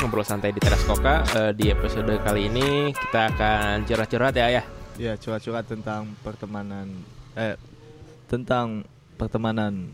[0.00, 4.62] Ngobrol Santai di Teras Koka Eh, Di episode kali ini kita akan curhat-curhat ya ya
[4.96, 6.88] Ya, curhat-curhat tentang pertemanan
[7.32, 7.54] eh
[8.26, 8.82] tentang
[9.14, 9.88] pertemanan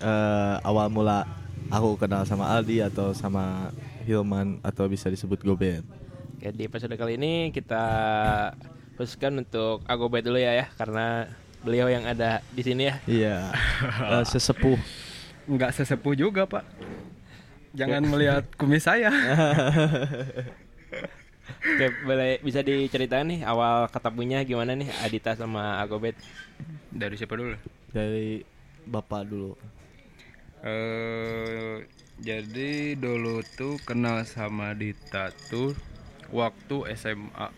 [0.00, 1.22] eh awal mula
[1.68, 3.70] aku kenal sama Aldi atau sama
[4.02, 5.84] Hilman atau bisa disebut Goben.
[6.34, 7.84] Oke, Di episode kali ini kita
[8.96, 11.28] khususkan untuk Agobet dulu ya ya Karena
[11.60, 13.36] beliau yang ada di sini ya Iya.
[14.18, 14.80] eh, sesepuh.
[15.46, 16.64] Nggak sesepuh juga pak
[17.70, 19.10] Jangan melihat kumis saya
[21.60, 26.14] Oke, boleh bisa diceritain nih awal ketemunya gimana nih Adita sama Agobet
[26.88, 27.54] Dari siapa dulu?
[27.90, 28.42] Dari
[28.82, 29.52] Bapak dulu.
[30.60, 31.84] eh
[32.18, 35.72] jadi dulu tuh kenal sama Dita tuh
[36.28, 37.48] waktu SMA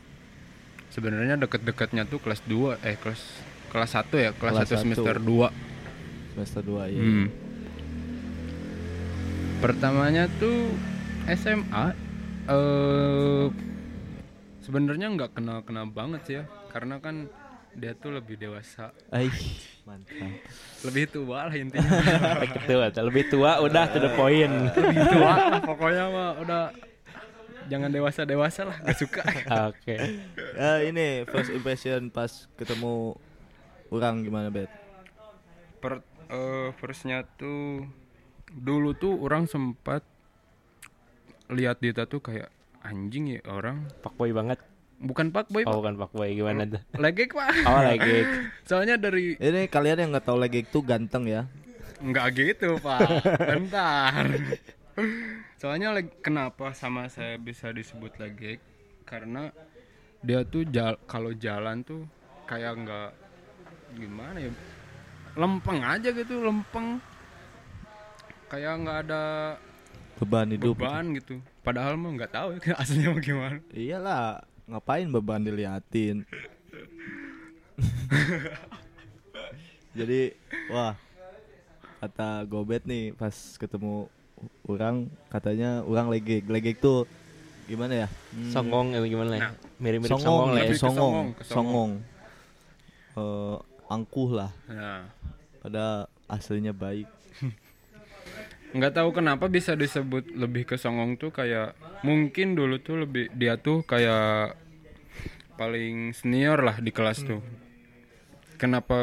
[0.88, 3.22] Sebenarnya deket-deketnya tuh kelas 2 Eh kelas
[3.70, 4.82] kelas 1 ya Kelas, Kelas 1 satu.
[4.82, 5.50] semester 2
[6.32, 7.00] Semester 2 ya.
[7.00, 7.26] Hmm.
[9.62, 10.74] Pertamanya tuh
[11.30, 11.94] SMA
[12.42, 13.46] eh
[14.58, 17.30] sebenarnya nggak kenal-kenal banget sih ya karena kan
[17.72, 19.30] dia tuh lebih dewasa Ai,
[19.82, 20.26] mantap.
[20.86, 21.88] lebih tua lah intinya
[22.42, 26.62] Gitu, lebih tua udah to the point lebih tua lah pokoknya mah udah
[27.70, 29.22] jangan dewasa dewasa lah gak suka
[29.70, 29.96] Oke
[30.52, 33.14] Eh, ini first impression pas ketemu
[33.88, 34.68] orang gimana, Bet?
[35.78, 37.86] per eh, firstnya tuh
[38.52, 40.04] dulu tuh orang sempat
[41.52, 42.48] lihat Dita tuh kayak
[42.82, 43.88] anjing ya orang.
[44.00, 44.58] Fuckboy banget.
[45.02, 46.80] Bukan pak boy Oh bukan fuckboy gimana tuh?
[47.02, 47.50] Legek pak.
[47.66, 48.22] Oh lagi
[48.68, 51.42] soalnya dari Ini kalian yang nggak tahu lagi itu ganteng ya.
[51.98, 53.02] Nggak gitu pak.
[53.50, 54.22] Bentar.
[55.58, 58.62] Soalnya leg- kenapa sama saya bisa disebut legek?
[59.02, 59.50] Karena
[60.22, 62.06] dia tuh jal kalau jalan tuh
[62.46, 63.10] kayak nggak
[63.98, 64.52] gimana ya?
[65.34, 67.02] Lempeng aja gitu lempeng
[68.52, 69.22] kayak nggak ada
[70.20, 70.76] Beban hidup.
[70.76, 74.24] beban gitu padahal mah nggak tahu ya aslinya mah gimana Iyalah,
[74.68, 76.22] ngapain beban diliatin?
[79.92, 80.32] Jadi,
[80.68, 80.96] wah,
[81.98, 84.08] kata Gobet nih pas ketemu
[84.64, 86.44] orang katanya orang legek.
[86.46, 87.04] Legek tuh
[87.64, 88.08] gimana ya?
[88.32, 91.42] Hmm, Songong atau gimana ya Nah, Mirip-mirip songong, songong lah ya, ya songong, songong, ke
[91.42, 91.90] songong.
[91.92, 91.92] songong.
[93.12, 95.04] Eh, angkuh lah, nah
[95.60, 95.84] pada
[96.26, 97.04] aslinya baik.
[98.72, 103.56] Nggak tahu kenapa bisa disebut lebih ke songong tuh kayak mungkin dulu tuh lebih dia
[103.56, 104.56] tuh kayak
[105.54, 107.44] paling senior lah di kelas tuh
[108.56, 108.96] kenapa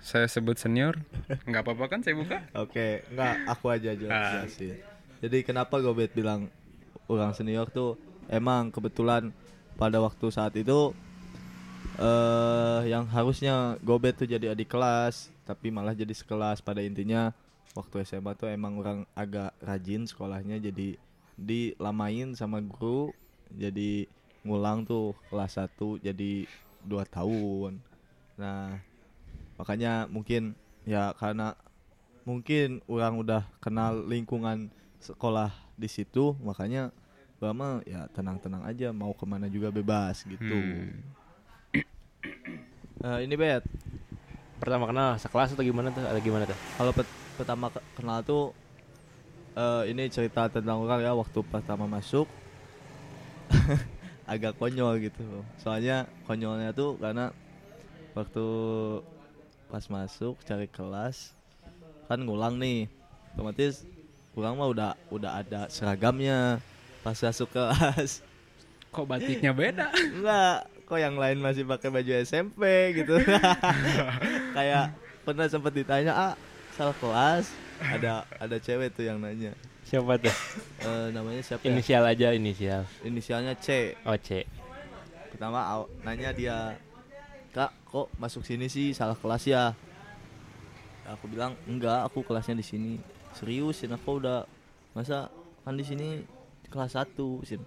[0.00, 0.96] saya sebut senior
[1.44, 3.96] nggak apa-apa kan saya buka Oke, enggak aku aja Ah.
[4.40, 4.80] jelasin.
[5.20, 6.48] Jadi kenapa Gobet bilang
[7.04, 9.36] orang senior tuh emang kebetulan
[9.76, 10.96] pada waktu saat itu
[12.00, 17.34] eh yang harusnya Gobet tuh jadi adik kelas, tapi malah jadi sekelas pada intinya
[17.74, 20.98] waktu SMA tuh emang orang agak rajin sekolahnya jadi
[21.38, 23.14] dilamain sama guru
[23.54, 24.10] jadi
[24.44, 26.48] ngulang tuh kelas 1 jadi
[26.80, 27.76] dua tahun.
[28.40, 28.80] Nah,
[29.60, 30.56] makanya mungkin
[30.88, 31.52] ya karena
[32.24, 36.92] mungkin orang udah kenal lingkungan sekolah di situ makanya
[37.40, 40.60] gua mah ya tenang-tenang aja mau ke mana juga bebas gitu.
[43.00, 43.64] Eh, ini bet
[44.60, 46.04] Pertama kenal sekelas atau gimana tuh?
[46.04, 46.58] Ada gimana tuh?
[46.76, 46.92] Kalau
[47.40, 48.52] pertama ke- kenal tuh
[49.56, 52.28] eh, ini cerita tentang orang ya waktu pertama masuk.
[54.30, 55.24] Agak konyol gitu.
[55.58, 57.32] Soalnya konyolnya tuh karena
[58.12, 58.44] waktu
[59.72, 61.32] pas masuk cari kelas
[62.06, 62.92] kan ngulang nih.
[63.32, 63.88] Otomatis
[64.36, 66.60] kurang mah udah udah ada seragamnya
[67.00, 68.20] pas masuk kelas.
[68.94, 69.88] Kok batiknya beda?
[69.96, 73.14] Enggak kok yang lain masih pakai baju SMP gitu.
[74.58, 74.90] Kayak
[75.22, 76.32] pernah sempat ditanya ah
[76.80, 77.44] salah kelas
[77.92, 79.52] ada ada cewek tuh yang nanya.
[79.84, 80.32] Siapa tuh?
[80.80, 81.76] Eh, namanya siapa ya?
[81.76, 82.88] Inisial aja inisial.
[83.04, 83.92] Inisialnya C.
[84.00, 84.48] Oh C.
[85.28, 86.80] Pertama aw- nanya dia
[87.52, 88.96] kak kok masuk sini sih?
[88.96, 89.76] Salah kelas ya?
[91.04, 92.96] Aku bilang enggak aku kelasnya di sini.
[93.36, 93.92] Serius Sin?
[93.92, 94.48] Aku udah
[94.96, 95.28] masa
[95.68, 96.24] kan di sini
[96.72, 97.12] kelas 1
[97.44, 97.60] Sin?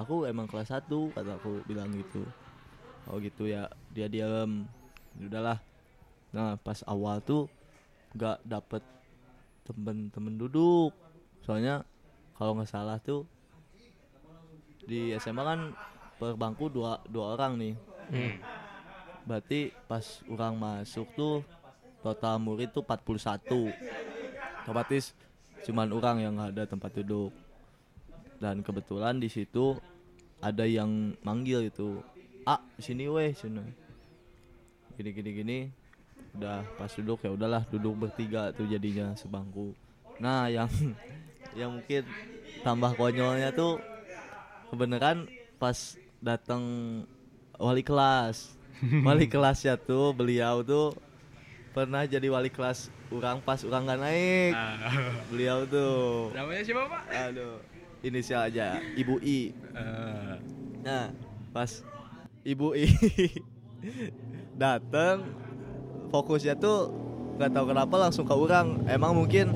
[0.00, 2.24] Aku emang kelas 1 kata aku bilang gitu.
[3.04, 4.64] Oh gitu ya dia diam
[5.20, 5.60] udahlah.
[6.32, 7.52] Nah pas awal tuh
[8.16, 8.82] nggak dapet
[9.68, 10.90] temen-temen duduk.
[11.44, 11.84] Soalnya
[12.40, 13.28] kalau nggak salah tuh
[14.86, 15.60] di SMA kan
[16.16, 17.74] per bangku dua dua orang nih.
[18.06, 18.38] Hmm.
[19.26, 21.42] berarti pas orang masuk tuh
[21.98, 23.74] total murid tuh 41
[24.62, 25.18] otomatis
[25.66, 27.34] cuman orang yang nggak ada tempat duduk.
[28.38, 29.74] Dan kebetulan di situ
[30.38, 31.98] ada yang manggil itu
[32.46, 33.66] ah sini weh sini.
[34.94, 35.58] Gini gini gini
[36.36, 39.72] udah pas duduk ya udahlah duduk bertiga tuh jadinya sebangku.
[40.20, 40.68] Nah yang
[41.58, 42.04] yang mungkin
[42.60, 43.80] tambah konyolnya tuh
[44.70, 46.62] kebenaran pas datang
[47.56, 48.52] wali kelas.
[49.02, 50.92] Wali kelasnya tuh beliau tuh
[51.72, 54.52] pernah jadi wali kelas orang pas orang nggak naik.
[55.32, 56.30] Beliau tuh.
[56.36, 57.02] Namanya siapa pak?
[57.12, 57.56] aduh
[58.04, 59.50] inisial aja ibu i.
[59.74, 60.36] Eh,
[60.86, 61.10] Nah,
[61.50, 61.82] pas
[62.46, 62.86] ibu I
[64.62, 65.26] dateng
[66.10, 66.92] fokusnya tuh
[67.36, 68.82] nggak tahu kenapa langsung ke orang.
[68.88, 69.52] Emang mungkin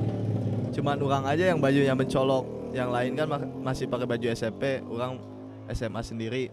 [0.70, 2.44] cuman orang aja yang bajunya mencolok.
[2.70, 5.18] Yang lain kan ma- masih pakai baju SMP, orang
[5.74, 6.44] SMA sendiri.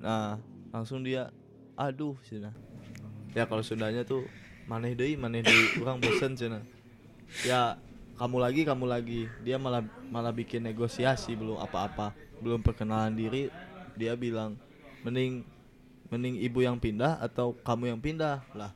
[0.00, 0.40] Nah,
[0.74, 1.30] langsung dia
[1.78, 2.50] aduh cina.
[3.30, 4.26] Ya kalau Sundanya tuh
[4.66, 6.58] maneh deui, maneh deui, orang bosen cina.
[7.46, 7.78] Ya
[8.18, 9.30] kamu lagi, kamu lagi.
[9.46, 12.10] Dia malah malah bikin negosiasi belum apa-apa,
[12.42, 13.48] belum perkenalan diri.
[13.94, 14.58] Dia bilang
[15.06, 15.46] mending
[16.10, 18.74] mending ibu yang pindah atau kamu yang pindah lah.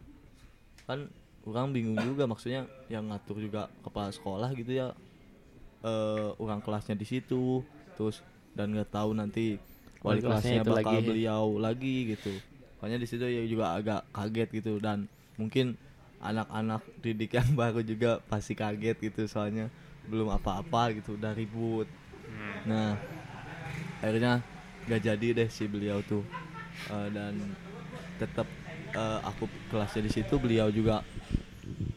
[0.88, 1.08] Kan
[1.44, 4.88] orang bingung juga maksudnya yang ngatur juga kepala sekolah gitu ya.
[5.84, 7.60] Eh orang kelasnya di situ,
[7.96, 8.24] terus
[8.56, 9.60] dan nggak tahu nanti
[10.04, 12.32] Wali wali kelasnya kelasnya itu bakal lagi beliau lagi gitu.
[12.80, 15.08] Makanya di situ ya juga agak kaget gitu dan
[15.40, 15.76] mungkin
[16.20, 19.72] anak-anak didik yang baru juga pasti kaget gitu soalnya
[20.08, 21.88] belum apa-apa gitu udah ribut.
[22.68, 22.96] Nah,
[24.02, 24.44] akhirnya
[24.84, 26.24] gak jadi deh si beliau tuh
[26.84, 27.56] Eh, dan
[28.20, 28.44] tetap
[28.94, 31.02] eh, aku kelasnya di situ beliau juga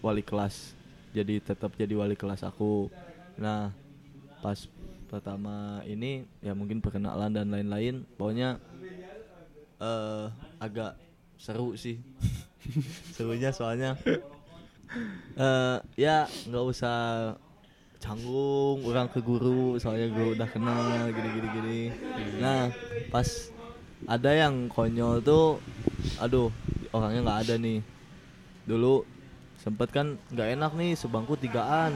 [0.01, 0.73] wali kelas.
[1.13, 2.89] Jadi tetap jadi wali kelas aku.
[3.37, 3.71] Nah
[4.41, 4.69] pas
[5.07, 8.03] pertama ini ya mungkin perkenalan dan lain-lain.
[8.17, 8.57] Pokoknya
[9.77, 10.25] eh
[10.57, 10.97] agak
[11.37, 12.01] seru sih.
[13.15, 13.95] Serunya soalnya
[15.37, 16.97] eh ya nggak usah
[17.97, 21.79] canggung orang ke guru soalnya guru udah kenal gini gini gini.
[22.41, 22.69] Nah
[23.09, 23.49] pas
[24.05, 25.57] ada yang konyol tuh
[26.21, 26.53] aduh
[26.97, 27.79] orangnya nggak ada nih.
[28.65, 29.05] Dulu
[29.61, 31.93] sempet kan nggak enak nih sebangku tigaan.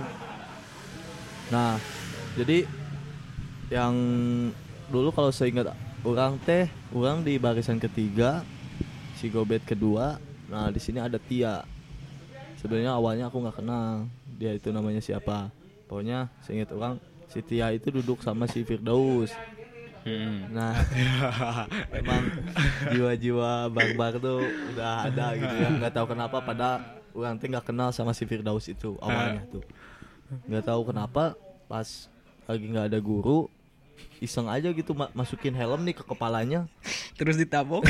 [1.51, 1.81] Nah
[2.38, 2.63] jadi
[3.71, 3.95] yang
[4.92, 5.71] dulu kalau seingat
[6.03, 8.44] orang teh orang di barisan ketiga
[9.15, 10.19] si gobet kedua
[10.51, 11.63] nah di sini ada Tia.
[12.59, 14.06] Sebenarnya awalnya aku nggak kenal
[14.38, 15.50] dia itu namanya siapa.
[15.88, 17.00] Pokoknya seingat orang
[17.31, 19.31] si Tia itu duduk sama si Firdaus
[20.06, 20.38] hmm.
[20.53, 20.74] nah
[22.00, 22.24] emang
[22.92, 24.44] jiwa-jiwa barbar tuh
[24.74, 25.69] udah ada gitu ya.
[25.77, 26.68] Nggak tahu kenapa pada
[27.12, 29.63] orang teh nggak kenal sama si Firdaus itu awalnya tuh.
[30.48, 31.36] Nggak tahu kenapa
[31.68, 31.88] pas
[32.50, 33.48] lagi nggak ada guru
[34.18, 36.65] iseng aja gitu ma- masukin helm nih ke kepalanya.
[37.18, 37.86] Terus ditabok.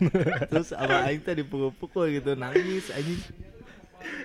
[0.50, 3.18] terus abang aing teh dipukul-pukul gitu nangis anjing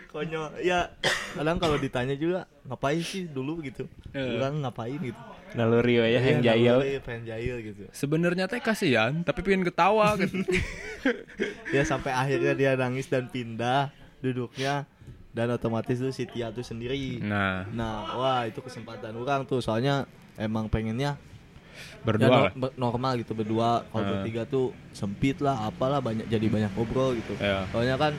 [0.07, 0.59] konyol.
[0.59, 0.91] Ya
[1.33, 3.61] kadang kalau ditanya juga ngapain sih dulu?
[3.61, 3.87] gitu.
[4.11, 4.97] Orang ngapain?
[4.97, 5.19] gitu.
[5.51, 6.75] Naluri we ya yang Iya, jahil.
[6.79, 7.83] naluri, pengen jahil gitu.
[7.91, 10.39] Sebenarnya teh kasihan, tapi pengen ketawa gitu.
[11.75, 14.87] ya sampai akhirnya dia nangis dan pindah duduknya
[15.31, 17.19] dan otomatis tuh si Tia tuh sendiri.
[17.19, 19.59] Nah, nah wah itu kesempatan orang tuh.
[19.59, 22.53] Soalnya emang pengennya ya berdua no- lah.
[22.53, 23.83] ber- normal gitu berdua.
[23.85, 24.09] Kalau Eh.
[24.13, 27.35] bertiga tuh sempit lah apalah banyak jadi banyak ngobrol gitu.
[27.37, 27.63] Ya.
[27.71, 28.13] soalnya kan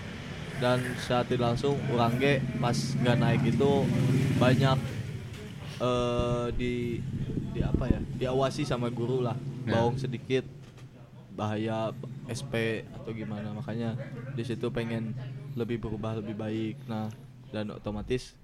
[0.58, 3.72] dan saat itu langsung orang ge pas nggak naik itu
[4.36, 4.78] banyak
[5.82, 7.02] eh di
[7.52, 9.36] di apa ya diawasi sama guru lah.
[9.62, 10.42] Bawang sedikit
[11.32, 11.94] bahaya
[12.26, 13.54] SP atau gimana.
[13.54, 13.94] Makanya
[14.34, 15.14] di situ pengen
[15.54, 16.76] lebih berubah lebih baik.
[16.90, 17.08] Nah
[17.52, 18.34] dan otomatis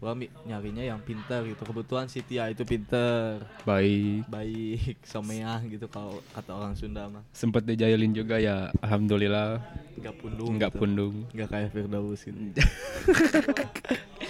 [0.00, 4.24] gua nyarinya yang pinter gitu kebetulan si Tia itu pinter Baik.
[4.26, 9.60] baik someah gitu kalau kata orang Sunda mah Sempet dijailin juga ya, alhamdulillah
[9.94, 10.80] nggak pundung nggak gitu.
[10.80, 11.14] pundung.
[11.30, 12.56] nggak kayak Firdaus gitu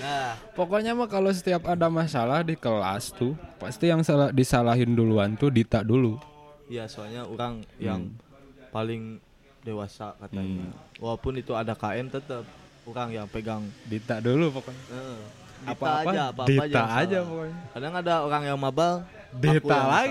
[0.02, 5.38] nah Pokoknya mah kalau setiap ada masalah di kelas tuh, pasti yang salah disalahin duluan
[5.38, 6.18] tuh Dita dulu.
[6.66, 8.10] ya soalnya orang yang
[8.70, 9.18] paling
[9.60, 12.42] dewasa katanya walaupun itu ada KM tetap
[12.84, 14.82] orang yang pegang Dita dulu pokoknya.
[14.82, 17.56] Dita Apa-apa, aja apa Dita aja aja pokoknya.
[17.76, 19.04] kadang ada orang yang mabal
[19.40, 19.68] yang lagi.
[19.68, 20.04] salah.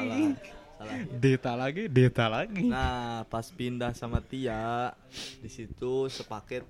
[0.79, 0.95] Salah.
[1.19, 2.63] Dita lagi, Dita lagi.
[2.71, 4.95] Nah, pas pindah sama Tia,
[5.43, 6.63] di situ sepaket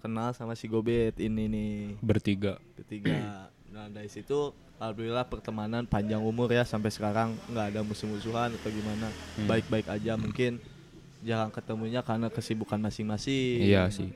[0.00, 2.56] kenal sama si Gobet ini nih Bertiga.
[2.80, 3.46] ketiga.
[3.70, 9.12] Nah, dari situ alhamdulillah pertemanan panjang umur ya sampai sekarang nggak ada musuh-musuhan atau gimana.
[9.36, 9.46] Hmm.
[9.46, 10.56] Baik-baik aja mungkin
[11.20, 13.60] jarang ketemunya karena kesibukan masing-masing.
[13.60, 14.08] Iya sih.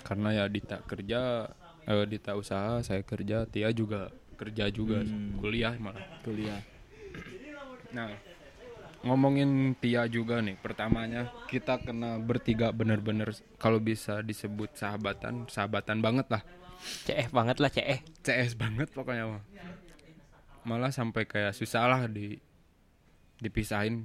[0.00, 1.52] Karena ya Dita kerja,
[1.86, 5.40] eh, Dita usaha, saya kerja, Tia juga kerja juga, Hmm.
[5.40, 6.02] kuliah malah.
[6.20, 6.60] Kuliah.
[7.90, 8.12] Nah,
[9.00, 16.26] ngomongin Tia juga nih, pertamanya kita kena bertiga bener-bener kalau bisa disebut sahabatan, sahabatan banget
[16.28, 16.42] lah.
[16.76, 18.00] CF banget lah CF.
[18.20, 19.42] CS banget pokoknya mah.
[20.66, 22.36] Malah sampai kayak susah lah di
[23.40, 24.04] dipisahin.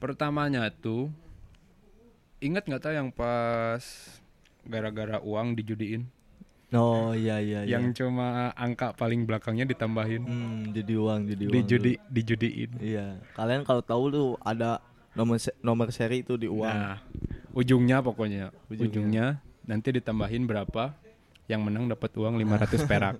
[0.00, 1.12] Pertamanya tuh
[2.40, 3.84] inget nggak tau yang pas
[4.64, 6.08] gara-gara uang dijudiin
[6.72, 7.74] Oh iya iya iya.
[7.74, 11.54] yang cuma angka paling belakangnya ditambahin Hmm, jadi uang, jadi uang.
[11.56, 12.06] dijudi tuh.
[12.08, 12.70] dijudiin.
[12.78, 13.06] Iya.
[13.32, 14.78] Kalian kalau tahu tuh ada
[15.12, 16.70] nomor se- nomor seri itu di uang.
[16.70, 17.02] Nah,
[17.50, 18.86] ujungnya pokoknya Ujungnya.
[18.86, 19.26] ujungnya.
[19.62, 20.94] nanti ditambahin berapa
[21.46, 23.16] yang menang dapat uang 500 perak.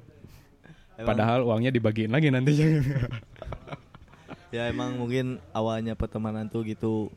[1.09, 2.67] Padahal uangnya dibagiin lagi nantinya.
[4.55, 7.11] ya emang mungkin awalnya pertemanan tuh gitu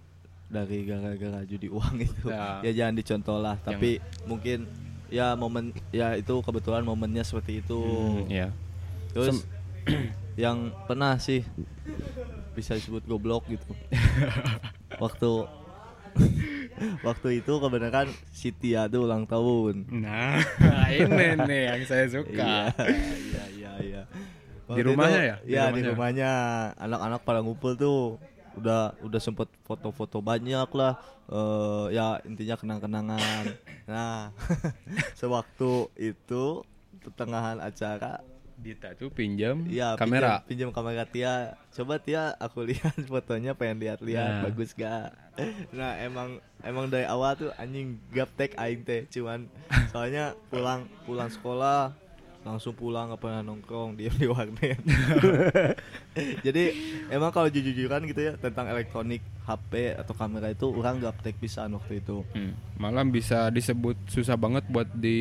[0.47, 2.25] dari gara-gara judi uang itu.
[2.27, 2.61] Ya.
[2.61, 4.65] Ya, jangan dicontoh lah, tapi mungkin
[5.07, 7.79] ya momen ya itu kebetulan momennya seperti itu.
[7.79, 8.47] Hmm, ya.
[9.11, 9.43] Terus
[10.39, 11.41] yang pernah sih
[12.53, 13.71] bisa disebut goblok gitu.
[15.03, 15.31] waktu
[17.07, 19.85] waktu itu kebenaran si Tia tuh ulang tahun.
[19.89, 20.37] Nah,
[20.93, 22.69] ini nih yang saya suka.
[22.77, 24.01] Iya iya iya.
[24.63, 25.35] Di Waktu rumahnya itu- ya?
[25.35, 25.89] Di Iya di rumahnya.
[25.91, 26.31] rumahnya.
[26.79, 28.17] Anak-anak pada ngumpul tuh.
[28.53, 30.93] Udah udah sempet foto-foto banyak lah.
[31.25, 33.43] Eh ya intinya kenang-kenangan.
[33.85, 34.29] Nah,
[35.19, 36.63] sewaktu itu
[36.99, 38.21] pertengahan acara
[38.53, 40.39] Dita tuh pinjam Iya, kamera.
[40.45, 41.57] Pinjam, pinjam kamera Tia.
[41.73, 44.43] Coba Tia, aku lihat fotonya pengen lihat-lihat Nah.
[44.45, 45.11] bagus gak?
[45.73, 49.49] Nah, emang emang dari awal tuh anjing gaptek aing teh, cuman
[49.89, 51.91] soalnya pulang pulang sekolah
[52.43, 54.79] langsung pulang nggak pernah nongkrong diam di warnet.
[56.45, 56.63] Jadi
[57.07, 61.99] emang kalau jujur-jujuran gitu ya tentang elektronik HP atau kamera itu orang gaptek pisan waktu
[61.99, 62.21] itu.
[62.31, 65.17] Hmm, Malah bisa disebut susah banget buat di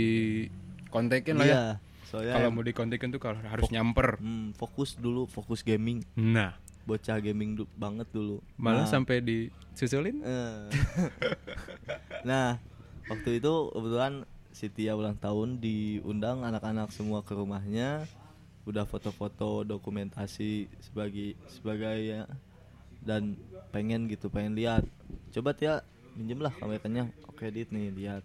[0.88, 1.54] kontekin lah ya.
[1.54, 1.64] Iya,
[2.04, 4.18] soalnya Kalau mau dikontekin tuh kalau harus nyamper.
[4.18, 8.42] hmm, fokus dulu, fokus gaming, Nah, bocah gaming du- banget dulu.
[8.54, 8.90] malah Nah.
[8.90, 10.20] sampai disusulin.
[10.20, 10.58] Eh.
[12.28, 12.58] nah,
[13.06, 18.04] waktu itu kebetulan si Tia ulang tahun diundang anak-anak semua ke rumahnya.
[18.62, 22.22] Udah foto-foto dokumentasi sebagai sebagai ya
[23.02, 23.34] dan
[23.74, 24.86] pengen gitu, pengen lihat.
[25.34, 25.82] Coba Tia
[26.14, 27.10] minjem lah kameranya.
[27.26, 28.22] Oke, Dit nih lihat.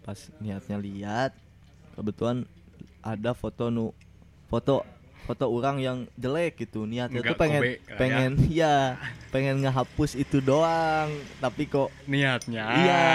[0.00, 1.36] Pas niatnya lihat,
[1.98, 2.48] kebetulan
[3.04, 3.92] ada foto nu
[4.46, 4.82] foto
[5.26, 7.96] foto orang yang jelek gitu niatnya tuh pengen kobe ya.
[7.98, 8.74] pengen ya
[9.34, 11.10] pengen ngehapus itu doang
[11.42, 12.62] tapi kok Niatnya.
[12.78, 13.06] iya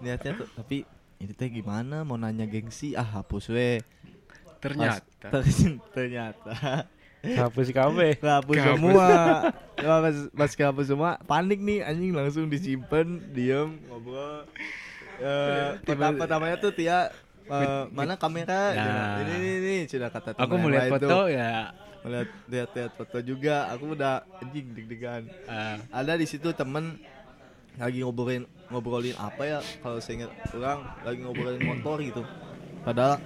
[0.00, 0.88] niatnya tuh tapi
[1.22, 5.26] ini teh gimana mau nanya gengsi ah hapus we Pas- Ternyata.
[5.32, 5.46] ter-
[5.90, 6.52] ternyata
[7.22, 8.14] Hapus kabeh.
[8.16, 8.66] kehapus Kehapus.
[8.74, 9.08] semua
[9.76, 14.42] pas pas kehapus semua panik nih anjing langsung disimpan diem ngobrol
[15.14, 17.14] Eh, Tiba- pertama pertamanya tuh Tia
[17.44, 19.22] eh, mana kamera Nah.
[19.22, 21.26] Ini ini ini sudah kata Aku teman mau yang lihat lain foto tuh.
[21.28, 21.54] ya.
[22.02, 26.98] melihat lihat lihat foto juga aku udah anjing deg-degan Ah, ada di situ temen
[27.72, 32.22] lagi ngobrolin ngobrolin apa ya kalau saya ingat orang lagi ngobrolin motor gitu
[32.82, 33.20] padahal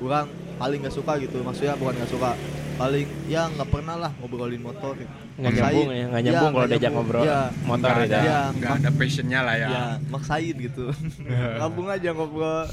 [0.00, 0.26] orang
[0.56, 2.32] paling nggak suka gitu maksudnya bukan nggak suka
[2.78, 5.10] paling ya nggak pernah lah ngobrolin motor gitu.
[5.38, 8.14] Nggak nyambung ya, nggak nyambung kalau nggak diajak ngobrol ya, motor nggak gitu.
[8.14, 9.68] ada, Ya, nggak ada passionnya lah ya.
[9.70, 10.84] ya maksain gitu
[11.58, 12.66] ngabung aja ngobrol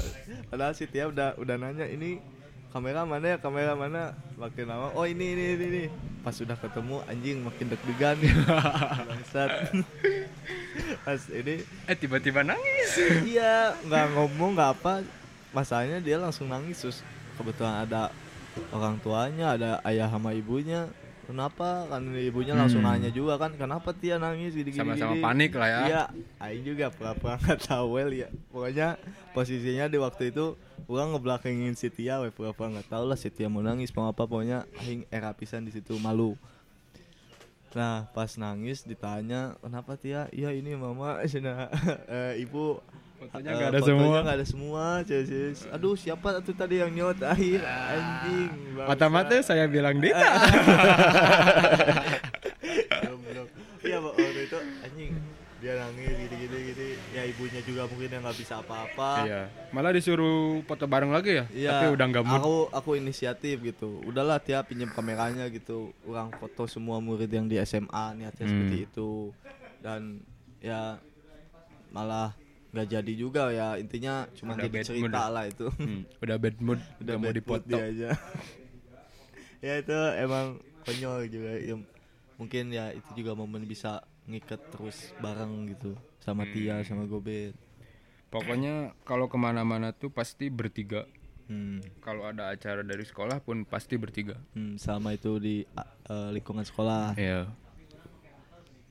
[0.50, 2.18] padahal si Tia udah udah nanya ini
[2.70, 4.14] kamera mana ya kamera mana?
[4.36, 5.84] Makin lama oh ini ini ini, ini.
[6.26, 8.18] pas sudah ketemu anjing makin deg-degan.
[9.08, 9.50] Bangsat.
[11.06, 11.62] Pas ini.
[11.86, 12.90] Eh tiba-tiba nangis.
[13.22, 15.06] iya nggak ngomong nggak apa.
[15.54, 16.98] Masalahnya dia langsung nangis terus
[17.38, 18.10] kebetulan ada
[18.72, 20.90] orang tuanya ada ayah sama ibunya
[21.26, 22.94] kenapa kan ibunya langsung Hmm.
[22.94, 25.80] nanya juga kan kenapa Tia nangis gini gini Sama-sama gini?" panik lah ya.
[25.84, 26.02] iya
[26.38, 28.94] Aing juga pura-pura nggak tahu well ya pokoknya
[29.32, 30.54] posisinya di waktu itu
[30.86, 34.22] orang ngebelakangin si Tia we pura-pura nggak tahu lah si Tia mau nangis mau apa
[34.22, 36.38] pokoknya Aing era pisan di situ malu
[37.72, 40.32] Nah pas nangis ditanya kenapa Tia?
[40.32, 41.68] Iya ini mama, cina
[42.08, 42.80] eh, ibu
[43.16, 44.16] Fotonya nggak ada fotonya semua.
[44.20, 44.84] nggak ada semua.
[45.72, 48.50] Aduh siapa tuh tadi yang nyot akhir anjing.
[48.72, 48.88] bangsa.
[48.88, 50.20] Mata-mata saya bilang Dita.
[53.02, 53.48] Goblok.
[53.80, 55.12] Iya Pak, waktu itu anjing
[55.56, 56.88] dia nangis gini-gini gini.
[57.10, 59.24] Ya ibunya juga mungkin yang nggak bisa apa-apa.
[59.24, 59.42] Iya.
[59.72, 61.44] Malah disuruh foto bareng lagi ya.
[61.48, 62.38] Iya, Tapi udah nggak mood.
[62.38, 64.04] Aku aku inisiatif gitu.
[64.04, 65.96] Udahlah Tia pinjam kameranya gitu.
[66.04, 68.52] Orang foto semua murid yang di SMA niatnya Hmm.
[68.52, 69.10] seperti itu.
[69.80, 70.20] Dan
[70.60, 71.00] ya
[71.88, 72.36] malah
[72.76, 75.32] nggak jadi juga ya intinya cuma Udah jadi cerita mood.
[75.32, 75.66] lah itu.
[75.80, 77.64] Hmm, udah bad mood, Udah udah mau bad mood dipoto.
[77.72, 78.08] dia aja.
[79.66, 80.46] ya itu emang
[80.84, 81.50] konyol juga.
[81.56, 81.74] Ya,
[82.36, 87.56] mungkin ya itu juga momen bisa ngikat terus bareng gitu sama Tia sama Gobet.
[88.28, 91.08] Pokoknya kalau ke mana-mana tuh pasti bertiga.
[91.46, 91.78] Hmm.
[92.02, 94.36] Kalau ada acara dari sekolah pun pasti bertiga.
[94.52, 97.14] Hmm, sama itu di eh, lingkungan sekolah.
[97.16, 97.48] Iya.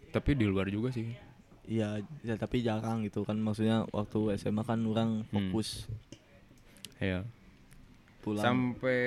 [0.09, 1.11] Tapi di luar juga sih.
[1.65, 5.89] Iya, ya, tapi jarang gitu kan maksudnya waktu SMA kan orang fokus
[7.01, 7.25] Iya.
[8.21, 8.41] pulang.
[8.41, 9.01] Sampai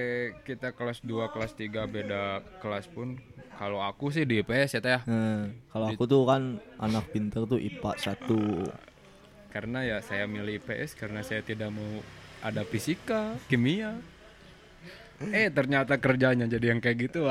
[0.46, 3.18] kita kelas 2, kelas 3 beda kelas pun
[3.58, 5.00] kalau aku sih di IPS ya teh ya.
[5.10, 8.70] Nah, kalau aku tuh kan anak pinter tuh IPA 1.
[9.50, 11.98] Karena ya saya milih IPS karena saya tidak mau
[12.38, 13.98] ada fisika kimia
[15.20, 17.26] eh ternyata kerjanya jadi yang kayak gitu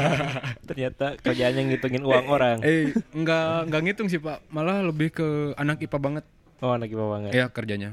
[0.68, 2.58] Ternyata kerjaannya ngitungin uang orang.
[2.60, 6.24] eh nggak nggak ngitung sih pak malah lebih ke anak ipa banget
[6.58, 7.30] Oh, anak ipa banget.
[7.32, 7.92] ya kerjanya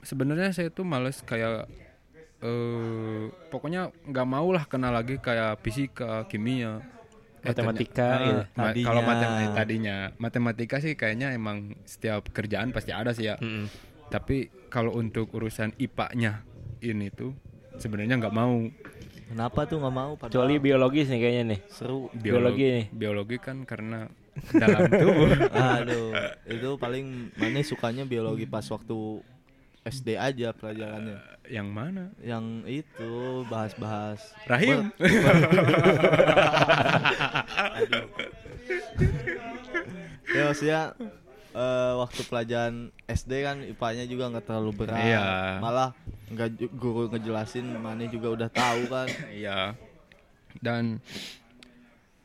[0.00, 1.66] sebenarnya saya tuh males kayak
[2.38, 6.82] eh pokoknya nggak mau lah kenal lagi kayak fisika kimia
[7.38, 8.02] Eh, Matematika.
[8.02, 8.18] Ah,
[8.52, 8.82] ma- Tadinya.
[8.84, 13.70] kalau matematika tadinya matematika sih kayaknya emang setiap kerjaan pasti ada sih ya Mm-mm.
[14.08, 16.42] tapi kalau untuk urusan IPA-nya
[16.80, 17.38] ini tuh
[17.76, 18.66] sebenarnya nggak mau
[19.26, 20.14] Kenapa tuh nggak mau?
[20.14, 21.60] Padahal Kecuali biologis nih kayaknya nih.
[21.66, 22.06] seru.
[22.12, 22.86] Biologi nih.
[22.88, 24.06] biologi kan karena
[24.54, 26.14] dalam tubuh Aduh,
[26.46, 29.18] itu paling mana sukanya biologi pas waktu
[29.82, 31.18] SD aja pelajarannya.
[31.46, 32.44] yang mana Yang
[32.82, 33.12] itu
[33.46, 34.90] bahas-bahas rahim
[40.28, 40.80] ya maksudnya
[41.56, 45.00] eh, waktu pelajaran SD kan IPA-nya juga nggak terlalu berat.
[45.00, 45.24] Iya.
[45.58, 45.90] Malah
[46.28, 49.08] nggak guru ngejelasin mana juga udah tahu kan.
[49.32, 49.72] Iya.
[50.56, 51.00] Dan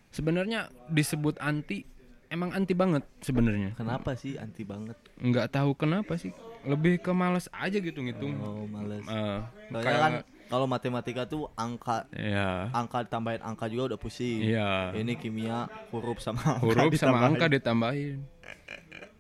[0.10, 1.88] sebenarnya disebut anti
[2.28, 3.72] emang anti banget sebenarnya.
[3.74, 4.96] Kenapa sih anti banget?
[5.18, 6.32] Nggak tahu kenapa sih.
[6.62, 8.36] Lebih ke males aja gitu ngitung.
[8.38, 9.04] Oh, males.
[9.04, 10.14] Soalnya kayak- kan
[10.48, 12.68] kalau matematika tuh angka Iya.
[12.72, 14.44] angka tambahin angka juga udah pusing.
[14.44, 14.92] Iya.
[14.94, 17.28] Ini kimia huruf sama angka Huruf sama ditambahin.
[17.28, 18.18] angka ditambahin.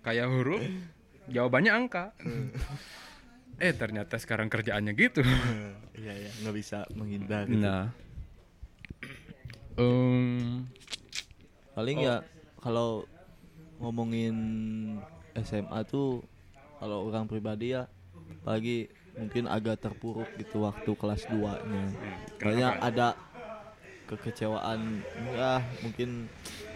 [0.01, 0.61] Kayak huruf
[1.29, 2.13] jawabannya angka.
[3.61, 5.21] eh ternyata sekarang kerjaannya gitu.
[5.93, 7.45] Iya ya, nggak bisa menghindar.
[7.45, 7.61] Gitu.
[7.61, 7.93] nah.
[9.77, 10.65] Em,
[11.71, 12.25] Paling ya
[12.59, 13.07] kalau
[13.79, 14.35] ngomongin
[15.39, 16.21] SMA tuh
[16.77, 17.87] kalau orang pribadi ya
[18.43, 21.83] pagi mungkin agak terpuruk gitu waktu kelas 2-nya.
[22.41, 23.07] Soalnya ada
[24.09, 26.27] kekecewaan ya mungkin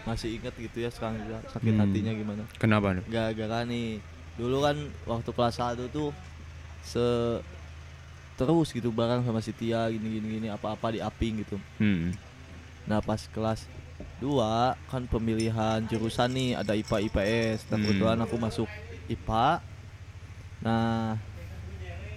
[0.06, 1.82] masih ingat gitu ya sekarang juga sakit Hmm.
[1.82, 2.42] hatinya gimana.
[2.56, 3.04] kenapa nih?
[3.06, 3.98] Gara-gara nih
[4.36, 6.14] dulu kan waktu kelas 1 tuh
[6.80, 7.02] se
[8.36, 11.56] terus gitu bareng sama si Tia gini gini gini apa-apa di aping gitu.
[11.76, 12.12] Hmm.
[12.84, 13.64] Nah pas kelas
[14.18, 17.66] 2 kan pemilihan jurusan nih ada IPA IPS.
[17.66, 17.84] Dan Hmm.
[17.84, 18.68] kebetulan aku masuk
[19.08, 19.64] IPA.
[20.60, 21.16] Nah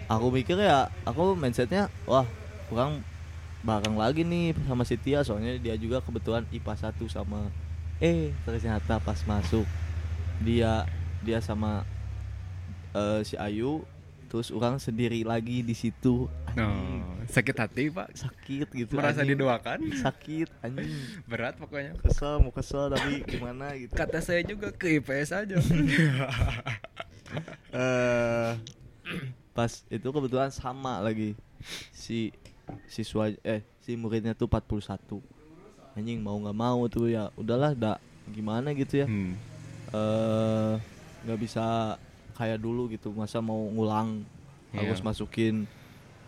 [0.06, 2.28] aku mikir ya aku mindsetnya wah
[2.68, 3.02] kurang
[3.60, 7.48] bareng lagi nih sama si Tia soalnya dia juga kebetulan IPA 1 sama
[8.00, 9.68] eh ternyata pas masuk
[10.40, 10.88] dia
[11.20, 11.84] dia sama
[12.92, 13.84] eh, si Ayu
[14.26, 18.10] terus orang sendiri lagi di situ Oh, sakit hati pak.
[18.12, 19.38] sakit gitu Merasa anjing.
[19.38, 19.80] didoakan.
[19.96, 20.90] sakit anjing
[21.30, 21.94] Berat pokoknya.
[21.96, 25.56] kesel mau kesel tapi gimana gitu Kata saya juga ke IPS aja.
[27.72, 28.52] eh
[29.52, 31.38] pas itu kebetulan sama lagi
[31.92, 32.34] si
[32.86, 35.22] siswa eh si muridnya tuh 41
[36.00, 39.36] anjing mau nggak mau tuh ya udahlah dak gimana gitu ya Hmm.
[39.90, 40.74] eh
[41.20, 41.96] nggak bisa
[42.34, 44.24] kayak dulu gitu masa mau ngulang
[44.72, 45.06] harus Iya.
[45.06, 45.56] masukin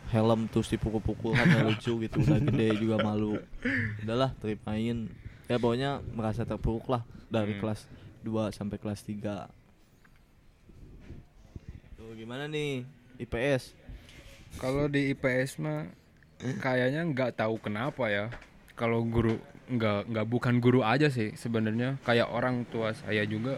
[0.10, 3.39] helm terus dipukul-pukul kan lucu gitu udah gede juga malu
[4.01, 5.07] udahlah terimain
[5.45, 7.62] ya pokoknya merasa terpuruk lah dari Hmm.
[7.63, 7.88] kelas
[8.21, 9.47] 2 sampai kelas 3
[11.95, 12.84] tuh gimana nih
[13.17, 13.77] IPS
[14.53, 15.88] Kalau di IPS mah
[16.60, 18.27] kayaknya nggak tahu kenapa ya.
[18.73, 19.39] Kalau guru
[19.71, 23.55] nggak nggak bukan guru aja sih sebenarnya kayak orang tua saya juga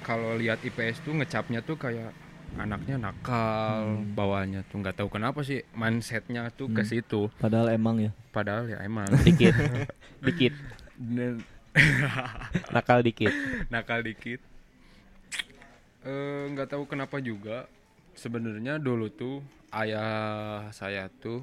[0.00, 2.14] kalau lihat IPS tuh ngecapnya tuh kayak
[2.54, 6.88] anaknya nakal bawahnya tuh nggak tahu kenapa sih mindsetnya tuh ke Hmm.
[6.88, 9.52] situ padahal emang ya padahal ya emang Dikit.
[10.24, 10.54] dikit.
[12.74, 13.30] Nakal dikit.
[13.68, 14.40] nakal dikit
[16.00, 17.66] Eh, nggak tahu kenapa juga
[18.14, 21.42] sebenarnya dulu tuh ayah saya tuh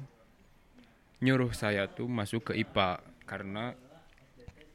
[1.18, 3.74] nyuruh saya tuh masuk ke IPA karena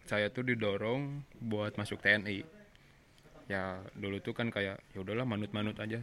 [0.05, 2.43] saya tuh didorong buat masuk TNI
[3.47, 5.99] ya dulu tuh kan kayak ya udahlah manut-manut aja.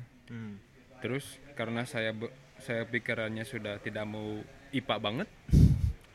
[1.01, 2.13] Terus karena saya
[2.59, 4.43] saya pikirannya sudah tidak mau
[4.75, 5.29] IPA banget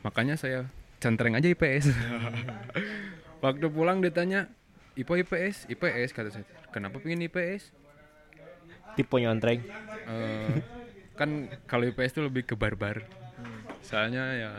[0.04, 0.68] makanya saya
[1.00, 1.88] centreng aja IPS
[3.44, 4.52] waktu pulang ditanya
[4.94, 6.46] IPA IPS IPS kata saya.
[6.70, 7.72] Kenapa pengen IPS
[8.94, 9.58] Tipe nyontreng.
[10.06, 10.54] Eh,
[11.18, 13.02] kan kalau IPS tuh lebih ke barbar.
[13.82, 14.50] Soalnya ya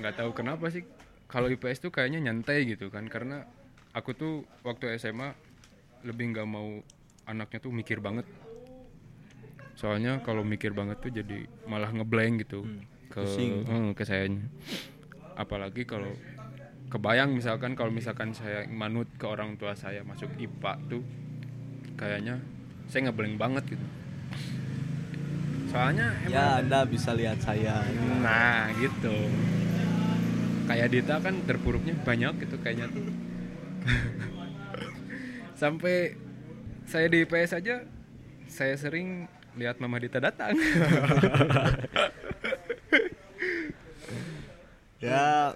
[0.00, 0.84] nggak tahu kenapa sih.
[1.26, 3.42] Kalau IPS tuh kayaknya nyantai gitu kan karena
[3.90, 5.34] aku tuh waktu SMA
[6.06, 6.80] lebih nggak mau
[7.26, 8.24] anaknya tuh mikir banget.
[9.74, 12.64] Soalnya kalau mikir banget tuh jadi malah ngeblank gitu
[13.10, 13.62] ke pusing.
[13.66, 14.46] eh, ke sayanya
[15.36, 16.10] apalagi kalau
[16.88, 21.02] kebayang misalkan kalau misalkan saya manut ke orang tua saya masuk IPA tuh
[22.00, 22.40] kayaknya
[22.88, 23.86] saya ngeblank banget gitu.
[25.68, 27.84] Soalnya emang ya anda bisa lihat saya.
[28.22, 29.12] Nah gitu
[30.66, 33.06] Kayak Dita kan terpuruknya banyak gitu kayaknya tuh
[35.60, 36.18] Sampai
[36.84, 37.86] saya di IPS aja
[38.46, 40.52] Saya sering lihat Mama Dita datang.
[44.96, 45.52] Ya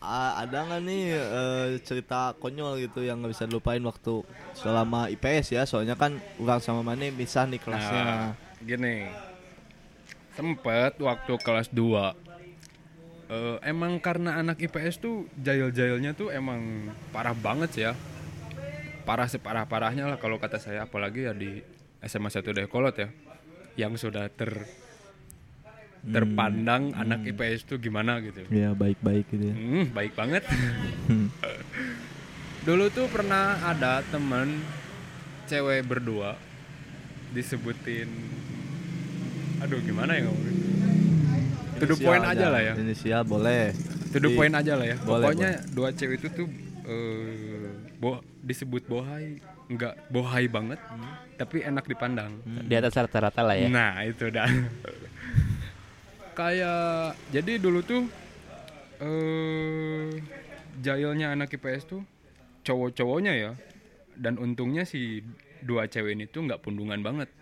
[0.00, 4.24] ada nggak nih eh, cerita konyol gitu yang nggak bisa dilupain waktu
[4.56, 8.32] selama IPS ya soalnya kan orang sama Mane misah nih kelasnya Nah,
[8.64, 9.06] gini.
[10.34, 12.29] Sempet waktu kelas 2
[13.30, 17.94] eh, emang karena anak IPS tuh jail-jailnya tuh emang parah banget sih ya.
[19.06, 21.62] Parah separah-parahnya lah kalau kata saya apalagi ya di
[22.04, 23.08] SMA 1 Dekolot ya.
[23.78, 24.66] Yang sudah ter
[26.00, 28.48] terpandang anak IPS tuh gimana gitu.
[28.48, 30.48] ya baik-baik gitu ya Hmm, baik banget.
[32.66, 34.64] Dulu tuh pernah ada temen
[35.44, 36.40] cewek berdua
[37.36, 38.06] disebutin
[39.60, 40.56] aduh gimana ya ngomongin
[41.80, 43.72] to the Inisial point aja lah ya inisial boleh
[44.12, 46.46] to the Di- point aja lah ya Boleh, pokoknya dua cewek itu tuh
[46.84, 49.40] eh, bo disebut bohai
[49.70, 50.80] nggak bohai banget
[51.40, 53.72] tapi enak dipandang Di atas rata-rata lah ya.
[53.72, 54.44] Nah itu dah.
[56.38, 58.04] Kayak jadi dulu tuh
[59.00, 60.20] eh
[60.84, 62.04] jailnya anak IPS tuh
[62.60, 63.52] cowok-cowoknya ya.
[64.20, 65.24] Dan untungnya si
[65.64, 67.32] dua cewek ini tuh nggak pundungan banget.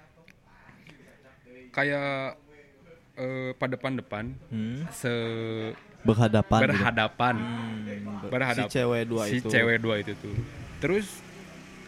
[1.75, 2.39] Kayak
[3.19, 5.11] eh pada depan-depan Hmm, se
[6.01, 6.71] berhadapan gitu.
[6.71, 7.35] berhadapan.
[7.35, 7.79] Hmm,
[8.23, 9.49] ber- Berhadap si cewek dua si itu.
[9.49, 10.35] cewek dua itu tuh.
[10.79, 11.07] Terus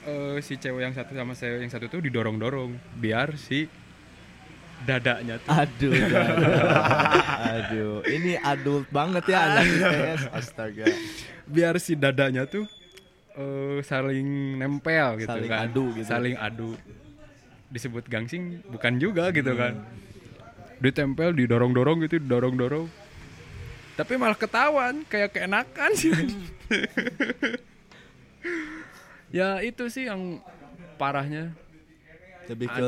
[0.02, 3.70] eh, si cewek yang satu sama cewek yang satu tuh didorong-dorong biar si
[4.80, 6.40] dadanya tuh aduh aduh,
[7.52, 7.94] aduh.
[8.02, 10.86] Ini adult banget ya anak IPS astaga.
[11.44, 12.64] Biar si dadanya tuh
[13.34, 15.68] eh, saling nempel gitu Saling kan.
[15.68, 16.08] adu gitu.
[16.08, 16.70] saling adu.
[17.68, 19.78] Disebut gangsing bukan juga gitu kan
[20.80, 22.88] ditempel didorong dorong gitu didorong dorong
[24.00, 26.08] tapi malah ketahuan kayak keenakan sih.
[29.30, 30.42] Ya itu sih yang
[30.98, 31.54] parahnya.
[32.50, 32.86] Lebih ke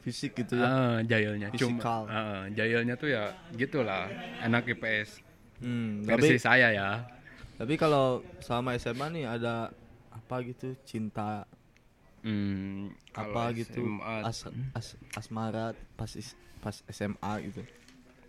[0.00, 0.64] fisik gitu ya.
[0.64, 2.02] Ah jailnya cuma Fisikal.
[2.08, 4.08] ah, jailnya tuh ya gitulah.
[4.40, 5.20] Enak IPS
[5.60, 6.90] hmm, versi tapi saya ya.
[7.60, 9.68] tapi kalau sama SMA nih ada
[10.08, 11.44] apa gitu cinta?
[12.24, 13.84] Hmm, apa gitu?
[14.24, 17.62] As, as- asmara pas is- pas SMA gitu.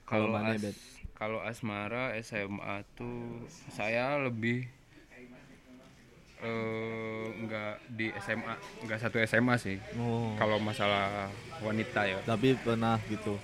[0.05, 4.65] Kalau mana, as- kalau asmara SMA tuh saya lebih
[6.39, 8.55] eh nggak di SMA
[8.87, 9.77] nggak satu SMA sih.
[9.99, 10.31] Oh.
[10.39, 11.27] Kalau masalah
[11.59, 12.23] wanita ya.
[12.23, 13.35] Tapi pernah gitu?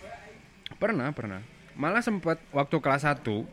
[0.79, 1.43] Pernah pernah.
[1.75, 3.43] Malah sempat waktu kelas 1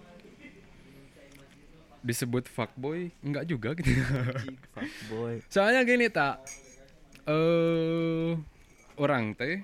[2.02, 3.90] disebut fuckboy nggak juga gitu.
[5.10, 6.42] Boy soalnya gini tak
[7.30, 8.34] eh
[8.98, 9.62] orang teh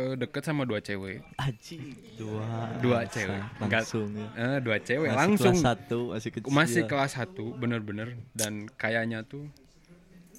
[0.00, 1.20] eh, deket sama dua cewek.
[1.36, 1.78] Aji.
[2.16, 2.48] Dua
[2.80, 3.42] dua cewek.
[3.60, 4.28] langsung ya.
[4.34, 5.08] eh, dua cewek.
[5.12, 5.54] Masih langsung.
[5.54, 6.50] kelas satu masih kecil.
[6.50, 8.08] Masih kelas 1 bener-bener.
[8.32, 9.44] Dan kayaknya tuh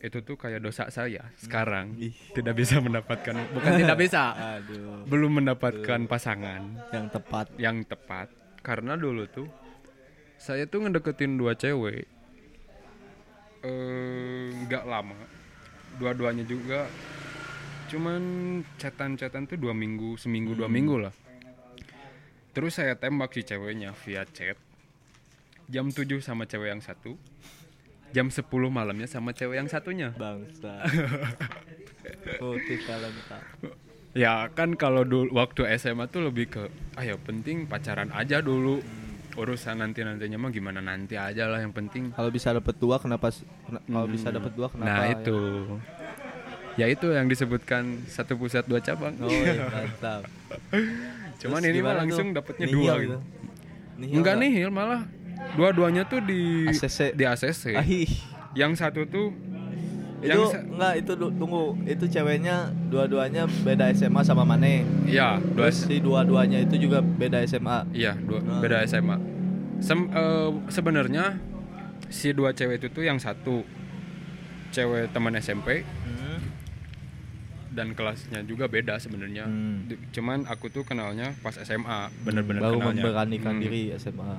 [0.02, 1.94] itu tuh kayak dosa saya sekarang.
[2.02, 2.10] Ih.
[2.34, 4.34] tidak bisa mendapatkan bukan tidak bisa.
[4.58, 5.06] Aduh.
[5.06, 6.62] Belum mendapatkan pasangan.
[6.90, 7.46] Yang tepat.
[7.62, 8.28] Yang tepat.
[8.66, 9.46] Karena dulu tuh
[10.42, 12.10] saya tuh ngedeketin dua cewek
[13.62, 15.18] eh, nggak lama.
[16.02, 16.90] Dua-duanya juga
[17.92, 18.22] cuman
[18.80, 21.14] chatan-chatan tuh dua minggu seminggu dua minggu lah.
[22.56, 24.56] Terus saya tembak si ceweknya via chat.
[25.72, 27.16] Jam 7 sama cewek yang satu.
[28.12, 30.12] Jam 10 malamnya sama cewek yang satunya.
[30.16, 30.84] Bangsa
[32.42, 33.40] putih talenta
[34.12, 36.68] Ya kan kalau dulu waktu SMA tuh lebih ke
[37.00, 38.84] ah ya penting pacaran aja dulu.
[39.40, 42.12] Urusan nanti nantinya mah gimana nanti aja lah yang penting.
[42.12, 43.32] kalau bisa dapat dua kenapa
[43.88, 45.40] kalau bisa dapat dua kenapa nah itu.
[45.80, 46.01] Ya
[46.88, 49.12] itu yang disebutkan satu pusat dua cabang.
[49.18, 50.24] oh iya, mantap
[51.42, 52.28] Cuman Terus ini mah langsung
[52.60, 53.02] Nihil dua gitu.
[53.02, 53.18] gitu.
[53.98, 54.48] Nihil Enggak nggak?
[54.48, 55.02] nihil malah
[55.54, 57.12] dua-duanya tuh di ACC.
[57.12, 57.64] di ACC.
[57.74, 58.10] Ahih.
[58.54, 59.34] Yang satu tuh
[60.22, 62.56] itu yang sa- enggak itu tunggu itu ceweknya
[62.88, 68.14] dua-duanya beda SMA sama Mane iya dua terus si dua-duanya itu juga beda SMA Iya,
[68.16, 68.62] dua, Ah.
[68.62, 69.18] beda SMA.
[69.82, 71.42] Sem, eh, sebenarnya
[72.08, 73.66] si dua cewek itu tuh yang satu
[74.70, 75.82] cewek teman SMP
[77.72, 79.48] dan kelasnya juga beda sebenarnya.
[79.48, 79.88] Hmm.
[80.12, 83.02] Cuman aku tuh kenalnya pas SMA, bener-bener baru kenalnya.
[83.04, 83.64] memberanikan Hmm.
[83.64, 84.34] diri SMA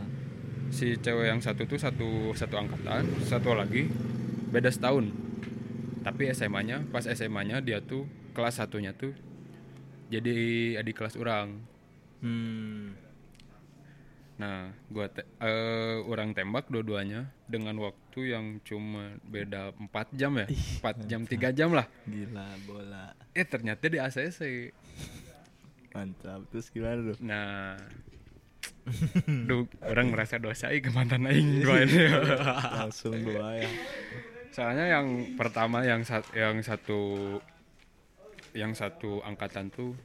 [0.72, 3.92] Si cewek yang satu tuh satu satu angkatan, satu lagi
[4.48, 5.12] beda setahun.
[6.00, 9.12] Tapi SMA-nya, pas SMA-nya dia tuh kelas satunya tuh
[10.08, 11.60] jadi adik kelas orang.
[12.24, 13.01] hmm.
[14.34, 20.46] Nah, gua te- eh, orang tembak dua-duanya dengan waktu yang cuma beda 4 jam ya.
[20.48, 21.86] 4 jam 3 jam lah.
[22.04, 24.72] gila bola Eh ternyata di ACC.
[25.90, 27.76] mantap terus gimana tuh Nah,
[29.46, 32.08] Duh, orang merasa dosa ke mantan aing gua ini.
[32.80, 33.68] langsung dua ya
[34.48, 37.38] Soalnya yang pertama yang sat- yang satu
[38.52, 39.96] yang satu angkatan tuh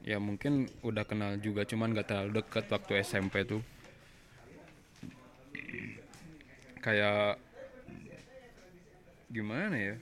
[0.00, 3.64] ya mungkin udah kenal juga cuman gak terlalu deket waktu SMP tuh
[6.84, 7.40] kayak
[9.26, 9.96] gimana ya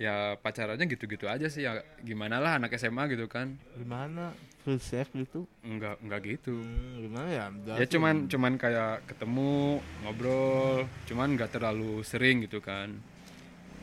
[0.00, 4.32] ya pacarannya gitu-gitu aja sih ya gimana lah anak SMA gitu kan Gimana?
[4.60, 5.44] Full safe gitu?
[5.60, 7.46] enggak enggak gitu Hmm, gimana ya?
[7.76, 12.96] ya cuman cuman kayak ketemu ngobrol cuman nggak terlalu sering gitu kan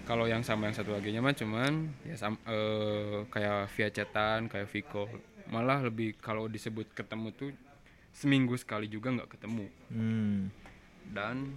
[0.09, 4.65] kalau yang sama yang satu lagi mah cuman ya sam, eh, kayak via chatan kayak
[4.67, 5.05] Viko
[5.47, 7.51] malah lebih kalau disebut ketemu tuh
[8.11, 10.49] seminggu sekali juga nggak ketemu Hmm.
[11.09, 11.49] Dan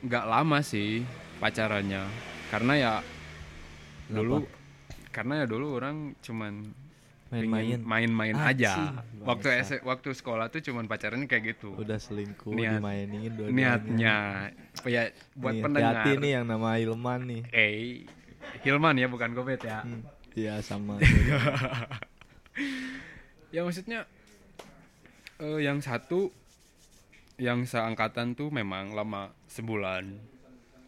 [0.00, 1.04] nggak lama sih
[1.38, 2.04] pacarannya
[2.48, 2.92] karena ya
[4.08, 4.44] dulu
[5.08, 6.74] karena ya dulu orang cuman
[7.32, 7.80] Main-main.
[7.80, 12.76] main-main aja Anjing, waktu S- waktu sekolah tuh cuman pacarannya kayak gitu Udah selingkuh, Niat-
[12.76, 14.14] dimainin dua niatnya
[14.84, 17.42] ya buat nih, pendengar hati-hati nih yang nama Hilman nih.
[17.50, 18.04] eh
[18.60, 20.02] Hilman ya bukan Gobet ya Hmm.
[20.34, 20.96] Iya sama.
[23.48, 24.04] ya maksudnya
[25.38, 26.28] eh, yang satu
[27.42, 30.06] yang seangkatan tuh memang lama sebulan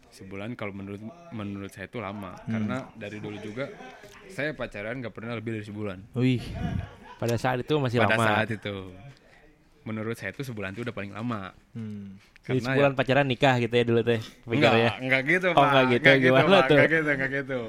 [0.09, 2.47] sebulan kalau menurut menurut saya itu lama Hmm.
[2.49, 3.67] karena dari dulu juga
[4.27, 6.39] saya pacaran nggak pernah lebih dari sebulan Wih,
[7.15, 8.23] Pada saat itu masih pada lama.
[8.25, 8.95] saat itu
[9.83, 12.15] menurut saya itu sebulan itu udah paling lama hmm.
[12.41, 14.21] Jadi sebulan pacaran nikah gitu ya dulu teh.
[14.45, 14.91] Enggak, ya.
[15.01, 15.65] enggak gitu, Oh, Pak.
[15.65, 16.05] enggak gitu.
[16.05, 16.61] Enggak Gimana Pak.
[16.61, 16.77] tuh?
[16.77, 17.59] Enggak gitu, enggak gitu.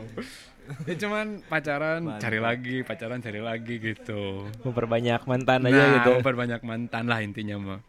[0.84, 2.20] Ya cuman pacaran, Mantap.
[2.20, 4.22] cari lagi, pacaran cari lagi gitu.
[4.60, 6.10] Memperbanyak mantan nah, aja gitu.
[6.20, 7.80] memperbanyak mantan lah intinya mah.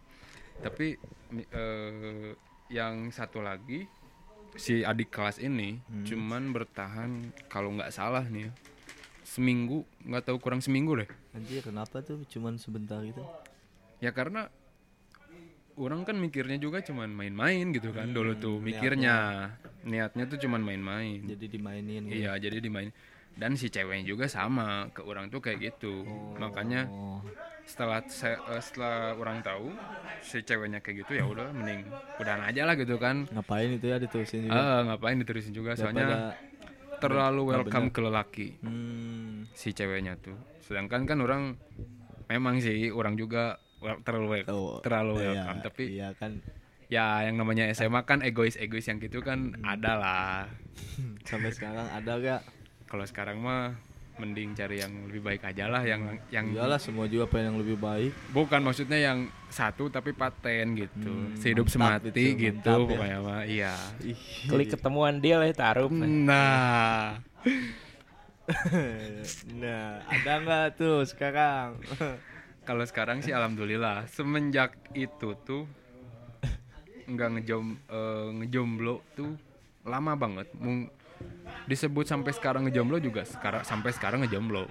[0.57, 0.97] Tapi
[1.31, 2.31] eh,
[2.67, 3.87] yang satu lagi
[4.57, 6.03] si adik kelas ini Hmm.
[6.03, 7.11] cuman bertahan
[7.45, 8.51] kalau nggak salah nih ya,
[9.21, 13.21] seminggu nggak tahu kurang seminggu deh Anjir kenapa tuh cuman sebentar gitu?
[13.99, 14.49] ya karena
[15.77, 19.15] orang kan mikirnya juga cuman main-main gitu kan dulu Hmm, tuh mikirnya
[19.85, 22.17] niatnya tuh cuman main-main Jadi dimainin gitu.
[22.17, 22.89] Iya, jadi dimain
[23.37, 26.01] dan si ceweknya juga sama ke orang tuh kayak gitu.
[26.35, 27.21] Makanya Oh.
[27.67, 29.75] Setelah saya eh, setelah orang tahu
[30.23, 31.83] si ceweknya kayak gitu ya udah mending
[32.17, 33.27] udahan aja lah gitu kan.
[33.27, 34.55] Ngapain itu ya diterusin juga?
[34.55, 36.33] Ah, ngapain diterusin juga soalnya
[36.97, 39.45] terlalu welcome ke lelaki Hmm.
[39.51, 40.33] si ceweknya tuh.
[40.59, 41.59] Sedangkan kan orang
[42.25, 43.59] memang sih orang juga
[44.01, 46.41] terlalu wel- Oh, terlalu iya, welcome tapi iya kan
[46.87, 50.37] ya yang namanya SMA kan egois-egois yang gitu kan ada lah.
[51.29, 52.41] sampai sekarang ada gak?
[52.87, 53.75] Kalau sekarang mah
[54.17, 57.77] mending cari yang lebih baik aja lah yang yang Iyalah semua juga pengen yang lebih
[57.77, 58.11] baik.
[58.29, 62.85] bukan maksudnya yang satu tapi paten gitu Hmm, sehidup mantap semati itu, gitu ya.
[62.89, 63.73] pokoknya mah iya.
[64.43, 65.89] Klik ketemuan dia lah taruh.
[65.89, 67.21] nah
[69.53, 71.75] nah, ada nggak tuh sekarang?
[72.67, 75.63] kalau sekarang sih alhamdulillah semenjak itu tuh
[77.05, 79.35] nggak ngejom eh, ngejomblo tuh
[79.83, 80.91] lama banget Mung-
[81.67, 84.65] disebut sampai sekarang ngejomblo juga sekarang sampai sekarang ngejomblo.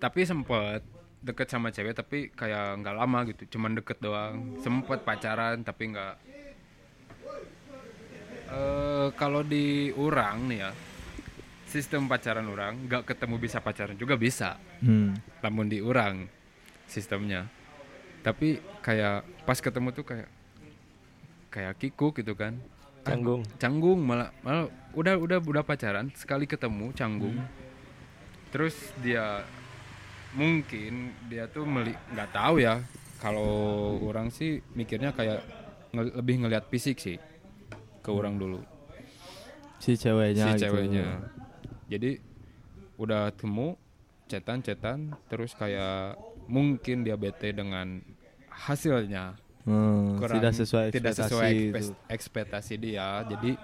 [0.00, 0.80] Tapi sempet
[1.20, 4.56] deket sama cewek tapi kayak nggak lama gitu cuman deket doang.
[4.62, 6.14] Sempet pacaran tapi nggak.
[8.50, 10.70] Eh kalau di orang nih ya
[11.70, 14.56] sistem pacaran orang nggak ketemu bisa pacaran juga bisa.
[14.80, 15.12] Hmm.
[15.44, 16.24] namun di orang
[16.88, 17.44] sistemnya.
[18.22, 20.28] Tapi kayak pas ketemu tuh kayak
[21.50, 22.56] kayak kikuk gitu kan
[23.02, 23.42] Canggung.
[23.56, 27.38] canggung malah malah udah udah udah pacaran sekali ketemu canggung
[28.50, 29.40] terus dia
[30.30, 30.92] mungkin
[31.26, 32.82] dia tuh meli nggak tahu ya
[33.18, 33.50] kalau
[34.00, 35.42] orang sih mikirnya kayak
[35.90, 37.16] nge- lebih ngelihat fisik sih
[37.98, 38.60] ke orang dulu
[39.78, 40.44] Si ceweknya.
[40.46, 40.62] si gitu.
[40.66, 41.06] ceweknya
[41.86, 42.20] jadi
[42.96, 43.80] udah temu
[44.26, 46.14] cetan-cetan terus kayak
[46.46, 48.04] mungkin dia bete dengan
[48.46, 49.34] hasilnya
[49.70, 51.52] Hmm, kurang tidak sesuai tidak ekspektasi sesuai
[52.10, 53.54] ekspektasi dia jadi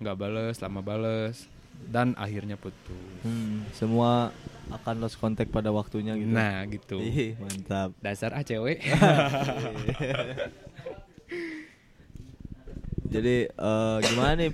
[0.00, 1.44] nggak bales lama bales
[1.86, 4.32] dan akhirnya putus Hmm, semua
[4.72, 6.30] akan lost contact pada waktunya gitu.
[6.30, 7.04] nah gitu
[7.36, 7.92] mantap.
[8.00, 8.80] dasar ah cewek
[13.10, 14.50] Jadi eh, gimana nih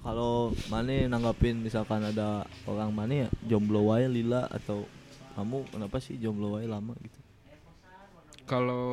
[0.00, 4.88] kalau Mane nanggapin misalkan ada orang Mane ya jomblo wae lila atau
[5.36, 7.17] kamu kenapa sih jomblo wae lama gitu?
[8.48, 8.88] Kalau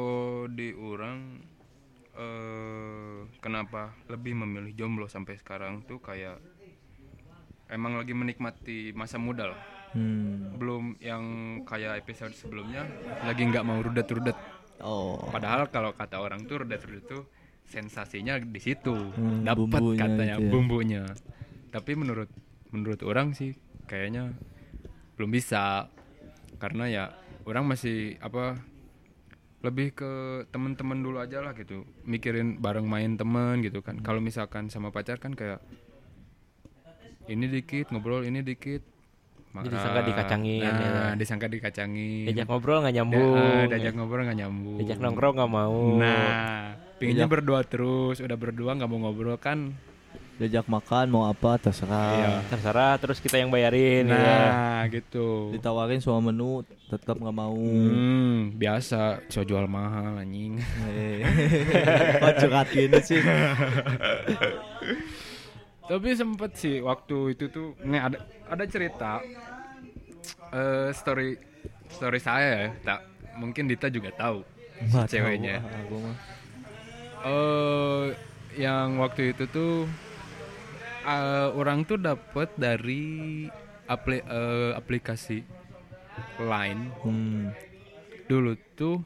[0.47, 1.39] di orang
[2.13, 6.39] eh kenapa lebih memilih jomblo sampai sekarang tuh kayak
[7.67, 10.59] emang lagi menikmati masa muda lah Hmm.
[10.59, 11.23] belum yang
[11.63, 12.83] kayak episode sebelumnya
[13.23, 14.35] lagi nggak mau rudet-rudet
[14.75, 15.23] Oh.
[15.31, 17.23] padahal kalau kata orang tuh rudet-rudet tuh
[17.63, 20.51] sensasinya di situ Hmm, dapat katanya gitu ya.
[20.51, 21.03] bumbunya
[21.71, 22.27] tapi menurut
[22.69, 23.55] menurut orang sih
[23.87, 24.35] kayaknya
[25.15, 25.87] belum bisa
[26.59, 27.05] karena ya
[27.43, 28.59] orang masih apa
[29.65, 30.11] lebih ke
[30.49, 31.81] teman-teman dulu aja lah gitu.
[32.03, 33.97] Mikirin bareng main temen gitu kan.
[33.99, 35.57] Kalau misalkan sama pacar kan kayak
[37.25, 38.85] ini dikit ngobrol ini dikit.
[39.55, 41.03] Jadi disangka dikacangin, nah, ya.
[41.15, 42.27] disangka dikacangin.
[42.27, 43.35] Diajak ngobrol nggak Da- nyambung.
[43.39, 44.77] eh, diajak ngobrol nggak nyambung.
[44.83, 45.79] Diajak nongkrong nggak mau.
[45.95, 48.19] nah pinginnya berdua terus.
[48.19, 49.71] Udah berdua nggak mau ngobrol kan
[50.35, 52.11] Diajak makan mau apa terserah.
[52.13, 52.31] Iya.
[52.45, 54.19] Terserah terus kita yang bayarin ya.
[54.19, 57.55] nah gitu Ditawarin semua menu tetap nggak mau.
[57.55, 61.23] hmm, biasa so jual mahal anjing Eh,
[62.21, 63.23] Kok curhat gini sih?
[65.85, 68.17] tapi sempet sih waktu itu tuh nih ada
[68.47, 69.21] ada cerita
[70.51, 71.37] eh story
[71.87, 72.99] story saya ya tak
[73.35, 74.41] mungkin Dita juga tahu
[74.81, 76.17] si tahu, ceweknya ah, aku mah.
[77.23, 78.05] eh
[78.57, 79.85] yang waktu itu tuh
[81.05, 83.45] eh, orang tuh dapat dari
[83.85, 85.45] apli- eh, aplikasi
[86.37, 87.51] Line Hmm.
[88.25, 88.99] dulu tuh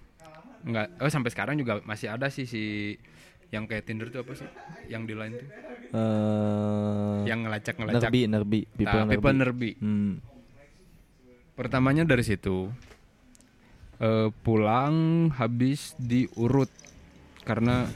[0.62, 2.96] nggak oh sampai sekarang juga masih ada sih si
[3.50, 4.48] yang kayak Tinder tuh apa sih
[4.88, 5.50] yang di Line tuh
[5.90, 9.42] Eh, yang ngelacak ngelacak Nerbi, Nerbi, people, Nah, people Nerbi.
[9.42, 9.72] nerbi.
[9.82, 10.14] Hmm.
[11.52, 12.70] Pertamanya dari situ.
[13.98, 14.94] Eh, pulang
[15.34, 16.70] habis diurut
[17.42, 17.90] karena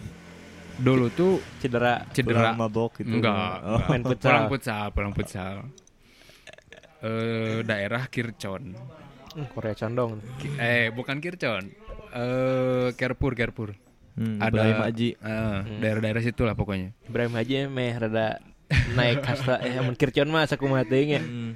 [0.76, 2.02] dulu tuh Cedera.
[2.10, 2.52] cedera.
[2.52, 3.14] Pulang mabok gitu.
[3.14, 3.78] Enggak, Oh.
[3.78, 3.88] enggak.
[3.88, 4.30] Main futsal.
[4.30, 5.56] Pulang futsal, pulang futsal.
[7.00, 8.74] Eh, daerah Kircon.
[9.34, 10.22] Hmm, Korea condong.
[10.38, 11.68] Ki- eh, bukan Kircon.
[12.10, 13.76] Eh, Kerpur, Kerpur.
[14.14, 15.10] Hmm, Ada Ibrahim Haji.
[15.16, 16.94] eh, daerah-daerah situ lah pokoknya.
[17.04, 18.38] Ibrahim Haji meh rada
[18.92, 21.22] naik kasta eh mun kircon mah sakumaha teuing ya.
[21.22, 21.54] Hmm.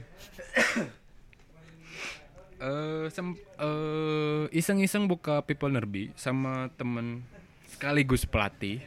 [2.57, 7.21] eh sem- eh, iseng-iseng buka people nerbi sama temen
[7.69, 8.81] sekaligus pelatih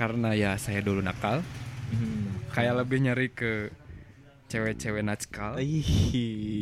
[0.00, 1.44] karena ya saya dulu nakal
[1.90, 2.38] Hmm.
[2.48, 3.68] kayak lebih nyari ke
[4.46, 5.82] cewek-cewek natskal Ih.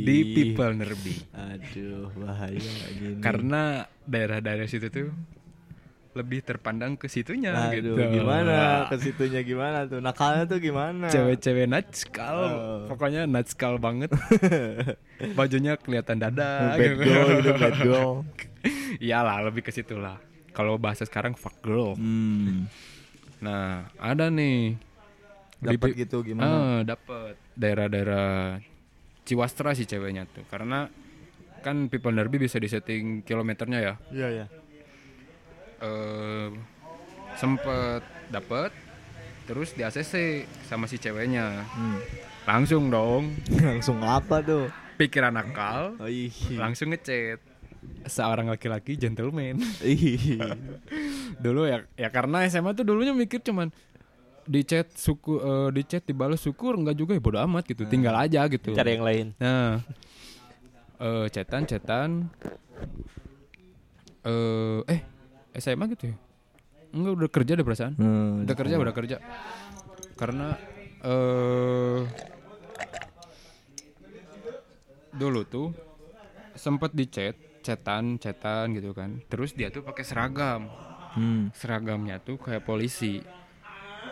[0.03, 2.57] di people nerbi Aduh, bahaya
[2.91, 3.21] gini.
[3.21, 3.63] karena
[4.03, 5.13] daerah-daerah situ tuh
[6.15, 8.89] lebih terpandang ke situnya Aduh, gitu gimana?
[8.89, 10.01] Ke situnya gimana tuh?
[10.01, 11.07] Nakalnya tuh gimana?
[11.07, 12.81] cewek-cewek natskal Oh.
[12.89, 14.09] pokoknya natskal banget
[15.39, 18.11] bajunya kelihatan dada bad girl gitu, bad girl.
[19.05, 20.17] iyalah lebih ke situ lah
[20.51, 22.65] kalau bahasa sekarang fuck girl Hmm.
[23.39, 24.75] Nah, ada nih.
[25.59, 26.47] Dapat gitu gimana?
[26.47, 28.63] Ah, dapat daerah-daerah
[29.23, 30.47] Ciwastra sih ceweknya tuh.
[30.47, 30.87] Karena
[31.61, 33.95] kan People Derby bisa disetting kilometernya ya.
[34.09, 34.47] Iya, iya.
[35.79, 36.49] Eh
[37.35, 38.75] sempet dapat
[39.47, 41.67] terus di ACC sama si ceweknya.
[41.67, 41.99] Hmm.
[42.45, 43.37] Langsung dong
[43.69, 44.67] Langsung apa tuh?
[44.99, 46.35] pikiran nakal, Oh, ih.
[46.59, 47.39] langsung ngechat.
[48.09, 49.61] Seorang laki-laki gentleman.
[49.85, 50.41] Ih.
[51.45, 53.71] dulu ya ya karena SMA tuh dulunya mikir cuman
[54.49, 57.85] di chat suku eh, di chat dibalas syukur enggak juga ya bodo amat gitu.
[57.85, 58.73] Tinggal aja gitu.
[58.73, 59.27] Cari yang lain.
[59.37, 59.85] nah.
[60.99, 62.11] Eh chatan chatan.
[64.25, 65.01] Eh eh
[65.61, 66.17] SMA gitu ya?
[66.97, 67.95] Enggak udah kerja deh perasaan.
[67.95, 68.49] Hmm.
[68.49, 69.17] udah kerja udah kerja.
[70.17, 70.57] Karena
[71.05, 72.01] eh
[75.19, 75.69] dulu tuh
[76.55, 79.23] sempet di chat chatan chatan gitu kan.
[79.27, 80.71] Terus dia tuh pakai seragam.
[81.09, 81.51] Hmm.
[81.57, 83.19] seragamnya tuh kayak polisi.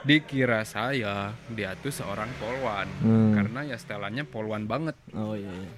[0.02, 2.88] Dikira saya dia tuh seorang polwan.
[3.02, 3.32] Hmm.
[3.36, 4.96] karena ya setelannya polwan banget.
[5.14, 5.72] Oh iya, iya.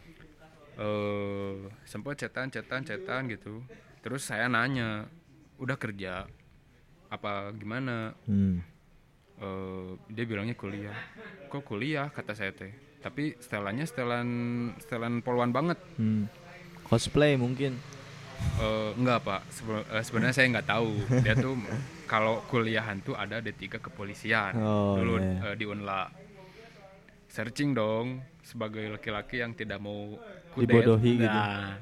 [0.78, 3.60] eh sempet cetan cetan cetan gitu.
[4.00, 5.10] Terus saya nanya
[5.58, 6.24] udah kerja?
[7.10, 8.14] Apa gimana?
[8.24, 8.62] Hmm.
[9.42, 10.96] eh dia bilangnya kuliah.
[11.50, 12.08] Kok kuliah?
[12.14, 12.72] kata saya teh.
[12.98, 14.28] Tapi setelannya setelan
[14.82, 15.78] setelan polwan banget.
[15.98, 16.26] Hmm.
[16.88, 17.76] Cosplay mungkin.
[18.58, 19.40] Eh, enggak pak.
[19.92, 20.90] Eh, sebenarnya saya nggak tahu.
[21.22, 21.54] Dia tuh
[22.12, 24.56] kalau kuliahan tuh ada D3 kepolisian.
[24.58, 25.52] Oh, dulu iya.
[25.52, 26.08] eh, di Unla.
[27.28, 30.16] Searching dong sebagai laki-laki yang tidak mau
[30.56, 31.28] kudet Dibodohi gitu.
[31.28, 31.76] nah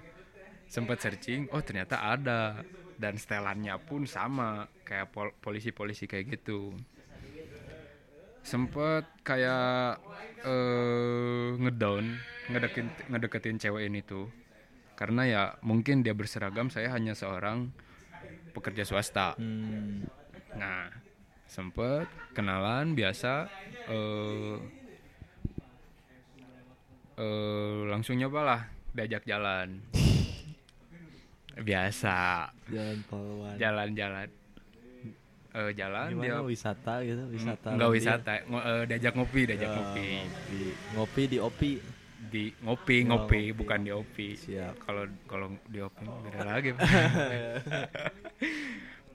[0.66, 2.60] sempat searching oh ternyata ada.
[2.96, 6.72] Dan setelannya pun sama kayak pol- polisi-polisi kayak gitu.
[8.40, 10.00] Sempet kayak
[10.46, 12.04] eh ngedown
[12.46, 14.30] ngedeketin ngedeketin cewek ini tuh
[14.96, 17.68] karena ya mungkin dia berseragam saya hanya seorang
[18.50, 20.08] pekerja swasta Hmm.
[20.52, 20.88] nah
[21.46, 23.46] sempet kenalan biasa
[23.86, 24.56] eh
[27.16, 29.80] eh langsung nyobalah diajak jalan
[31.58, 33.56] biasa Jalan Polwan.
[33.56, 34.28] jalan-jalan
[35.52, 37.68] eh jalan Gimana dia wisata gitu, wisata.
[37.72, 40.60] nggak wisata ngo- eh, diajak ngopi diajak Ah, ngopi ngopi.
[40.92, 41.72] Ngopi di opi.
[42.26, 43.54] Di ngopi Oh, ngopi ngopi.
[43.54, 44.28] bukan di opi
[44.76, 46.84] kalau kalau di opi beda lagi Pak.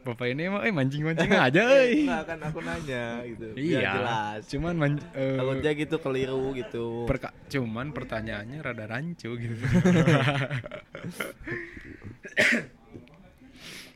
[0.01, 2.01] bapak ini emang eh mancing mancing aja eh.
[2.01, 3.53] Enggak kan aku nanya gitu.
[3.53, 4.41] Biar iya jelas.
[4.49, 7.05] cuman man- eh, Takutnya gitu keliru gitu.
[7.05, 9.62] perka- cuman pertanyaannya rada rancu gitu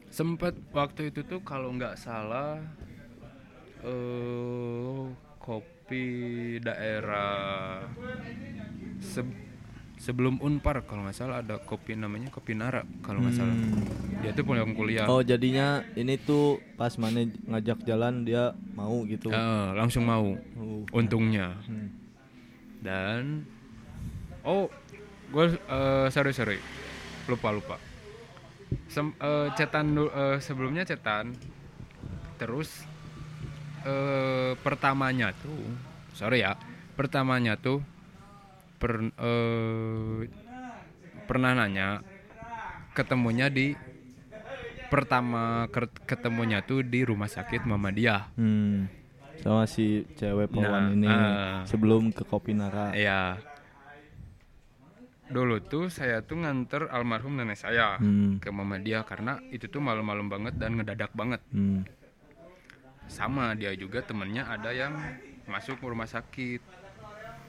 [0.10, 2.62] sempet waktu itu tuh kalau nggak salah
[3.82, 5.04] eh
[5.38, 7.86] kop kopi daerah
[8.98, 9.38] se-
[10.02, 13.54] sebelum Unpar kalau nggak salah ada kopi namanya kopi Nara kalau nggak salah.
[14.26, 15.06] Dia tuh pulang kuliah.
[15.06, 19.30] Oh jadinya ini tuh pas mana ngajak jalan dia mau gitu.
[19.30, 20.34] Eh, langsung mau.
[20.58, 20.82] Oh.
[20.90, 21.54] Untungnya.
[21.70, 21.94] Hmm.
[22.82, 23.46] Dan
[24.42, 24.66] oh,
[25.30, 25.54] gue
[26.10, 26.58] sorry sorry,
[27.30, 27.78] lupa lupa.
[28.90, 31.38] Sem, eh, cetan eh, sebelumnya cetan,
[32.42, 32.82] terus
[33.86, 35.62] eh, pertamanya tuh,
[36.12, 36.58] sorry ya,
[36.98, 37.80] pertamanya tuh
[38.82, 40.20] per, eh,
[41.26, 42.02] pernah nanya,
[42.92, 43.78] ketemunya di
[44.86, 45.66] pertama
[46.06, 48.38] ketemunya tuh di rumah sakit Muhammadiyah.
[48.38, 48.88] Hmm.
[49.42, 51.62] Sama si cewek Nah, poluan ini ah.
[51.68, 52.96] sebelum ke Kopi Nara.
[52.96, 53.38] Iya.
[55.26, 58.38] Dulu tuh saya tuh nganter almarhum nenek saya Hmm.
[58.38, 61.42] ke Muhammadiyah karena itu tuh malam-malam banget dan ngedadak banget.
[61.52, 61.84] Hmm.
[63.08, 64.94] Sama dia juga temennya ada yang
[65.46, 66.62] masuk rumah sakit.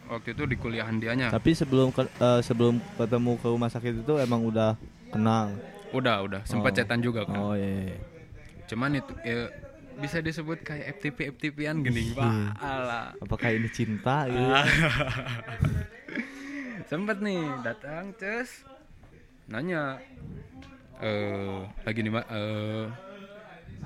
[0.06, 1.28] Waktu itu di kuliahan dianya.
[1.28, 4.78] Tapi sebelum ke- eh, sebelum ketemu ke rumah sakit itu emang udah
[5.08, 5.50] kenal.
[5.90, 6.76] Udah, udah sempat Oh.
[6.76, 7.36] cetan juga kan.
[7.36, 7.90] Oh iya.
[7.90, 7.98] iya.
[8.66, 9.50] Cuman itu ya,
[9.96, 12.30] bisa disebut kayak FTP FTP-an gini, Pak.
[12.56, 13.06] Alah.
[13.16, 14.46] Apakah ini cinta gitu?
[16.86, 18.62] Sempet nih datang cus
[19.46, 19.98] nanya
[20.98, 22.86] eh lagi ma- eh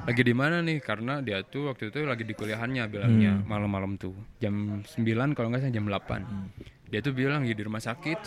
[0.01, 0.79] lagi di mana nih?
[0.79, 4.13] Karena dia tuh waktu itu lagi di kuliahannya bilangnya malam-malam tuh.
[4.39, 8.21] Jam 9 kalau nggak salah jam 8 dia tuh bilang lagi di rumah sakit.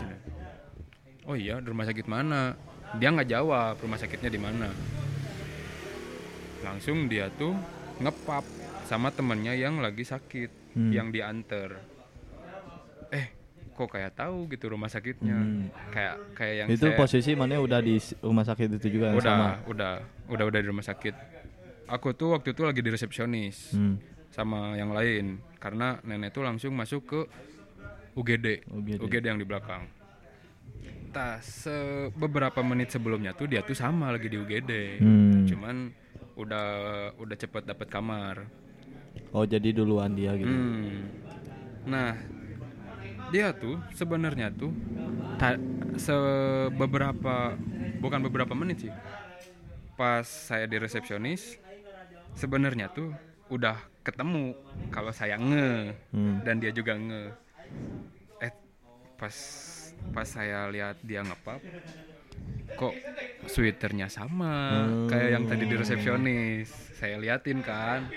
[1.23, 2.55] Oh iya di rumah sakit mana?
[2.93, 4.67] Dia nggak jawab rumah sakitnya di mana?
[6.61, 7.51] Langsung dia tuh
[7.97, 8.43] ngepap
[8.83, 10.89] sama temennya yang lagi sakit Hmm.
[10.89, 11.77] yang diantar.
[13.09, 13.29] Eh
[13.69, 15.35] kok kayak tahu gitu rumah sakitnya?
[15.35, 15.69] Hmm.
[15.89, 19.33] kayak kayak yang itu saya- posisi mana udah di rumah sakit itu juga yang udah
[19.33, 19.49] sama.
[19.67, 19.91] udah
[20.29, 21.13] udah udah di rumah sakit
[21.93, 24.01] aku tuh waktu itu lagi di resepsionis Hmm.
[24.27, 25.25] sama yang lain
[25.55, 27.19] karena nenek tuh langsung masuk ke
[28.13, 28.99] UGD UGD.
[28.99, 29.85] UGD, yang di belakang
[31.09, 35.45] tas se- beberapa menit sebelumnya tuh dia tuh sama lagi di UGD Hmm.
[35.45, 35.75] cuman
[36.33, 36.67] udah
[37.15, 38.49] udah cepet dapat kamar
[39.29, 40.45] Oh jadi duluan dia gitu.
[40.45, 41.05] Hmm.
[41.85, 42.17] Nah,
[43.29, 44.73] dia tuh sebenarnya tuh
[45.37, 45.61] ta-
[45.95, 47.53] se- beberapa
[47.99, 48.93] bukan beberapa menit sih.
[49.93, 51.61] Pas saya di resepsionis,
[52.33, 53.13] sebenarnya tuh
[53.47, 54.51] udah ketemu
[54.89, 56.41] kalau saya nge Hmm.
[56.43, 57.23] dan dia juga nge.
[58.41, 58.51] Eh,
[59.15, 59.35] pas
[60.11, 61.63] pas saya lihat dia ngepap,
[62.75, 62.93] kok
[63.45, 66.69] sweaternya sama kayak yang tadi di resepsionis.
[66.93, 68.09] Saya liatin kan.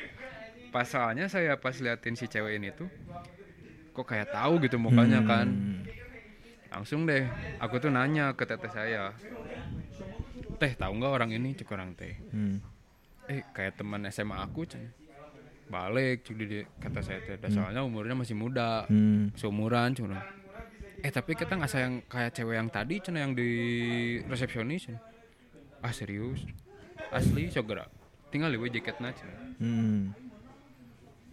[0.71, 2.91] Pas soalnya saya pas liatin si cewek ini tuh
[3.93, 5.49] kok kayak tahu gitu mukanya kan.
[6.69, 7.25] Langsung deh,
[7.57, 9.15] aku tuh nanya ke teteh saya.
[10.57, 11.57] Teh, tahu nggak orang ini?
[11.57, 12.13] Cuk orang teh.
[12.29, 12.61] Hmm.
[13.27, 14.91] Eh, kayak teman SMA aku, Cen.
[15.67, 17.35] Balik, cuk di kata saya teh.
[17.35, 18.87] "Dah, Soalnya umurnya masih muda.
[18.87, 19.35] Hmm.
[19.35, 20.23] Seumuran, cuna.
[21.03, 23.51] Eh, tapi kita nggak sayang kayak cewek yang tadi, cuna yang di
[24.25, 24.87] resepsionis.
[24.87, 24.97] Cen.
[25.83, 26.47] Ah, serius?
[27.11, 27.91] Asli, segera.
[28.31, 30.03] Tinggal liwe jaketnya, cen Hmm.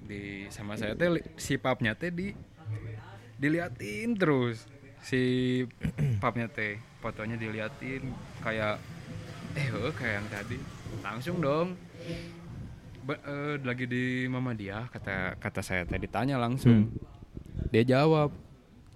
[0.03, 2.35] di sama saya teh si papnya teh di
[3.35, 4.67] diliatin terus
[4.99, 5.63] si
[6.23, 8.83] papnya teh fotonya diliatin kayak
[9.55, 10.59] eh heuh, kayak yang tadi
[10.99, 11.73] langsung dong
[13.01, 16.87] Ba- eh, lagi di mama dia kata kata saya tadi tanya langsung
[17.67, 18.31] dia jawab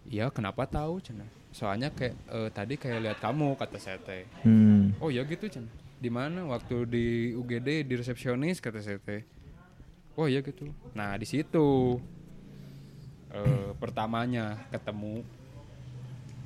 [0.05, 4.93] iya kenapa tahu cina soalnya kayak eh, tadi kayak lihat kamu kata saya teh Hmm.
[4.97, 5.67] Oh ya gitu Cen.
[5.97, 6.45] Di mana?
[6.45, 9.25] Waktu di UGD di resepsionis kata saya teh.
[10.13, 10.69] Oh ya gitu.
[10.93, 11.97] Nah di situ
[13.29, 15.25] eh, pertamanya ketemu.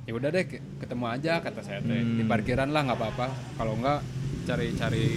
[0.02, 2.00] Ya udah deh ke- ketemu aja kata saya teh.
[2.00, 3.26] Di parkiran lah nggak apa-apa.
[3.54, 4.00] Kalau nggak
[4.42, 5.08] cari-cari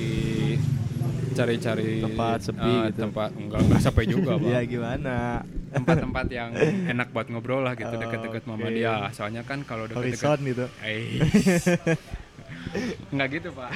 [1.35, 2.99] cari-cari Tempat sepi eh, gitu.
[3.09, 4.47] Tempat enggak enggak sampai juga, Bang.
[4.47, 5.43] Ya gimana?
[5.75, 6.49] Tempat-tempat yang
[6.95, 9.11] enak buat ngobrol lah gitu deket-deket mama dia.
[9.11, 10.65] Soalnya kan kalau deket-deket Horizon gitu.
[10.81, 11.19] Eh.
[13.11, 13.71] Enggak gitu, Pak.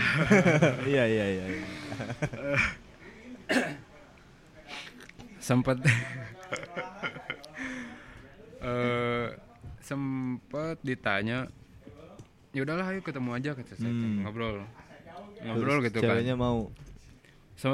[0.88, 1.46] Iya iya iya.
[1.52, 1.64] iya.
[5.40, 5.82] sempet
[8.60, 9.28] eh
[9.82, 11.50] sempet ditanya
[12.52, 14.22] ya udahlah ayo ketemu aja kata saya Hmm.
[14.22, 14.62] ngobrol
[15.44, 16.58] ngobrol gitu Ceweknya kan mau.
[17.56, 17.72] so,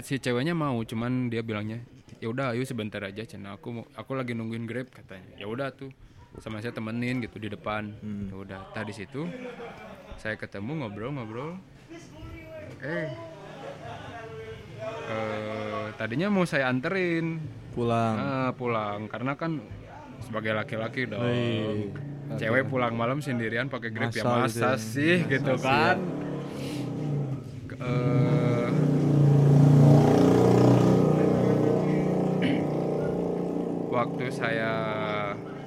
[0.00, 1.80] si ceweknya mau cuman dia bilangnya
[2.16, 5.36] ya udah ayo sebentar aja cina aku mau aku lagi nungguin grab katanya.
[5.36, 5.92] Ya udah tuh
[6.40, 7.92] sama saya temenin gitu di depan.
[8.00, 8.28] Hmm.
[8.32, 9.28] ya udah tadi situ
[10.16, 11.60] saya ketemu ngobrol-ngobrol.
[12.80, 13.08] Eh
[15.12, 17.40] eh, tadinya mau saya anterin.
[17.76, 18.14] Pulang.
[18.16, 19.08] Ah, pulang.
[19.12, 19.60] Karena kan
[20.24, 21.20] sebagai laki-laki dong.
[22.40, 24.72] Cewek pulang malam sendirian pakai grab ya Masa gitu masa ya.
[24.80, 25.98] sih gitu Masa sih kan
[27.86, 28.68] eh,
[33.88, 34.72] waktu saya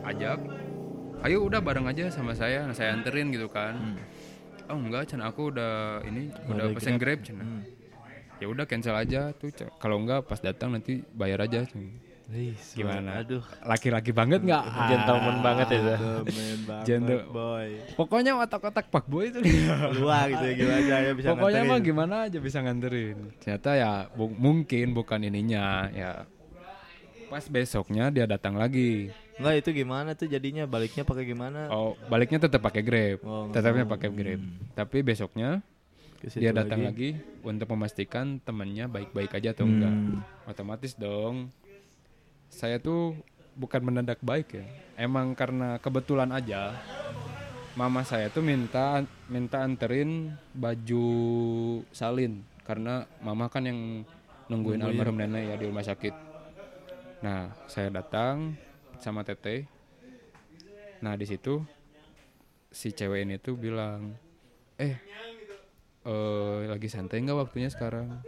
[0.05, 0.37] ajak
[1.25, 3.97] ayo udah bareng aja sama saya nah, saya anterin gitu kan.
[4.69, 7.65] Oh enggak Chan aku udah ini udah ada pesen grab Chan Hmm.
[8.39, 9.51] ya udah cancel aja tuh
[9.81, 11.81] kalau enggak pas datang nanti bayar aja Chan.
[12.29, 13.25] Ih, gimana?
[13.25, 13.41] Aduh.
[13.65, 14.63] laki-laki banget nggak?
[14.85, 15.93] Gentleman banget itu.
[16.85, 17.67] Gentleman boy.
[17.97, 19.41] pokoknya otak-otak pak boy itu.
[19.97, 23.17] Luar gitu ya gimana ya bisa pokoknya mah gimana aja bisa nganterin.
[23.41, 26.11] Ternyata ya bu- mungkin bukan ininya ya.
[27.33, 29.09] Pas besoknya dia datang lagi.
[29.41, 30.69] Enggak itu gimana tuh jadinya?
[30.69, 31.65] Baliknya pakai gimana?
[31.73, 33.25] oh baliknya tetap pakai grab.
[33.25, 34.41] Oh, tetapnya pakai grab.
[34.77, 35.65] Tapi besoknya
[36.21, 37.17] dia datang lagi.
[37.41, 39.89] untuk memastikan temannya baik-baik aja atau enggak.
[39.89, 40.21] Hmm.
[40.45, 41.49] otomatis dong
[42.49, 43.15] saya tuh
[43.55, 44.65] bukan mendadak baik ya.
[44.99, 46.75] Emang karena kebetulan aja
[47.77, 51.07] mama saya tuh minta minta anterin baju
[51.95, 52.43] salin.
[52.67, 54.03] Karena mama kan yang
[54.49, 56.13] nungguin almarhum nenek ya di rumah sakit.
[57.23, 58.57] Nah saya datang
[58.99, 59.65] sama teteh.
[60.99, 61.63] Nah di situ
[62.69, 64.13] si cewek ini tuh bilang
[64.77, 64.95] eh
[66.05, 68.21] eh lagi santai nggak waktunya sekarang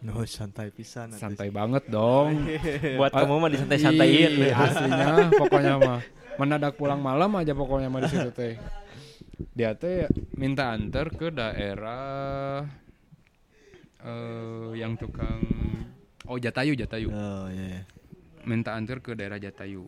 [0.00, 1.12] No santai pisan.
[1.12, 2.48] santai banget dong
[3.00, 4.32] Buat kamu mah disantai-santaiin.
[4.32, 6.00] Ih, aslinya pokoknya mah
[6.40, 8.56] mendadak pulang malam aja pokoknya mah di situ teh
[9.52, 12.64] dia teh minta antar ke daerah
[14.00, 15.44] eh yang tukang
[16.24, 17.76] oh Jatayu Jatayu Oh iya.
[17.76, 17.80] iya.
[18.48, 19.84] minta antar ke daerah Jatayu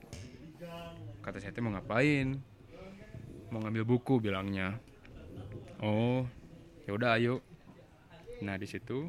[1.25, 2.37] kata saya teh mau ngapain
[3.49, 4.77] mau ngambil buku bilangnya
[5.81, 6.29] oh
[6.85, 7.41] ya udah ayo
[8.41, 9.09] nah di situ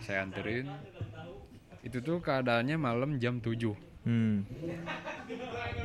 [0.00, 0.66] saya anterin.
[1.80, 4.40] Itu tuh keadaannya malam jam 7 Hmm.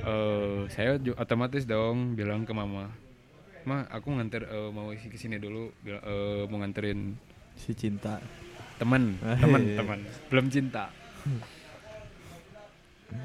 [0.01, 2.87] eh saya otomatis dong bilang ke mama
[3.63, 5.71] ma aku nganter eh, mau isi ke sini dulu.
[5.83, 7.19] Eh, mau nganterin
[7.53, 8.23] Si cinta.
[8.73, 9.77] temen Ah, temen iya.
[9.77, 9.99] temen.
[10.27, 10.87] Belum cinta.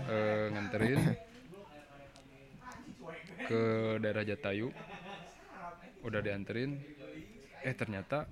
[0.06, 0.98] Eh, nganterin
[3.44, 3.62] ke
[3.98, 4.68] daerah Jatayu.
[6.00, 6.74] Udah dianterin.
[7.60, 8.26] Eh ternyata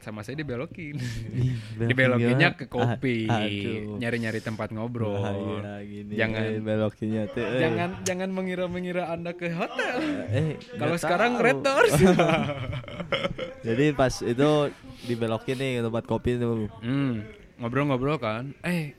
[0.00, 0.96] sama saya dibelokin
[1.80, 3.44] dibelokinnya ke kopi Ah,
[3.94, 6.12] nyari-nyari tempat ngobrol Bahaya gini.
[6.14, 7.40] Jangan- eh, belokinnya tuh.
[7.40, 7.60] eh.
[7.60, 9.96] jangan jangan mengira-mengira anda ke hotel
[10.26, 11.44] Eh, kalau sekarang tahu.
[11.44, 11.92] Red Doors
[13.66, 14.50] Jadi pas itu
[15.02, 16.68] dibelokin nih ke tempat kopi tuh.
[16.80, 17.20] Hmm,
[17.58, 18.56] ngobrol-ngobrol kan.
[18.62, 18.96] Eh,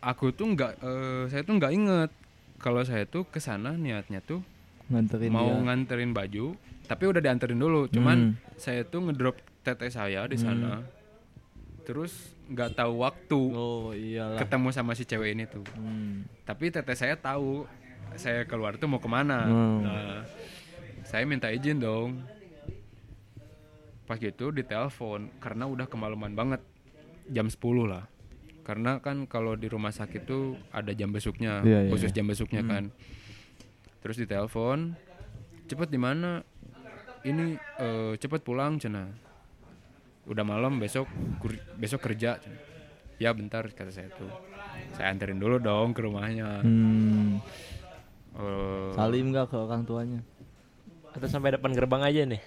[0.00, 2.10] aku tuh nggak, eh, saya tuh nggak inget
[2.56, 4.40] kalau saya tuh ke sana niatnya tuh
[4.86, 5.60] Nganterin mau dia.
[5.62, 6.54] nganterin baju,
[6.84, 7.90] tapi udah dianterin dulu.
[7.90, 8.56] Cuman Hmm.
[8.56, 9.36] saya tuh ngedrop
[9.66, 10.86] teteh saya di sana.
[11.82, 14.38] Terus nggak tahu waktu Oh iyalah.
[14.38, 15.66] ketemu sama si cewek ini tuh.
[15.74, 16.22] Hmm.
[16.46, 17.66] Tapi teteh saya tahu
[18.14, 19.42] saya keluar tuh mau ke mana.
[19.46, 19.78] Hmm.
[19.82, 20.18] Nah,
[21.02, 22.22] saya minta izin dong.
[24.06, 26.62] Pas gitu ditelepon karena udah kemalaman banget
[27.26, 27.58] jam 10
[27.90, 28.06] lah.
[28.62, 32.16] Karena kan kalau di rumah sakit tuh ada jam besuknya, Iya, iya, khusus iya.
[32.18, 32.90] jam besuknya kan.
[34.02, 34.94] Terus ditelepon,
[35.66, 36.42] cepet di mana?
[37.22, 39.10] Ini eh, cepet pulang cina.
[40.26, 41.06] Udah malam besok
[41.38, 42.42] kur- besok kerja.
[43.16, 44.28] Ya bentar kata saya tuh.
[44.92, 46.60] Saya anterin dulu dong ke rumahnya.
[46.60, 47.40] Hmm.
[48.36, 50.20] Eh, Salim nggak ke orang tuanya?
[51.10, 52.42] Atau sampai depan gerbang aja nih.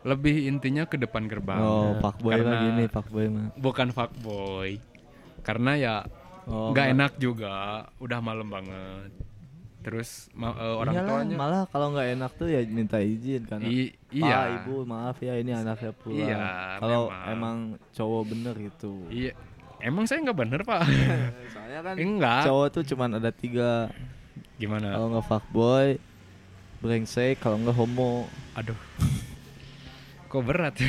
[0.00, 1.60] lebih intinya ke depan gerbang.
[1.60, 3.52] Oh, fuckboy Karena- mah gini, fuckboy mah.
[3.52, 4.80] Bukan fuckboy.
[5.44, 5.94] Karena ya
[6.48, 9.12] Oh, nggak enak juga, udah malam banget.
[9.80, 13.64] Terus ma- eh, orang Iyalah, tuanya malah kalau nggak enak tuh ya minta izin karena
[13.64, 14.38] I- Pak, iya.
[14.60, 16.20] ibu maaf ya ini anaknya pulang.
[16.20, 16.40] Iya,
[16.76, 17.56] kalau emang
[17.90, 18.92] cowok bener gitu.
[19.08, 19.32] Iya.
[19.80, 20.84] Emang saya nggak bener pak?
[21.56, 22.42] Soalnya kan Enggak.
[22.44, 23.88] cowok tuh cuman ada tiga.
[24.60, 24.92] Gimana?
[24.92, 25.88] Kalau nggak fuckboy,
[26.78, 28.28] brengsek, kalau nggak homo.
[28.52, 28.76] Aduh.
[30.28, 30.76] Kok berat?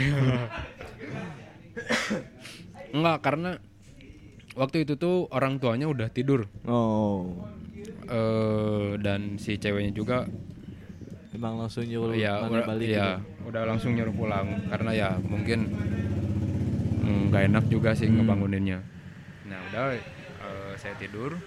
[2.91, 3.51] Enggak, karena
[4.53, 6.51] waktu itu tuh orang tuanya udah tidur.
[6.67, 7.31] Oh,
[8.03, 10.27] eh dan si ceweknya juga
[11.31, 13.47] emang langsung nyuruh ya udah, balik ya, gitu.
[13.49, 15.71] udah langsung nyuruh pulang karena ya mungkin
[17.01, 18.21] mm, nggak enak juga sih Hmm.
[18.21, 18.79] ngebanguninnya.
[19.47, 21.37] Nah udah eh, saya tidur,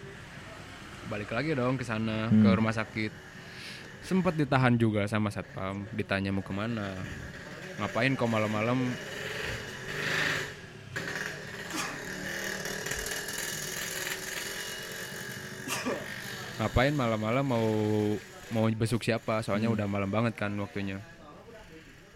[1.06, 2.42] balik lagi dong ke sana Hmm.
[2.42, 3.12] ke rumah sakit.
[4.00, 6.92] Sempat ditahan juga sama satpam, ditanya mau ke mana,
[7.80, 8.76] ngapain kok malam-malam?
[16.64, 17.66] Ngapain malam-malam mau
[18.48, 19.44] mau besuk siapa?
[19.44, 19.76] Soalnya Hmm.
[19.76, 20.96] udah malam banget kan waktunya.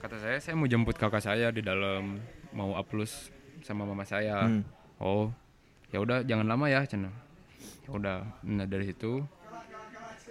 [0.00, 2.16] Kata saya, saya mau jemput kakak saya di dalam,
[2.56, 3.28] mau aplus
[3.60, 4.48] sama mama saya.
[4.48, 4.64] Hmm.
[4.96, 5.28] Oh,
[5.92, 7.12] ya udah jangan lama ya, cina.
[7.84, 9.20] Ya udah, nah dari situ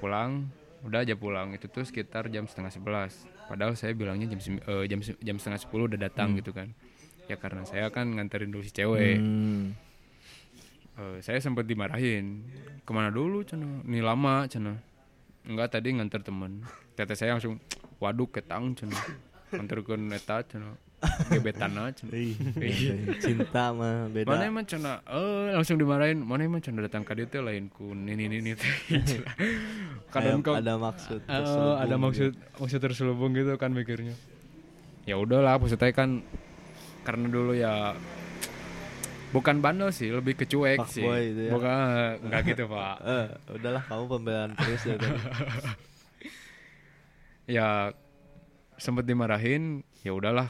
[0.02, 0.50] pulang,
[0.82, 1.54] udah aja pulang.
[1.54, 3.22] Itu tuh sekitar jam setengah sebelas.
[3.46, 6.74] Padahal saya bilangnya jam eh, jam jam setengah sepuluh udah datang gitu kan.
[7.30, 9.22] Ya karena saya kan nganterin dulu si cewek.
[9.22, 9.78] Hmm.
[10.98, 12.44] Eh, saya sempat dimarahin.
[12.84, 14.80] Ke mana dulu cina ini lama cina
[15.48, 16.64] enggak tadi nganter temen.
[16.98, 17.62] Tete saya langsung
[18.02, 18.98] waduh ketang cina
[19.54, 20.76] nganter ke neta cina
[21.30, 22.10] gebetan aja cina
[22.58, 22.94] Iya.
[23.22, 24.34] Cinta mah beda.
[24.34, 26.20] mana emang cina eh langsung dimarahin.
[26.26, 28.52] Mana emang cina datang ke dia teh lain ku ini ini ini
[30.14, 31.22] kadang kok ada maksud.
[31.22, 32.02] Eh, ada gitu.
[32.02, 34.18] maksud maksud terselubung gitu kan mikirnya.
[35.06, 36.26] Ya udahlah maksudnya kan
[37.06, 37.96] karena dulu ya
[39.38, 41.50] bukan bandel sih lebih ke cuek sih Fuckboy itu ya.
[41.54, 41.76] bukan
[42.26, 44.96] nggak gitu pak Eh, udahlah kamu pembelaan terus ya
[47.48, 47.68] ya
[48.76, 50.50] sempet dimarahin ya udahlah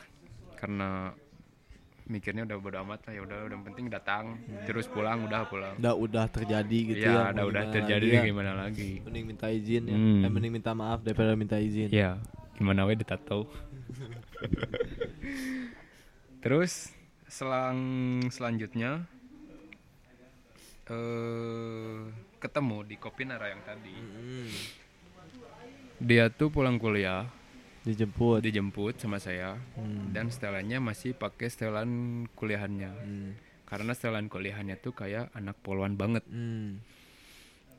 [0.56, 1.12] karena
[2.08, 4.24] mikirnya udah bodo amat lah ya udah udah penting datang
[4.64, 7.24] terus pulang udah pulang Udah udah terjadi gitu ya ya.
[7.36, 8.26] udah udah terjadi lagi ya.
[8.26, 9.94] gimana lagi Mending minta izin ya.
[9.94, 10.24] Hmm.
[10.24, 11.90] Eh, mending minta maaf daripada minta izin.
[11.90, 12.16] Ya,
[12.56, 13.48] gimana we ditato.
[16.40, 16.96] Terus
[17.28, 17.80] selang
[18.32, 19.04] selanjutnya
[20.88, 22.00] eh
[22.40, 23.92] ketemu di Kopinara yang tadi.
[23.92, 24.52] Hmm.
[25.98, 27.26] Dia tuh pulang kuliah,
[27.84, 28.40] Dijemput.
[28.46, 30.14] dijemput sama saya Hmm.
[30.14, 31.90] dan setelannya masih pakai setelan
[32.38, 32.92] kuliahannya.
[32.94, 33.32] Hmm.
[33.68, 36.24] Karena setelan kuliahannya tuh kayak anak poluan banget.
[36.32, 36.80] Hmm.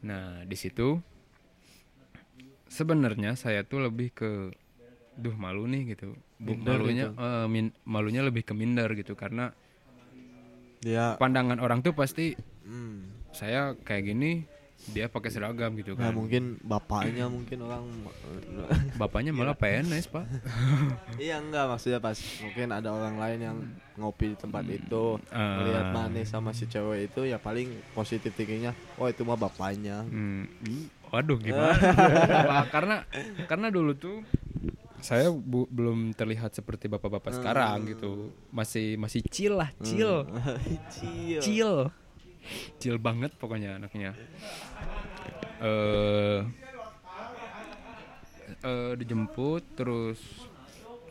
[0.05, 1.01] Nah, di situ
[2.69, 4.53] sebenarnya saya tuh lebih ke
[5.17, 6.13] duh malu nih gitu.
[6.39, 7.19] Minder malunya gitu.
[7.19, 9.51] eh, min- malunya lebih ke minder gitu karena
[10.79, 13.31] Dia pandangan orang tuh pasti hmm.
[13.31, 14.47] saya kayak gini
[14.89, 16.15] dia pakai seragam gitu Nah, kan.
[16.15, 17.83] mungkin bapaknya mungkin orang
[19.01, 20.23] Bapaknya malah PNS, Pak.
[21.19, 23.57] Iya enggak maksudnya pas mungkin ada orang lain yang
[23.97, 25.59] ngopi di tempat itu Ah.
[25.59, 30.47] melihat manis sama si cewek itu ya paling positif thinkingnya oh itu mah bapaknya Hmm,
[31.09, 31.73] Waduh gimana?
[32.75, 32.97] Karena
[33.45, 34.23] karena dulu tuh
[34.99, 38.31] saya bu- belum terlihat seperti bapak-bapak sekarang gitu.
[38.49, 40.27] Masih masih chill lah, chill.
[40.95, 41.41] Cil.
[41.41, 41.79] chill
[42.81, 44.17] chill banget pokoknya anaknya
[45.61, 46.41] eh
[48.63, 50.17] eh, dijemput terus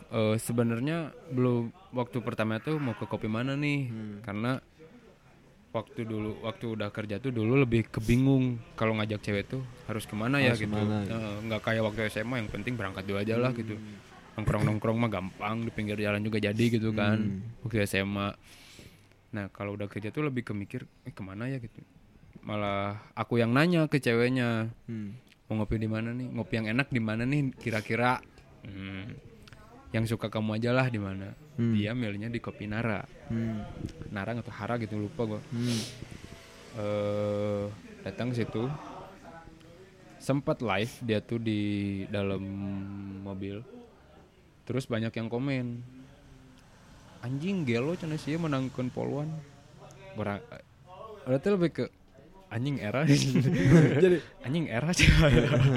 [0.10, 0.98] eh, sebenarnya
[1.30, 3.92] belum waktu pertama tuh mau ke kopi mana nih
[4.24, 4.58] karena
[5.78, 10.14] waktu dulu waktu udah kerja tuh dulu lebih kebingung kalau ngajak cewek tuh harus ke
[10.14, 10.74] mana ya Harus gitu.
[10.74, 13.78] ke mana, Eh, nggak kayak waktu SMA yang penting berangkat dulu aja lah gitu.
[14.34, 17.18] Nongkrong nongkrong mah gampang di pinggir jalan juga jadi gitu kan
[17.62, 18.34] waktu SMA
[19.28, 21.60] Nah kalau udah kerja tuh lebih ke mikir eh, ke mana ya?
[21.60, 21.78] gitu.
[22.42, 25.14] Malah aku yang nanya ke ceweknya Hmm.
[25.48, 27.52] mau ngopi di mana nih, ngopi yang enak di mana nih?
[27.56, 28.20] Kira-kira.
[28.64, 29.16] Hmm,
[29.96, 31.32] yang suka kamu aja lah di mana.
[31.56, 31.74] Hmm.
[31.74, 33.64] Dia milihnya di Kopi Nara, Hmm.
[34.12, 35.42] Narang atau Hara gitu lupa gua.
[35.52, 35.80] Hmm.
[36.78, 37.64] Eh
[38.04, 38.68] datang ke situ,
[40.20, 42.44] sempat live dia tuh di dalam
[43.24, 43.64] mobil.
[44.68, 45.98] Terus banyak yang komen
[47.22, 49.30] anjing gelo cina sih menangkan poluan
[50.18, 50.42] Barang,
[51.26, 51.86] berarti lebih ke
[52.48, 53.04] anjing era
[54.04, 54.18] jadi
[54.48, 55.10] anjing era sih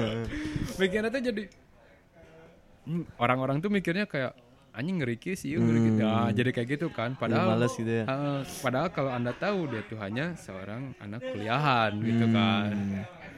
[0.79, 1.43] mikirnya tuh jadi
[3.17, 4.33] orang-orang tuh mikirnya kayak
[4.71, 8.05] anjing ngeriki sih ngeriki nah, jadi kayak gitu kan padahal males gitu ya.
[8.07, 12.71] Eh, padahal kalau anda tahu dia tuh hanya seorang anak kuliahan gitu kan.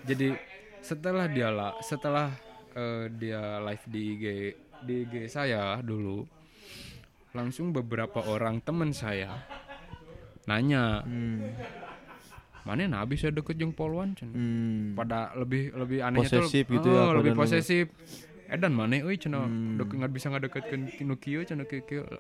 [0.06, 0.38] Jadi
[0.84, 2.30] setelah dia lah, setelah
[2.78, 4.26] eh, dia live di IG
[4.86, 6.22] di IG saya dulu,
[7.34, 9.34] langsung beberapa orang temen saya
[10.44, 11.56] nanya, Hmm.
[12.68, 14.92] mana nabi saya deket jeung poluan Cen?" Hmm.
[14.94, 17.86] Pada lebih lebih anehnya tuh Posesif gitu eh, ya, lebih pada posesif.
[18.54, 19.82] Edan mana euy cenah Hmm.
[19.82, 21.66] deket nggak bisa ngadeketkeun nu kieu cenah.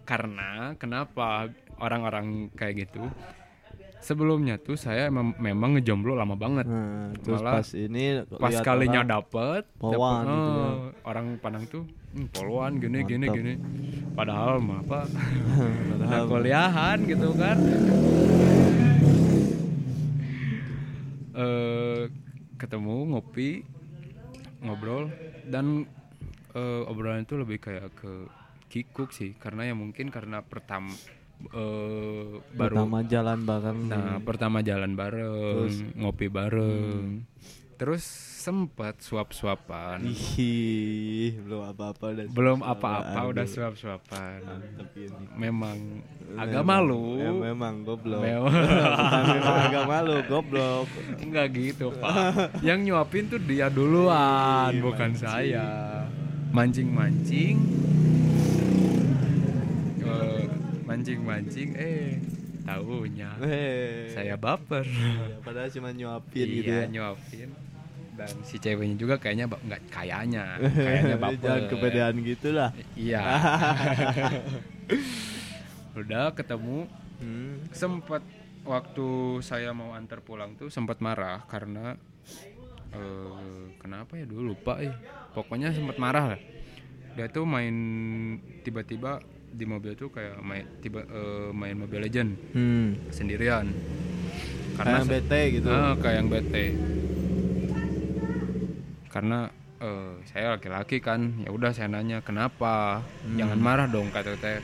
[0.02, 1.46] Karena kenapa
[1.78, 3.06] orang-orang kayak gitu?
[4.02, 6.66] Sebelumnya tuh saya emang, memang ngejomblo lama banget.
[6.66, 8.04] Nah, terus Malah pas ini
[8.36, 10.68] Pas kalinya orang, dapet, Poluan dapet, gitu ya.
[10.68, 13.38] eh, orang pandang tuh hmm, poluan gini gini Mantap.
[13.38, 13.54] gini.
[14.12, 15.00] Padahal mah apa?
[15.06, 17.58] Anak padahal kuliahan gitu kan.
[21.34, 22.02] eh
[22.56, 23.66] ketemu ngopi
[24.62, 25.10] ngobrol
[25.46, 25.88] dan
[26.54, 28.14] eh, obrolan itu lebih kayak ke
[28.68, 30.94] kikuk sih karena ya mungkin karena pertama
[31.44, 37.26] eh, baru pertama jalan bareng Nah, pertama jalan bareng, ngopi bareng.
[37.74, 38.06] Terus
[38.40, 40.04] sempat suap-suapan.
[40.06, 44.40] Ih, belum apa-apa udah Belum apa-apa udah suap-suapan.
[44.96, 45.26] ini.
[45.36, 45.78] Memang
[46.36, 47.18] agak malu.
[47.18, 48.24] Ya, memang goblok.
[48.24, 48.52] Memang.
[49.36, 50.88] Memang agak malu, goblok.
[51.20, 52.60] Enggak gitu, Pak.
[52.62, 55.24] Yang nyuapin tuh dia duluan, Ih, bukan mancing.
[55.24, 55.68] saya.
[56.54, 57.58] Mancing-mancing.
[60.00, 60.44] Eh,
[60.86, 62.22] Mancing-mancing eh
[62.64, 64.14] tahunya Hei.
[64.14, 64.86] saya baper.
[64.86, 66.88] Ya, padahal cuma nyuapin gitu iya, ya.
[66.88, 67.50] nyuapin.
[68.14, 71.42] Dan si ceweknya juga kayaknya nggak kayaknya, kayaknya baper.
[71.42, 72.70] Jangan kepedean gitu lah.
[72.94, 73.24] Iya.
[76.00, 77.56] Udah ketemu Hmm.
[77.72, 78.20] sempet
[78.68, 79.08] waktu
[79.40, 81.96] saya mau antar pulang tuh sempat marah karena
[82.94, 83.30] eh
[83.78, 84.26] kenapa ya?
[84.26, 84.94] Dulu lupa eh.
[85.34, 86.40] Pokoknya sempat marah lah.
[87.14, 87.74] Dia tuh main
[88.62, 89.22] tiba-tiba
[89.54, 92.30] di mobil tuh kayak main tiba eh, main Mobile Legend.
[92.54, 92.88] Hmm.
[93.10, 93.70] sendirian.
[94.74, 95.70] Karena se- bete gitu.
[95.70, 96.66] Ah, kayak yang bete.
[99.10, 103.06] Karena eh, saya laki-laki kan ya udah saya nanya kenapa?
[103.38, 104.62] Jangan marah dong kata teh.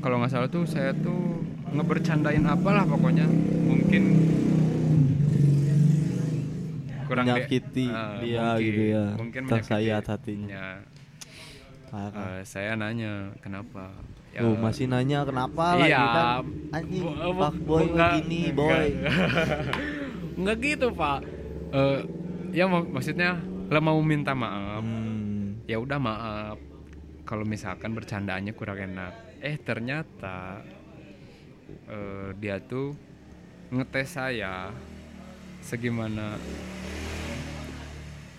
[0.00, 1.40] Kalau nggak salah tuh saya tuh
[1.72, 3.24] ngebercandain apalah pokoknya.
[3.64, 4.02] Mungkin
[7.04, 9.04] kurang de- Menyakiti Ah, dia mungkin, gitu ya.
[9.14, 10.48] mungkin Tersayat hatinya.
[10.48, 10.68] Ya,
[11.94, 13.94] eh, saya nanya kenapa
[14.28, 16.10] Ya, Tuh masih nanya kenapa lagi Iya.
[16.10, 16.42] kan
[16.72, 18.54] anjing Bu- bu- fuck boy enggak, gini enggak.
[18.56, 18.86] boy
[20.36, 21.18] Enggak gitu, Pak.
[21.70, 21.98] Eh
[22.52, 24.82] ya mak- maksudnya lah mau minta maaf.
[24.82, 25.62] Hmm.
[25.64, 26.58] Ya udah maaf.
[27.22, 29.14] Kalau misalkan bercandaannya kurang enak.
[29.38, 30.66] Eh ternyata
[31.86, 32.90] eh dia tuh
[33.70, 34.74] ngetes saya
[35.64, 36.36] segimana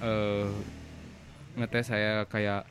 [0.02, 0.48] eh
[1.56, 2.68] ngetes saya kayak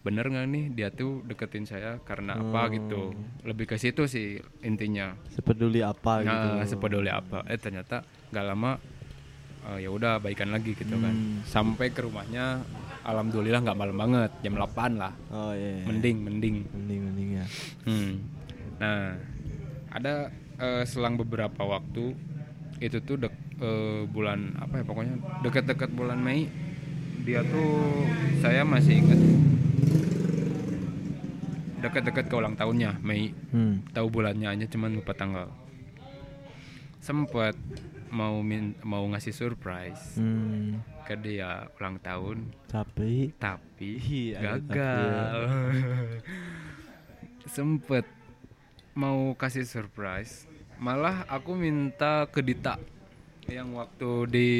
[0.00, 3.10] bener nggak nih dia tuh deketin saya karena apa gitu
[3.42, 7.42] lebih ke situ sih intinya sepeduli apa gitu Nah, sepeduli apa?
[7.50, 8.78] Eh ternyata nggak lama
[9.66, 11.10] eh, ya udah baikan lagi gitu kan.
[11.10, 11.42] Hmm.
[11.42, 12.62] Sampai ke rumahnya
[13.02, 15.10] alhamdulillah nggak malam banget, jam 8 lah.
[15.34, 15.84] oh iya iya.
[15.90, 16.56] Mending, mending.
[16.70, 17.46] mending mending ya
[17.82, 18.12] Hmm.
[18.78, 19.18] Nah,
[19.90, 20.30] ada
[20.62, 22.14] eh, selang beberapa waktu
[22.78, 26.48] itu tuh dek, eh, bulan apa ya pokoknya deket-deket bulan Mei
[27.18, 28.06] dia tuh
[28.38, 29.18] saya masih ingat.
[31.76, 33.30] Deket-deket ke ulang tahunnya Mei.
[33.50, 33.82] Hmm.
[33.90, 35.50] tahu bulannya aja cuman lupa tanggal.
[36.98, 37.54] Sempet
[38.08, 40.78] mau min mau ngasih surprise Hmm.
[41.02, 42.46] ke dia ulang tahun.
[42.66, 43.34] Tapi?
[43.36, 43.90] Tapi
[44.30, 45.38] Iya, gagal.
[47.48, 48.02] sempet
[48.92, 52.74] mau kasih surprise malah aku minta ke Dita
[53.48, 54.50] yang waktu di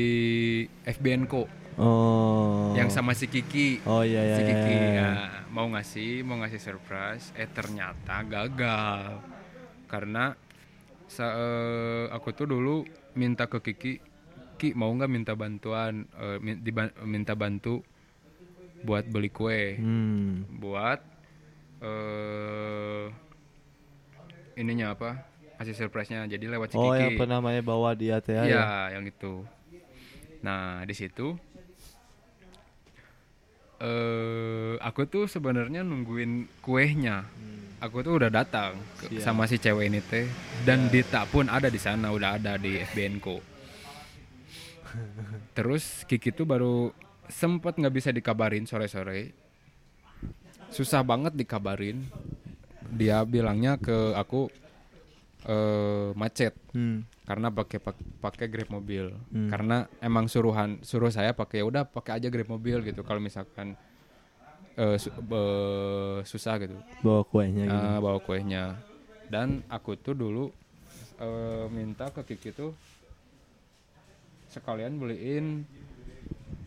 [0.84, 1.44] FBN Co.
[1.76, 2.72] Oh.
[2.72, 3.84] Yang sama si Kiki.
[3.84, 4.92] Oh iya iya si iya, Kiki iya.
[4.96, 5.10] ya,
[5.50, 9.20] mau ngasih mau ngasih surprise eh ternyata gagal.
[9.86, 10.32] Karena
[11.06, 13.92] sa- eh, aku tuh dulu minta ke Kiki
[14.56, 16.08] Ki mau nggak minta bantuan
[16.58, 17.84] diban- minta bantu
[18.80, 19.76] buat beli kue?
[19.76, 20.48] Hmm.
[20.56, 21.00] buat
[21.76, 23.04] eh
[24.56, 25.20] ininya apa
[25.56, 28.64] kasih surprise-nya jadi lewat si oh Kiki yang pernah namanya bawa dia teh ya Iya,
[28.92, 29.44] yang itu.
[30.40, 31.36] Nah, di situ
[33.76, 37.24] eh aku tuh sebenarnya nungguin kuehnya.
[37.76, 40.24] Aku tuh udah datang ke- sama si cewek ini teh
[40.64, 43.36] dan Dita pun ada di sana, udah ada di FBN Co.
[45.56, 46.88] Terus Kiki tuh baru
[47.28, 49.32] sempet nggak bisa dikabarin sore-sore.
[50.68, 52.00] Susah banget dikabarin.
[52.88, 54.48] Dia bilangnya ke aku
[55.46, 56.54] eh macet.
[56.70, 57.06] Hmm.
[57.22, 59.10] karena pakai pak- pakai grab mobil.
[59.28, 59.46] Hmm.
[59.46, 63.02] karena emang suruhan suruh saya pakai udah pakai aja grab mobil gitu.
[63.02, 63.74] Kalau misalkan
[64.74, 66.74] eh, su- be- susah gitu.
[67.00, 67.78] Bawa kuenya gitu.
[67.80, 68.64] eh, bawa kuenya.
[69.26, 70.50] Dan aku tuh dulu
[71.16, 72.74] eh, minta ke Kiki tuh
[74.48, 75.66] sekalian beliin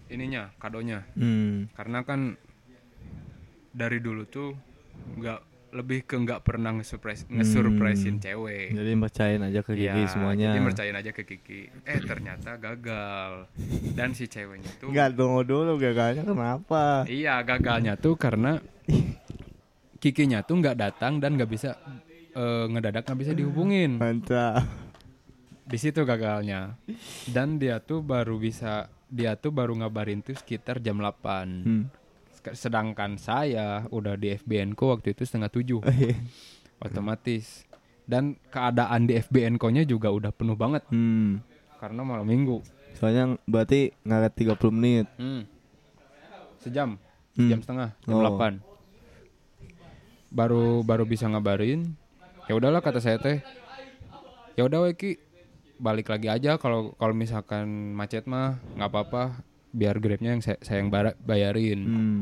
[0.07, 1.05] ininya kadonya.
[1.13, 1.69] Hmm.
[1.71, 2.35] karena kan
[3.69, 4.57] dari dulu tuh
[5.15, 5.39] nggak
[5.69, 10.65] lebih ke nggak pernah nge-surprise nge-surprisein cewek jadi percayain aja ke Gigi Iya, semuanya Jadi
[10.65, 11.61] percayain aja ke Kiki.
[11.85, 13.49] Eh ternyata gagal.
[13.93, 18.57] Dan si ceweknya tuh Enggak tunggu dulu gagalnya kenapa Iya, gagalnya tuh karena
[19.99, 21.75] Kikinya tuh nggak datang dan nggak bisa
[22.31, 23.99] eh, ngedadak nggak bisa dihubungin.
[23.99, 24.63] mantap
[25.69, 26.79] Di situ gagalnya.
[27.29, 31.65] Dan dia tuh baru bisa dia tuh baru ngabarin tuh sekitar jam 8.
[31.67, 31.98] hmm.
[32.51, 35.79] Sedangkan saya udah di FBN waktu itu setengah tujuh
[36.85, 37.67] otomatis.
[38.09, 41.45] Dan keadaan di FBN ko-nya juga udah penuh banget hmm.
[41.77, 42.65] karena malam minggu.
[42.97, 45.45] soalnya berarti ngaret 30 menit Hmm.
[46.59, 46.97] Sejam,
[47.37, 47.47] Hmm.
[47.47, 48.25] sejam setengah, jam Oh.
[48.25, 48.59] 8.
[50.29, 51.93] Baru baru bisa ngabarin.
[52.49, 53.39] Ya udahlah kata saya teh.
[54.57, 55.21] Ya udah Weki,
[55.79, 59.23] balik lagi aja kalau kalau misalkan macet mah nggak apa-apa,
[59.71, 60.89] biar grabnya yang saya, saya yang
[61.19, 61.79] bayarin.
[61.79, 62.19] hmm.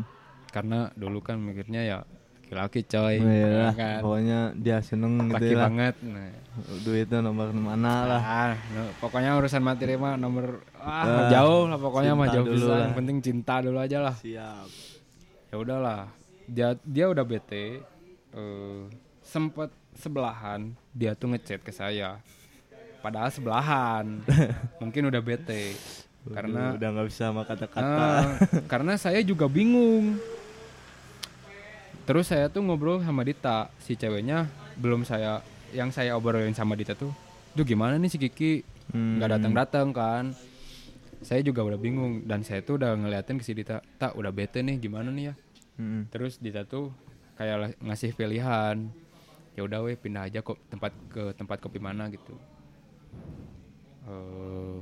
[0.47, 1.97] Karena dulu kan mikirnya ya
[2.39, 3.99] laki-laki coy, Oh, iya, kan.
[3.99, 5.99] pokoknya dia seneng Laki gitu banget.
[5.99, 6.31] Nah,
[6.79, 11.75] duitnya nomor mana lah Ah, no, pokoknya urusan materi mah nomor Ah, ah, jauh lah
[11.75, 12.71] pokoknya mah jauh dulu bisa.
[12.71, 12.79] lah.
[12.81, 14.15] Yang penting cinta dulu aja lah.
[14.15, 14.63] siap
[15.47, 16.07] ya udahlah
[16.45, 17.83] dia dia udah bete
[18.29, 18.79] eh
[19.19, 22.19] sempet sebelahan dia tuh ngechat ke saya
[22.97, 24.23] padahal sebelahan
[24.81, 25.75] mungkin udah bete
[26.33, 27.83] karena udah nggak bisa sama kata-kata.
[27.83, 28.23] Ah,
[28.71, 30.19] karena saya juga bingung.
[32.07, 34.47] Terus saya tuh ngobrol sama Dita si ceweknya
[34.79, 35.43] belum saya
[35.75, 37.11] yang saya obrolin sama Dita tuh
[37.51, 38.63] tuh gimana nih si Kiki?
[38.95, 39.19] Hmm.
[39.19, 40.25] nggak datang datang kan.
[41.19, 44.63] Saya juga udah bingung dan saya tuh udah ngeliatin ke si Dita tak udah bete
[44.63, 45.35] nih gimana nih ya?
[45.77, 46.09] Mm.
[46.09, 46.89] terus Dita tuh
[47.37, 48.89] kayak ngasih pilihan
[49.53, 52.33] ya udah weh pindah aja kok tempat ke tempat kopi mana gitu.
[54.07, 54.77] Eh,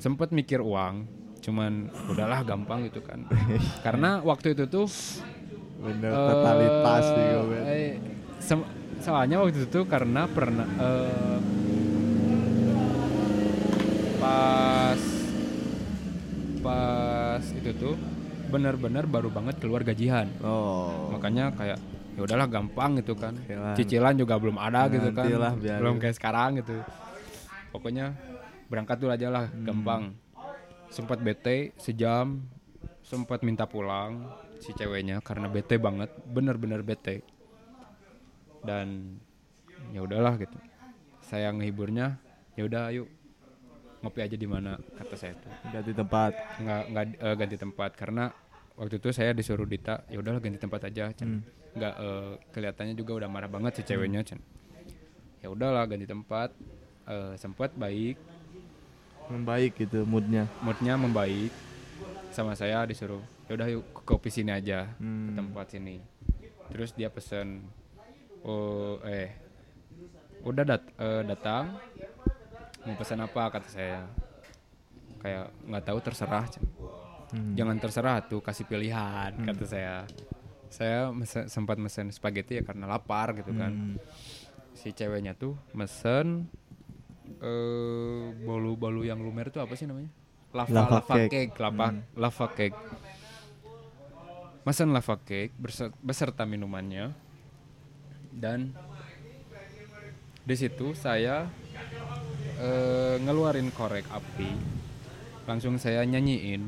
[0.00, 1.04] sempet mikir uang
[1.40, 1.72] cuman
[2.06, 3.28] udahlah gampang gitu kan
[3.84, 4.88] karena waktu itu tuh
[5.78, 7.62] Bener eh, totalitas nih Gobet.
[7.66, 7.92] eh,
[8.38, 11.38] sem- soalnya waktu itu karena pernah eh,
[14.18, 15.00] pas
[16.60, 17.96] pas itu tuh
[18.50, 21.08] benar-benar baru banget keluar gajian Oh.
[21.10, 21.78] makanya kayak
[22.10, 23.72] ya udahlah gampang gitu kan lah.
[23.72, 25.80] cicilan juga belum ada gitu kan Nantilah, biarin.
[25.80, 26.76] belum kayak sekarang gitu
[27.70, 28.12] pokoknya
[28.70, 29.66] berangkat dulu aja lah Hmm.
[29.66, 30.02] gampang
[30.88, 32.38] sempat bete sejam
[33.02, 34.22] sempat minta pulang
[34.56, 37.26] si ceweknya karena bete banget bener-bener bete
[38.62, 39.18] dan
[39.90, 40.54] ya udahlah gitu
[41.20, 42.18] saya ngehiburnya
[42.54, 43.06] ya udah ayo
[44.00, 46.32] ngopi aja di mana kata saya tuh Ganti tempat.
[46.58, 48.32] nggak nggak eh, ganti tempat karena
[48.74, 51.44] waktu itu saya disuruh Dita ya udahlah ganti tempat aja Cen.
[51.70, 54.40] nggak eh, kelihatannya juga udah marah banget si ceweknya Cen.
[55.40, 56.52] ya udahlah ganti tempat
[57.02, 58.14] Eh, sempat baik
[59.30, 60.50] Membaik gitu moodnya.
[60.60, 61.52] moodnya membaik
[62.30, 65.34] sama saya disuruh ya udah yuk ke kopi sini aja ke Hmm.
[65.34, 65.98] tempat sini
[66.68, 67.66] terus dia pesen
[68.40, 69.34] oh eh
[70.40, 71.74] udah dat eh, datang
[72.80, 74.06] mau pesan apa kata saya
[75.18, 76.46] kayak nggak tahu terserah.
[77.30, 77.54] Hmm.
[77.54, 79.94] jangan terserah tuh kasih pilihan kata saya
[80.68, 83.94] saya mesen- sempat mesen spaghetti ya karena lapar gitu kan Hmm.
[84.72, 86.46] si ceweknya tuh mesen
[87.38, 90.10] eh bolu-bolu yang lumer itu apa sih namanya?
[90.50, 91.30] Lava Lava lava, cake.
[91.30, 91.86] cake, lava
[92.18, 92.78] lava cake.
[94.66, 95.54] Mesen lava cake
[96.02, 97.14] beserta minumannya.
[98.34, 98.74] Dan
[100.42, 101.46] di situ saya
[102.58, 104.50] eh, ngeluarin korek api.
[105.46, 106.62] Langsung saya nyanyiin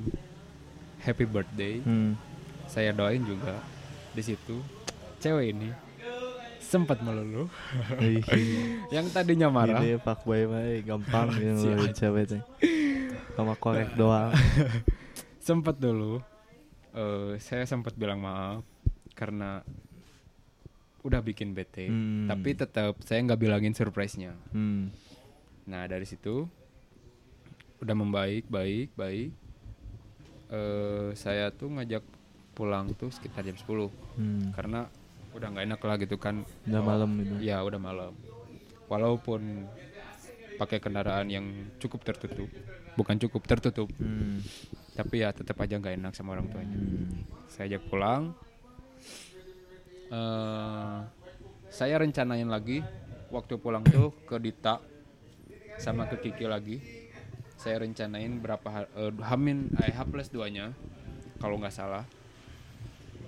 [1.02, 1.82] happy birthday.
[1.82, 2.14] Hmm.
[2.70, 3.60] saya doain juga
[4.16, 4.62] di situ.
[5.20, 5.68] Cewek ini
[6.72, 7.52] sempat meluluh
[8.00, 8.24] Ih,
[8.88, 12.42] yang tadinya marah Ini pak boy mah gampang Si ngeluarin cewek teh.
[13.32, 14.32] Sama korek doang.
[15.42, 16.22] sempat dulu
[16.92, 18.62] eh, saya sempat bilang maaf
[19.12, 19.60] karena
[21.02, 22.24] udah bikin bete Hmm.
[22.24, 24.94] tapi tetap saya nggak bilangin surprise-nya Hmm.
[25.64, 26.46] nah dari situ
[27.78, 29.34] udah membaik baik baik
[30.48, 32.06] eh saya tuh ngajak
[32.52, 34.54] pulang tuh sekitar jam 10 Hmm.
[34.54, 34.86] karena
[35.32, 37.34] udah nggak enak lah gitu kan Udah malam gitu.
[37.40, 38.12] ya udah malam
[38.86, 39.64] walaupun
[40.54, 42.48] pakai kendaraan yang cukup tertutup
[42.92, 44.44] bukan cukup tertutup Hmm.
[44.92, 47.24] tapi ya tetap aja nggak enak sama orang tuanya Hmm.
[47.46, 48.36] saya ajak pulang
[50.08, 50.98] eh
[51.68, 52.84] saya rencanain lagi
[53.32, 54.76] waktu pulang tuh ke Dita
[55.76, 56.76] sama ke Kiki lagi
[57.56, 60.76] saya rencanain berapa ha- eh, hamin eh, H plus 2 nya
[61.38, 62.04] kalau nggak salah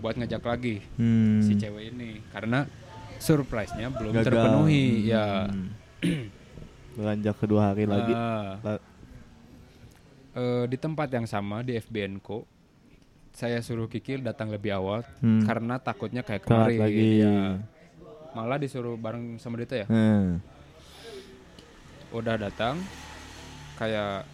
[0.05, 1.41] buat ngajak lagi Hmm.
[1.41, 2.69] si cewek ini karena
[3.17, 4.29] surprise-nya belum Gagal.
[4.29, 5.73] terpenuhi ya Hmm.
[6.95, 8.13] Beranjak kedua hari lagi.
[8.13, 8.61] Ah.
[8.61, 8.93] La-
[10.35, 12.43] Eh, di tempat yang sama di FBN Co
[13.31, 15.43] saya suruh Kiki datang lebih awal Hmm.
[15.43, 17.07] karena takutnya kayak Telat kemarin lagi.
[17.17, 17.39] ya.
[18.33, 20.43] malah disuruh bareng sama Dita ya Hmm.
[22.11, 22.83] udah datang
[23.75, 24.27] kayak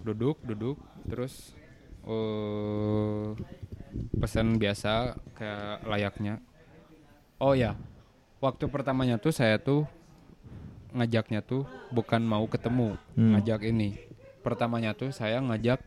[0.00, 1.52] duduk duduk terus
[2.02, 3.24] eh
[4.14, 6.38] pesan biasa kayak layaknya.
[7.40, 7.74] Oh ya
[8.38, 9.84] waktu pertamanya tuh saya tuh
[10.90, 13.36] ngajaknya tuh bukan mau ketemu Hmm.
[13.36, 13.96] ngajak ini.
[14.40, 15.80] Pertamanya tuh saya ngajak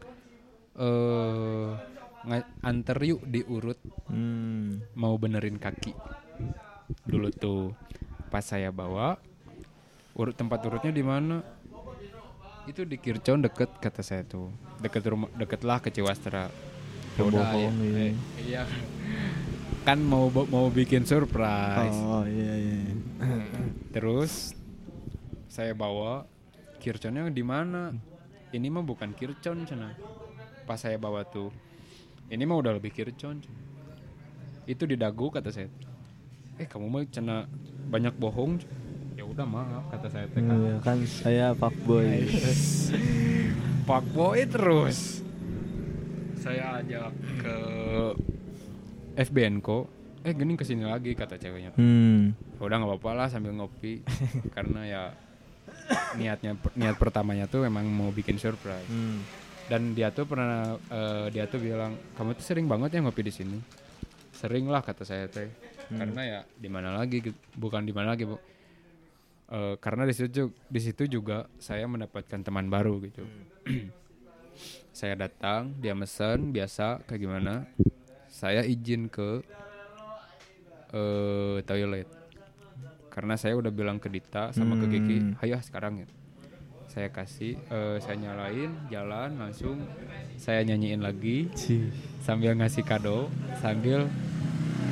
[0.73, 1.69] eh
[2.23, 3.77] nga- anter yuk diurut
[4.07, 4.81] Hmm.
[4.95, 5.93] mau benerin kaki.
[7.05, 7.61] Dulu tuh
[8.29, 9.19] pas saya bawa
[10.13, 11.41] urut tempat urutnya di mana?
[12.63, 14.47] Itu di Kircon deket kata saya tuh.
[14.79, 16.47] Deket rumah deket lah ke Ciwastra
[17.13, 18.01] Ya udah, Pembohong, ya, iya.
[18.01, 18.63] eh, iya
[19.83, 22.79] kan mau mau bikin surprise Oh iya iya.
[23.91, 24.55] terus
[25.51, 26.23] saya bawa
[26.79, 27.91] Kirconnya di mana
[28.55, 29.91] ini mah bukan Kircon cina
[30.63, 31.51] pas saya bawa tuh
[32.31, 33.53] ini mah udah lebih Kircon Cen.
[34.63, 35.67] itu di dagu kata saya
[36.55, 37.43] eh kamu mah cina
[37.91, 38.71] banyak bohong Cen."
[39.13, 42.23] ya udah maaf kata saya teh kan Iya, kan saya pak boy.
[43.83, 45.22] pak boy terus
[46.43, 47.55] saya ajak ke
[49.15, 49.87] FBN ko
[50.23, 51.71] eh gini ke sini lagi kata ceweknya.
[51.79, 52.35] Hmm.
[52.59, 54.03] udah nggak apa-apa lah sambil ngopi.
[54.55, 55.03] Karena ya
[56.19, 58.87] niatnya niat pertamanya tuh emang mau bikin surprise.
[58.91, 59.23] Hmm.
[59.71, 63.31] dan dia tuh pernah eh, dia tuh bilang kamu tuh sering banget ya ngopi di
[63.31, 63.57] sini?
[64.35, 65.47] Sering lah kata saya teh.
[65.87, 67.39] Karena ya di mana lagi gitu.
[67.55, 68.35] bukan di mana lagi bu.
[69.53, 73.21] Eh, karena di situ di situ juga saya mendapatkan teman baru gitu
[74.93, 77.65] saya datang dia mesen biasa kayak gimana?
[78.29, 79.41] Saya izin ke
[80.93, 82.05] eh toilet.
[83.09, 86.07] Karena saya udah bilang ke Dita sama ke Kiki ayo sekarang ya.
[86.93, 89.81] Saya kasih eh, saya nyalain jalan langsung
[90.37, 91.49] saya nyanyiin lagi
[92.21, 94.05] sambil ngasih kado sambil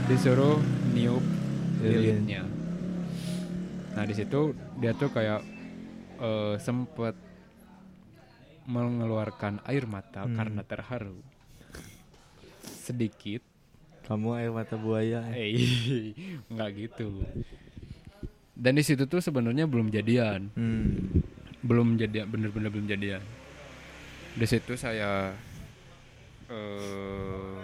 [0.10, 0.58] disuruh
[0.98, 1.22] niup
[1.82, 2.46] lilinnya
[3.92, 5.46] nah di situ dia tuh kayak
[6.22, 7.14] eh, sempet
[8.66, 11.18] mengeluarkan air mata karena terharu.
[12.64, 13.42] Sedikit.
[14.06, 15.24] Kamu air mata buaya.
[15.34, 15.56] eh.
[16.52, 17.24] Nggak gitu.
[18.52, 20.52] Dan di situ tuh sebenarnya belum jadian.
[20.54, 21.24] Hmm.
[21.62, 23.22] belum jadi bener-bener belum jadian.
[24.34, 25.30] Di situ saya
[26.50, 27.62] eh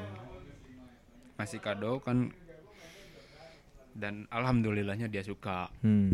[1.37, 2.29] ngasih kado kan
[3.97, 5.73] dan alhamdulillahnya dia suka.
[5.81, 6.13] Hmm.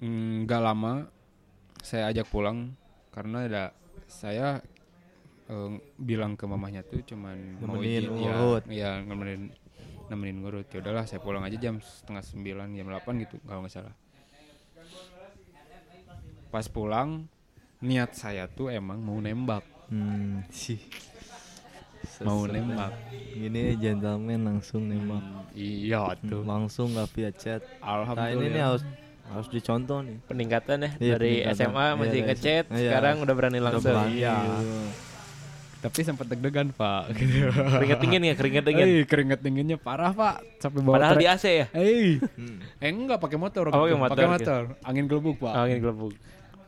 [0.00, 1.10] Mm, nggak lama
[1.80, 2.76] saya ajak pulang
[3.10, 3.64] karena ada
[4.06, 4.60] saya
[5.46, 8.62] eh, bilang ke mamahnya tuh cuman mau Nemenin izin- ya, ngurut.
[8.66, 9.42] ya nemenin
[10.06, 13.72] nemenin ngurut ya udahlah saya pulang aja jam setengah sembilan jam delapan gitu kalau nggak
[13.72, 13.94] salah
[16.48, 17.30] pas pulang
[17.80, 20.46] niat saya tuh emang mau nembak Hmm.
[20.48, 20.78] Sih.
[22.22, 25.50] mau nembak Gini gentleman langsung nembak.
[25.52, 27.58] iya tuh Langsung nggak via chat.
[27.80, 28.82] Nah alhamdulillah ini nih harus
[29.30, 30.18] harus dicontoh nih.
[30.24, 31.56] Peningkatan ya Iya, dari peningkatan.
[31.56, 32.64] SMA Iya, masih dari ngechat.
[32.66, 32.78] Iya.
[32.84, 33.82] sekarang udah berani langsung.
[33.82, 34.34] Udah berani Iya.
[34.36, 34.80] gitu.
[35.80, 37.48] tapi sempat deg-degan pak gitu.
[37.72, 38.84] Keringet dingin ya, keringet dingin.
[38.84, 41.22] Eh, keringet dinginnya parah pak sampai bawa Padahal trek.
[41.22, 41.66] di AC ya.
[41.72, 42.60] Eh, Hmm.
[42.76, 43.64] eh enggak pakai motor.
[43.66, 44.32] Oh, pakai motor, Pakai gitu.
[44.36, 44.62] motor.
[44.82, 45.54] Angin gelembung, Pak.
[45.56, 46.12] Angin gelembung.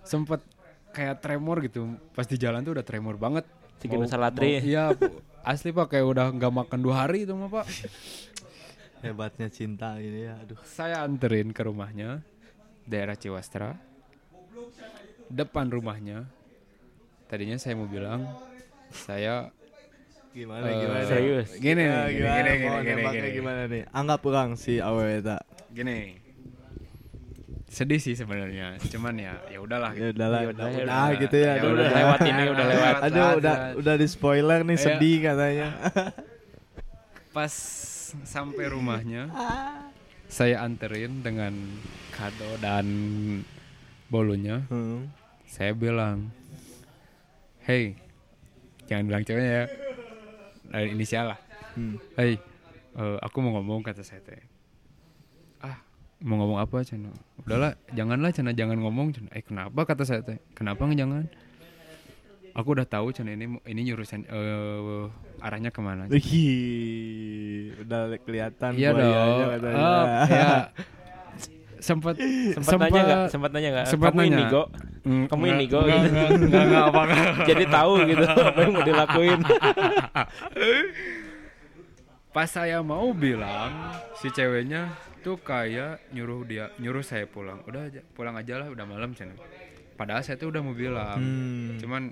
[0.03, 0.41] Sempet
[0.89, 1.81] kayak tremor gitu.
[2.11, 3.45] Pas di jalan tuh udah tremor banget.
[3.85, 4.49] Mau- Salatri.
[4.57, 5.21] mau- Iya, Bu.
[5.45, 7.67] asli Pak kayak udah nggak makan dua hari itu mah, Pak.
[9.03, 10.39] Hebatnya cinta ini ya.
[10.39, 10.57] Aduh.
[10.65, 12.25] Saya anterin ke rumahnya
[12.85, 13.77] daerah Ciwastra.
[15.27, 16.29] Depan rumahnya.
[17.25, 18.29] Tadinya saya mau bilang
[18.91, 19.49] saya
[20.33, 21.05] Gimana Eh, gimana?
[21.05, 21.49] serius.
[21.55, 22.41] Gini, Ya, nih, gini, gimana?
[22.41, 23.29] gini, Mau gini, gini, gini.
[23.35, 23.83] gimana nih?
[23.91, 25.45] Anggap orang si awewe eta.
[25.69, 26.17] gini.
[27.69, 28.81] Sedih sih sebenarnya.
[28.83, 30.09] Cuman ya ya udahlah Ya gitu.
[30.15, 31.53] udahlah, Ya udah, udah, ya gitu ya.
[31.59, 31.89] udah.
[31.91, 32.95] Lewat ini, udah lewat.
[33.09, 35.69] Aduh, udah udah di spoiler nih sedih katanya.
[37.37, 37.53] Pas
[38.25, 39.29] sampai rumahnya,
[40.33, 41.53] saya anterin dengan
[42.09, 42.89] kado dan
[44.09, 44.65] bolunya.
[44.73, 45.13] Hmm.
[45.45, 46.33] Saya bilang,
[47.69, 47.93] hey,
[48.89, 49.65] jangan bilang ceweknya ya,
[50.73, 51.41] dari inisial lah.
[51.77, 52.01] Hmm.
[52.17, 52.41] Hey,
[52.97, 54.41] eh, aku mau ngomong kata saya teh.
[55.61, 55.85] Ah,
[56.25, 57.13] mau ngomong apa cina?
[57.45, 59.29] Udahlah, janganlah cina, jangan ngomong cina.
[59.37, 60.41] Eh kenapa kata saya teh?
[60.57, 61.29] Kenapa nggak jangan?
[62.53, 65.05] Aku udah tahu cina ini ini nyurusan eh
[65.41, 66.05] arahnya ke mana.
[66.07, 69.49] Wih, udah kelihatan Iya dong.
[69.57, 69.81] katanya.
[69.81, 70.51] Oh, ya.
[71.83, 72.15] Sempat
[72.55, 73.23] Sempat nanya nggak?
[73.27, 73.87] Sempat nanya nggak?
[73.89, 74.31] Sempat Kamu nanya.
[74.39, 74.63] indigo?
[75.03, 76.47] Mm, Kamu indigo enggak, gitu.
[76.47, 77.03] enggak, apa
[77.51, 78.23] Jadi tahu gitu
[78.53, 79.41] apa yang mau dilakuin.
[82.33, 83.73] Pas saya mau bilang
[84.15, 87.61] si ceweknya tuh kayak nyuruh dia nyuruh saya pulang.
[87.67, 89.35] Udah aja, pulang aja lah udah malam cina.
[89.93, 91.19] Padahal saya tuh udah mau bilang.
[91.19, 91.77] Hmm.
[91.77, 92.03] Cuman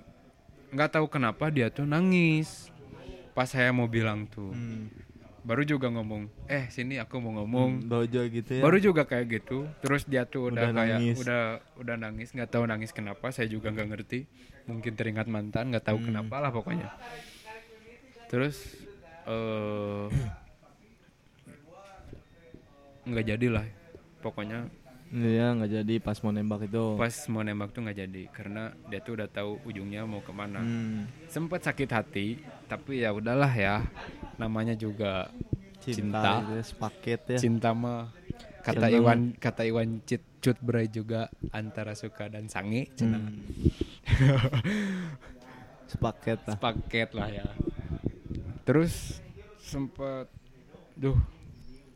[0.70, 2.68] nggak tahu kenapa dia tuh nangis.
[3.30, 4.50] Pas saya mau bilang tuh.
[4.50, 4.88] Hmm.
[5.40, 8.60] Baru juga ngomong, "Eh, sini aku mau ngomong." Dojo gitu ya.
[8.60, 9.64] Baru juga kayak gitu.
[9.80, 11.16] Terus dia tuh udah, Udah kayak nangis.
[11.16, 11.40] udah
[11.76, 13.28] udah nangis, nggak tahu nangis kenapa.
[13.32, 14.18] Saya juga nggak ngerti.
[14.68, 16.06] Mungkin teringat mantan, nggak tahu Hmm.
[16.12, 16.88] kenapa lah pokoknya.
[18.28, 18.56] Terus
[19.24, 20.06] eh
[23.08, 23.64] nggak jadi lah.
[24.20, 24.68] Pokoknya
[25.10, 26.84] Iya, nggak jadi pas mau nembak itu.
[26.94, 30.62] pas mau nembak tuh nggak jadi karena dia tuh udah tahu ujungnya mau ke mana.
[30.62, 31.10] Hmm.
[31.26, 32.38] Sempet sakit hati,
[32.70, 33.82] tapi ya udahlah ya.
[34.38, 35.26] Namanya juga
[35.80, 36.54] Cinta, Cinta.
[36.54, 37.38] ya, sepaket ya.
[37.40, 38.12] cinta mah
[38.60, 43.16] kata Cinta Iwan kata Iwan Cit Cut Bray juga antara suka dan sange cenah.
[43.16, 43.40] Hmm.
[45.90, 46.56] sepaket lah.
[46.60, 47.48] paket lah ya
[48.62, 49.18] terus
[49.58, 50.30] sempet
[50.94, 51.18] duh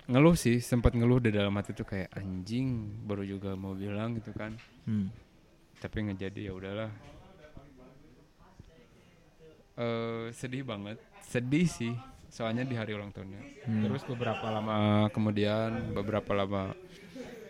[0.06, 2.68] ngeluh sih sempat ngeluh di dalam hati tuh kayak anjing
[3.02, 4.52] baru juga mau bilang gitu kan
[4.84, 5.08] Hmm.
[5.78, 6.90] tapi nggak jadi ya udahlah
[9.74, 11.92] eh sedih banget sedih sih
[12.28, 13.40] soalnya di hari ulang tahunnya
[13.80, 14.74] terus beberapa lama
[15.08, 16.76] kemudian beberapa lama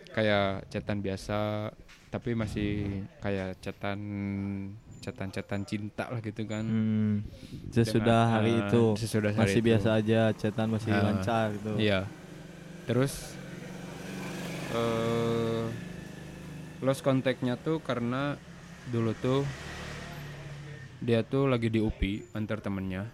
[0.09, 1.69] kayak chatan biasa
[2.07, 2.87] tapi masih
[3.19, 3.99] kayak chatan
[5.03, 7.21] chatan cinta lah gitu kan Hmm.
[7.69, 9.67] Sesudah Dengan, hari eh, itu sesudah hari masih itu.
[9.69, 11.73] biasa aja, chatan masih Ah, lancar gitu.
[11.77, 11.99] Iya.
[12.85, 13.13] Terus
[14.71, 15.65] eh
[16.79, 18.37] lost kontaknya tuh karena
[18.85, 19.41] dulu tuh
[20.99, 23.05] dia tuh lagi di UPI antar temennya.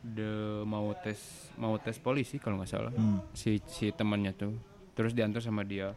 [0.00, 0.24] de
[0.64, 1.20] mau tes
[1.54, 3.20] mau tes polisi kalau nggak salah Hmm.
[3.36, 4.56] si si temannya tuh
[4.94, 5.92] terus diantar sama dia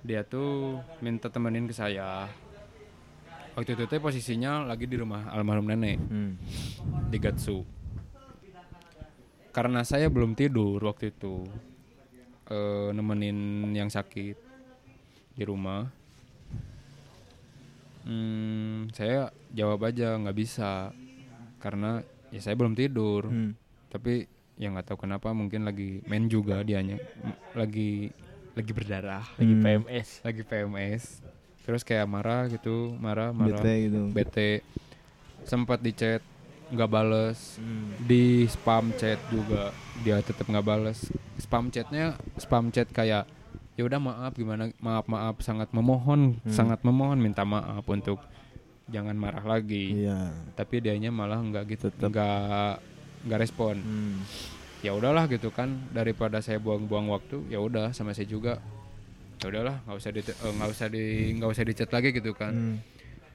[0.00, 2.30] dia tuh minta temenin ke saya
[3.52, 6.38] waktu itu teh posisinya lagi di rumah almarhum nenek Hmm.
[7.10, 7.66] di Gatsu
[9.54, 11.46] karena saya belum tidur waktu itu.
[12.44, 13.38] Eh, nemenin
[13.72, 14.36] yang sakit
[15.32, 15.88] di rumah.
[18.04, 20.92] Hmm, saya jawab aja nggak bisa.
[21.56, 23.26] Karena ya saya belum tidur.
[23.26, 23.54] Hmm.
[23.88, 24.26] tapi
[24.58, 26.98] ya nggak tahu kenapa mungkin lagi main juga dianya.
[27.22, 28.10] M- lagi
[28.52, 29.22] lagi berdarah.
[29.38, 29.62] Lagi Hmm.
[29.62, 30.08] PMS.
[30.20, 31.02] lagi PMS
[31.64, 33.56] terus kayak marah gitu marah marah.
[33.56, 34.02] Bete gitu.
[34.10, 34.50] bete.
[35.46, 36.20] Sempat di chat
[36.74, 37.94] nggak bales Hmm.
[38.00, 39.70] di spam chat juga
[40.00, 41.06] dia tetap nggak bales
[41.36, 43.24] spam chatnya spam chat kayak
[43.74, 46.50] ya udah maaf gimana maaf maaf sangat memohon Hmm.
[46.50, 48.18] sangat memohon minta maaf untuk
[48.84, 50.30] jangan marah lagi Iya.
[50.52, 52.78] tapi dianya malah nggak gitu nggak
[53.24, 54.20] nggak respon Hmm.
[54.78, 58.60] ya udahlah gitu kan daripada saya buang-buang waktu ya udah sama saya juga
[59.38, 62.30] ya udahlah nggak usah di eh, nggak usah di nggak usah di chat lagi gitu
[62.32, 62.76] kan Hmm.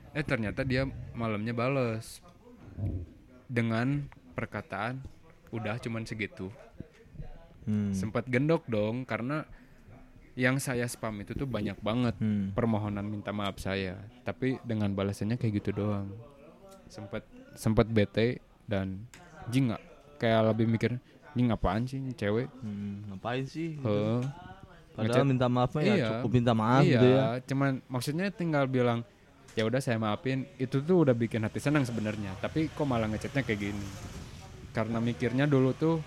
[0.10, 2.22] eh ternyata dia malamnya bales
[3.50, 5.02] dengan perkataan
[5.50, 6.48] udah cuman segitu
[7.62, 7.92] Hmm.
[7.92, 9.46] sempat gendok dong karena
[10.34, 12.50] yang saya spam itu tuh banyak banget Hmm.
[12.52, 13.94] permohonan minta maaf saya
[14.24, 16.10] tapi dengan balasannya kayak gitu doang
[16.88, 19.06] sempat sempat bete dan
[19.48, 19.84] jing nggak
[20.18, 20.92] kayak lebih mikir
[21.32, 23.06] jing apaan sih ini cewek Hmm.
[23.08, 23.76] Ngapain sih?
[23.76, 24.22] gitu?
[24.96, 26.08] Padahal minta maafnya ya Iya.
[26.16, 27.24] cukup minta maaf iya gitu ya.
[27.46, 29.06] cuman maksudnya tinggal bilang
[29.54, 30.46] ya udah saya maafin.
[30.56, 32.36] Itu tuh udah bikin hati senang sebenarnya.
[32.38, 33.88] Tapi kok malah ngechatnya kayak gini?
[34.70, 35.98] Karena mikirnya dulu tuh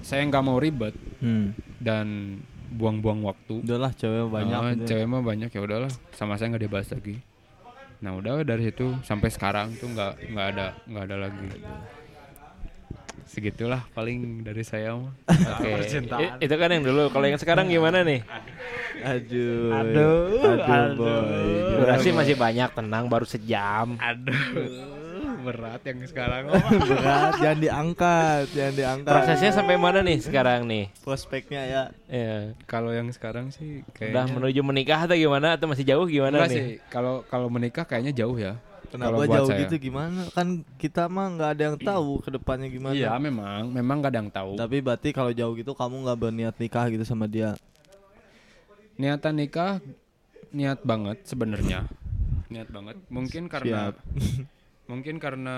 [0.00, 1.52] saya nggak mau ribet Hmm.
[1.78, 2.38] dan
[2.70, 3.60] buang-buang waktu.
[3.60, 4.88] Udahlah cewek banyak Ah, gitu ya.
[4.88, 5.48] cewek mah banyak.
[5.48, 7.16] Ya udahlah sama saya nggak dibahas lagi.
[7.98, 11.48] Nah udah dari situ sampai sekarang tuh nggak nggak ada nggak ada lagi
[13.32, 15.88] segitulah paling dari saya mah Oke.
[15.88, 17.08] I- itu kan yang dulu.
[17.08, 18.20] Kalau yang sekarang gimana nih?
[19.02, 19.72] Aduh.
[19.72, 21.48] Aduh, aduh, boy.
[21.74, 23.96] Durasi masih banyak, tenang baru sejam.
[23.96, 25.00] aduh
[25.42, 26.54] berat yang sekarang
[26.86, 29.10] Berat, jangan diangkat, jangan diangkat.
[29.10, 30.86] Prosesnya sampai mana nih sekarang nih?
[31.02, 31.82] prospeknya ya.
[32.06, 32.54] Ya.
[32.64, 36.50] kalau yang sekarang sih Udah kayaknya menuju menikah atau gimana atau masih jauh gimana enggak
[36.52, 36.56] nih?
[36.56, 38.54] sih kalau kalau menikah kayaknya jauh ya
[38.92, 39.60] Kenapa jauh saya.
[39.64, 40.28] gitu gimana?
[40.30, 42.92] Kan kita mah nggak ada yang tahu ke depannya gimana.
[42.92, 46.54] iya memang memang gak ada yang tahu Tapi berarti kalau jauh gitu kamu nggak berniat
[46.60, 47.56] nikah gitu sama dia.
[48.92, 49.80] niatan nikah
[50.52, 51.88] niat banget sebenarnya
[52.46, 53.96] niat banget mungkin karena Siap.
[54.92, 55.56] mungkin karena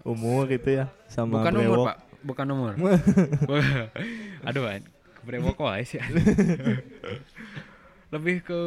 [0.00, 1.86] Umur gitu ya sama bukan umur brewok.
[1.86, 2.72] pak bukan umur
[4.48, 4.64] aduh
[5.20, 6.00] brewok wae sih
[8.08, 8.60] lebih ke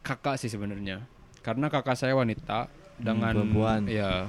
[0.00, 1.04] kakak sih sebenarnya
[1.44, 3.80] karena kakak saya wanita dengan perempuan.
[3.84, 4.26] ya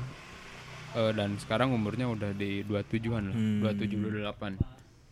[0.93, 3.59] eh, dan sekarang umurnya udah di 27-an lah Hmm.
[3.65, 4.59] 27 28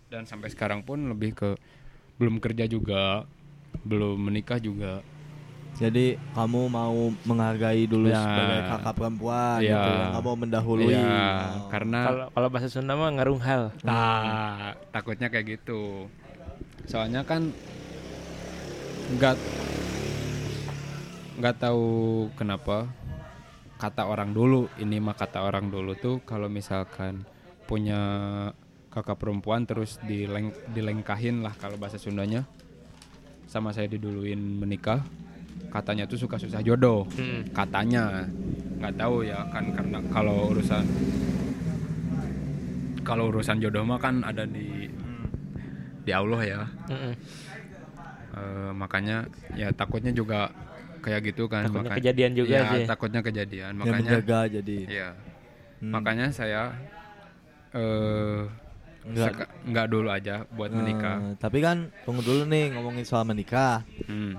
[0.08, 1.50] dan sampai sekarang pun lebih ke
[2.16, 3.26] belum kerja juga
[3.82, 5.02] belum menikah juga
[5.72, 6.94] Jadi kamu mau
[7.24, 8.20] menghargai dulu Ya.
[8.20, 9.72] sebagai kakak perempuan Ya.
[9.72, 10.04] gitu ya.
[10.12, 10.86] Nggak mau mendahului.
[10.86, 11.70] Iya, Oh.
[11.70, 13.72] karena Kalau kalau bahasa Sunda mah ngarung hal.
[13.82, 16.12] Nah, takutnya kayak gitu.
[16.84, 17.56] Soalnya kan
[19.12, 19.40] nggak
[21.38, 21.88] nggak tahu
[22.36, 22.86] kenapa
[23.82, 27.26] kata orang dulu ini mah kata orang dulu tuh kalau misalkan
[27.66, 27.98] punya
[28.88, 32.46] kakak perempuan terus dileng dilengkahin lah kalau bahasa Sundanya
[33.50, 35.02] sama saya diduluin menikah
[35.74, 37.42] katanya tuh suka susah jodoh Hmm.
[37.52, 38.30] katanya
[38.78, 40.86] nggak tahu ya kan karena kalau urusan
[43.02, 44.86] kalau urusan jodoh mah kan ada di
[46.02, 47.14] di Allah ya Mm-mm.
[48.32, 50.48] Eh, makanya ya takutnya juga
[51.02, 52.86] kayak gitu kan Takutnya Maka- kejadian juga ya, sih.
[52.86, 54.78] takutnya kejadian Yang makanya menjaga jadi.
[54.88, 55.10] ya
[55.78, 55.92] Hmm.
[55.92, 56.62] makanya saya
[57.74, 58.42] eh
[59.02, 63.26] Nggak- seka- nggak dulu aja buat menikah Eh, tapi kan tunggu dulu nih ngomongin soal
[63.26, 63.82] menikah.
[64.06, 64.38] Hmm.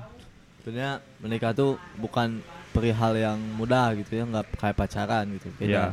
[0.56, 2.39] Sebenarnya menikah tuh bukan
[2.70, 5.51] perihal yang mudah gitu ya, nggak kayak pacaran gitu.
[5.52, 5.66] Beda.
[5.66, 5.84] Iya.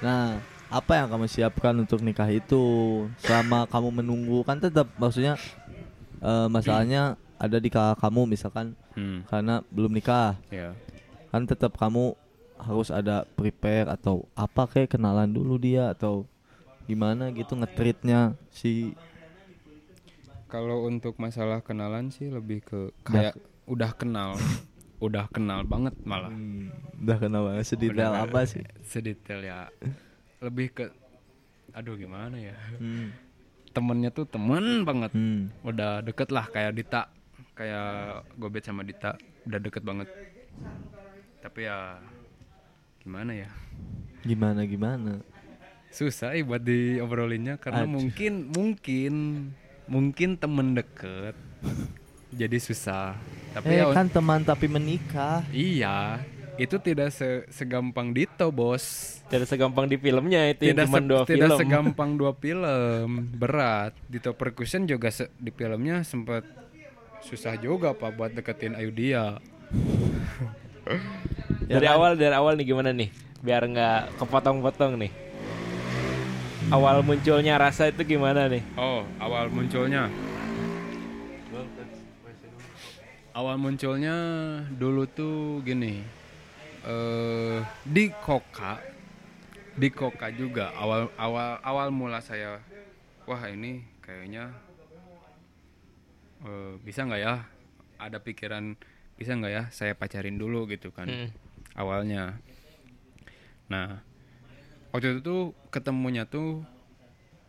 [0.00, 0.40] Nah,
[0.70, 2.64] apa yang kamu siapkan untuk nikah itu?
[3.20, 5.36] Selama kamu menunggu kan tetap maksudnya
[6.18, 9.22] eh, masalahnya ada di kakak kamu misalkan Hmm.
[9.24, 10.38] karena belum nikah.
[10.48, 10.72] ya
[11.28, 12.14] Kan tetap kamu
[12.56, 16.22] harus ada prepare atau apa kayak kenalan dulu dia atau
[16.84, 18.94] gimana gitu ngetritnya si
[20.46, 23.34] kalau untuk masalah kenalan sih lebih ke kayak
[23.66, 24.38] udah kenal
[25.02, 28.62] udah kenal banget malah Hmm, udah kenal banget sedetail Udah- apa sih?
[28.90, 29.66] sedetail ya
[30.38, 30.84] lebih ke
[31.72, 33.10] aduh gimana ya Hmm.
[33.68, 35.50] temennya tuh temen banget Hmm.
[35.62, 37.10] udah deket lah kayak Dita
[37.54, 37.88] kayak
[38.34, 39.14] Gobet sama Dita
[39.44, 40.08] udah deket banget
[41.40, 41.98] tapi ya
[42.98, 43.50] gimana ya
[44.22, 45.20] Gimana gimana?
[45.88, 47.94] susah eh buat diobrolinnya karena Aduh.
[47.94, 49.14] mungkin mungkin
[49.86, 51.38] mungkin temen deket
[52.30, 53.14] jadi susah
[53.52, 55.46] tapi Eh ya kan teman tapi menikah.
[55.48, 56.18] iya
[56.56, 58.82] itu tidak se- segampang Dito bos
[59.24, 61.60] Tidak segampang di filmnya itu tidak cuma se- dua tidak film.
[61.60, 66.42] segampang dua film berat Dito Percussion juga se- di filmnya sempat
[67.24, 69.40] susah juga pak buat deketin Ayu dia
[71.64, 71.96] Ya dari kan?
[71.96, 73.08] awal dari awal nih gimana nih?
[73.40, 75.12] Biar nggak kepotong-potong nih.
[76.68, 78.60] Awal munculnya rasa itu gimana nih?
[78.76, 80.12] Oh, awal munculnya.
[83.32, 84.16] Awal munculnya
[84.70, 86.04] dulu tuh gini.
[86.84, 88.78] Eh di Koka.
[89.74, 92.60] Di Koka juga awal awal awal mula saya
[93.24, 94.52] wah ini kayaknya
[96.44, 97.48] eh, bisa nggak ya?
[97.98, 98.76] Ada pikiran
[99.14, 101.06] bisa nggak ya saya pacarin dulu gitu kan.
[101.08, 101.28] Mm.
[101.74, 102.38] Awalnya.
[103.72, 104.04] Nah,
[104.92, 105.42] waktu itu tuh
[105.72, 106.62] ketemunya tuh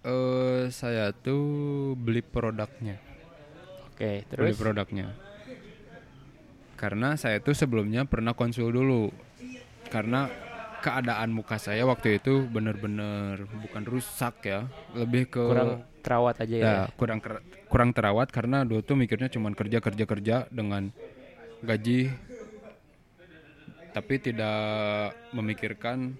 [0.05, 3.01] eh saya tuh beli produknya,
[3.89, 5.17] Oke, beli terus produknya.
[6.77, 9.09] Karena saya tuh sebelumnya pernah konsul dulu.
[9.89, 10.29] Karena
[10.85, 16.61] keadaan muka saya waktu itu bener-bener bukan rusak ya, lebih ke kurang terawat aja ya.
[16.61, 17.19] ya, kurang
[17.65, 20.93] kurang terawat karena dulu tuh mikirnya cuman kerja kerja kerja dengan
[21.59, 22.13] gaji
[23.89, 24.59] tapi tidak
[25.31, 26.13] memikirkan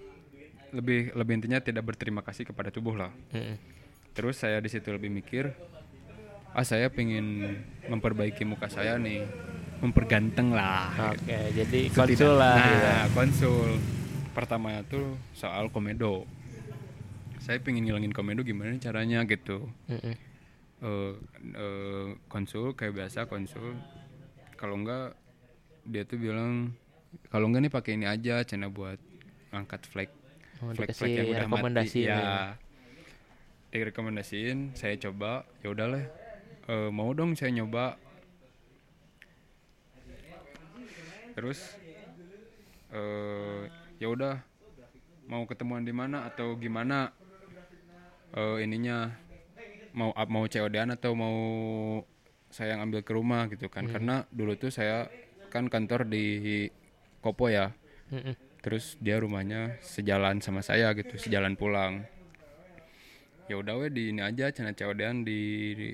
[0.72, 3.54] lebih lebih intinya tidak berterima kasih kepada tubuh lah Mm-mm.
[4.10, 5.54] terus saya di situ lebih mikir
[6.50, 7.54] ah saya pengen
[7.86, 9.22] memperbaiki muka saya nih
[9.76, 12.56] memperganteng lah Oke, jadi Setidak- konsul lah.
[12.56, 13.12] nah gitu.
[13.12, 13.68] konsul
[14.36, 16.28] pertamanya tuh soal komedo.
[17.40, 19.64] Saya pengen ngilangin komedo gimana caranya gitu.
[19.88, 20.14] Mm-mm.
[20.76, 21.12] eh
[21.56, 23.72] eh, konsul kayak biasa konsul.
[24.60, 25.16] Kalau enggak
[25.88, 26.76] dia tuh bilang
[27.32, 29.00] kalau enggak nih pakai ini aja cina buat
[29.56, 30.10] angkat flek
[30.64, 32.16] Oh, flek-flek dikasih yang udah rekomendasi mati ya.
[32.16, 32.40] ya.
[33.76, 35.44] Direkomendasiin saya coba.
[35.60, 36.04] Ya udahlah.
[36.64, 38.00] Eh, mau dong saya nyoba.
[41.36, 41.60] Terus
[42.88, 44.40] eh ya udah
[45.26, 47.10] mau ketemuan di mana atau gimana
[48.36, 49.10] eh ininya
[49.96, 51.36] mau mau COD-an atau mau
[52.52, 53.88] saya yang ambil ke rumah gitu kan.
[53.88, 55.08] Karena dulu tuh saya
[55.48, 56.68] kan kantor di
[57.24, 57.72] Kopo ya.
[58.06, 58.38] Mm-mm.
[58.62, 62.06] terus dia rumahnya sejalan sama saya gitu sejalan pulang.
[63.50, 65.38] Ya udah weh di ini aja cina COD-an di,
[65.74, 65.88] di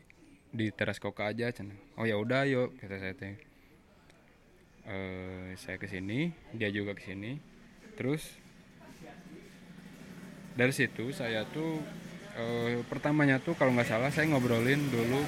[0.52, 1.72] di teras koka aja cina.
[2.00, 3.36] Oh ya udah yuk kata saya teh.
[4.88, 7.51] Eh, saya ke sini dia juga ke sini
[7.94, 8.22] terus
[10.52, 11.80] dari situ saya tuh
[12.36, 15.24] eh, pertamanya tuh kalau nggak salah saya ngobrolin dulu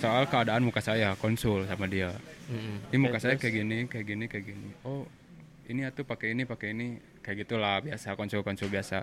[0.00, 2.12] soal keadaan muka saya konsul sama dia.
[2.46, 2.92] Mm-mm.
[2.92, 4.68] ini muka saya kayak gini kayak gini kayak gini.
[4.84, 5.08] Oh
[5.66, 6.88] ini atuh pakai ini pakai ini.
[7.24, 9.02] Kayak gitulah biasa konsul konsul biasa.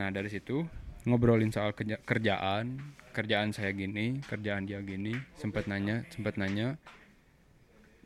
[0.00, 0.64] Nah dari situ
[1.04, 2.80] ngobrolin soal kerja- kerjaan
[3.12, 6.80] kerjaan saya gini kerjaan dia gini sempat nanya sempat nanya.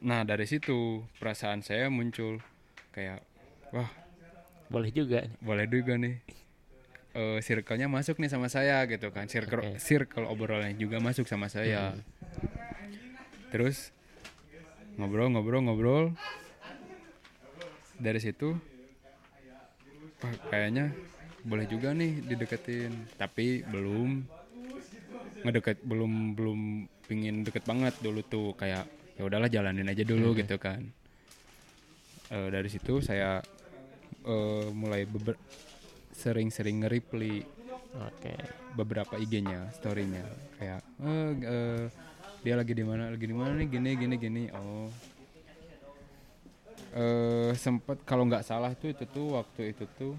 [0.03, 2.43] Nah dari situ perasaan saya muncul
[2.99, 3.23] kayak
[3.70, 3.87] wah
[4.66, 5.23] Boleh juga.
[5.23, 5.33] nih.
[5.39, 6.19] boleh juga nih.
[7.15, 9.25] Eh circle-nya masuk nih sama saya gitu kan.
[9.25, 9.81] Circle Oke.
[9.81, 11.95] circle obrolannya juga masuk sama saya.
[13.49, 13.95] Terus
[14.99, 16.05] ngobrol ngobrol ngobrol.
[17.97, 18.59] Dari situ
[20.20, 20.93] wah, kayaknya
[21.43, 22.93] boleh juga nih dideketin.
[23.16, 24.27] Tapi belum
[25.49, 26.61] ngedeket belum belum
[27.09, 28.53] pingin deket banget dulu tuh.
[28.53, 28.85] Kayak
[29.16, 30.93] ya udahlah jalanin aja dulu gitu kan
[32.29, 33.41] Eh, dari situ saya
[34.23, 35.41] eh, mulai beber-
[36.13, 37.41] sering-sering nge-reply
[38.05, 38.35] Oke.
[38.75, 40.27] beberapa IG-nya, story-nya
[40.59, 41.85] kayak eh, eh,
[42.43, 44.43] dia lagi di mana, lagi di mana nih, gini gini gini.
[44.53, 44.91] Oh.
[46.93, 50.13] Eh sempat kalau nggak salah tuh itu tuh waktu itu tuh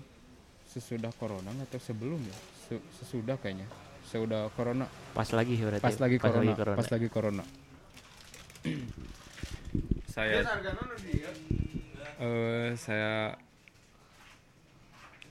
[0.66, 2.38] sesudah corona atau sebelum ya?
[2.66, 3.66] Se- sesudah kayaknya.
[4.06, 5.86] Sesudah corona, Pas lagi berarti.
[5.86, 6.78] pas lagi corona, corona.
[6.78, 7.44] pas lagi corona.
[10.14, 10.42] saya
[12.20, 13.32] eh saya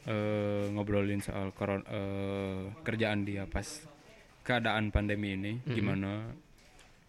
[0.09, 3.85] eh ngobrolin soal koron eh, kerjaan dia pas
[4.41, 6.33] keadaan pandemi ini gimana.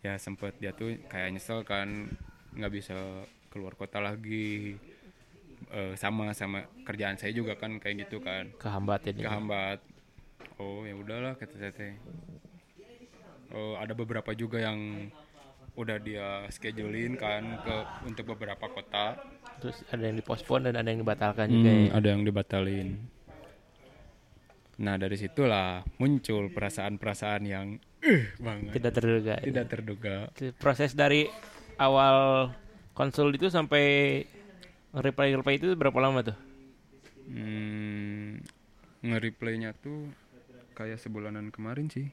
[0.03, 2.11] Ya sempet dia tuh kayak nyesel kan
[2.55, 4.75] nggak bisa keluar kota lagi.
[5.71, 8.51] Eh, sama sama kerjaan saya juga kan kayak gitu kan.
[8.59, 9.25] Kehambat ya dia.
[9.31, 9.79] kehambat.
[10.59, 11.95] Oh ya udahlah kata saya teh.
[13.49, 15.09] Oh, ada beberapa juga yang
[15.79, 19.15] udah dia schedulein kan ke untuk beberapa kota
[19.59, 21.89] Terus ada yang dipospon dan ada yang dibatalkan juga Hmm, ya.
[21.93, 22.89] ada yang dibatalin.
[24.79, 25.67] Nah dari situlah
[25.97, 27.67] muncul perasaan-perasaan yang
[27.99, 29.35] eh banget, Tidak terduga.
[29.37, 30.15] tidak terduga.
[30.31, 31.27] Itu Proses dari
[31.75, 32.47] awal
[32.93, 34.23] konsul itu sampai
[34.93, 36.37] reply reply itu berapa lama tuh?
[37.27, 38.39] Hmm,
[39.01, 40.07] nge-replaynya tuh
[40.73, 42.07] kayak sebulanan kemarin sih.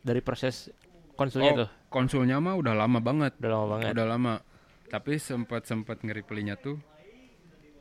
[0.00, 0.70] Dari proses
[1.12, 1.70] konsulnya Oh, tuh.
[1.88, 3.34] konsulnya mah udah lama banget.
[3.36, 3.92] Udah lama banget.
[3.92, 4.34] Udah lama.
[4.86, 6.78] Tapi sempat sempat nge-replaynya tuh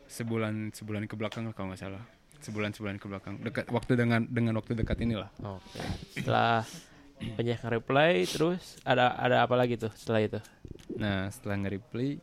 [0.09, 2.03] sebulan sebulan ke belakang kalau nggak salah.
[2.41, 3.41] Sebulan sebulan ke belakang.
[3.41, 5.29] Dekat waktu dengan dengan waktu dekat inilah.
[5.41, 5.81] Oke.
[6.13, 6.65] Setelah
[7.15, 10.39] banyak yang reply terus ada ada apa lagi tuh setelah itu?
[10.99, 12.19] Nah, setelah nge-replay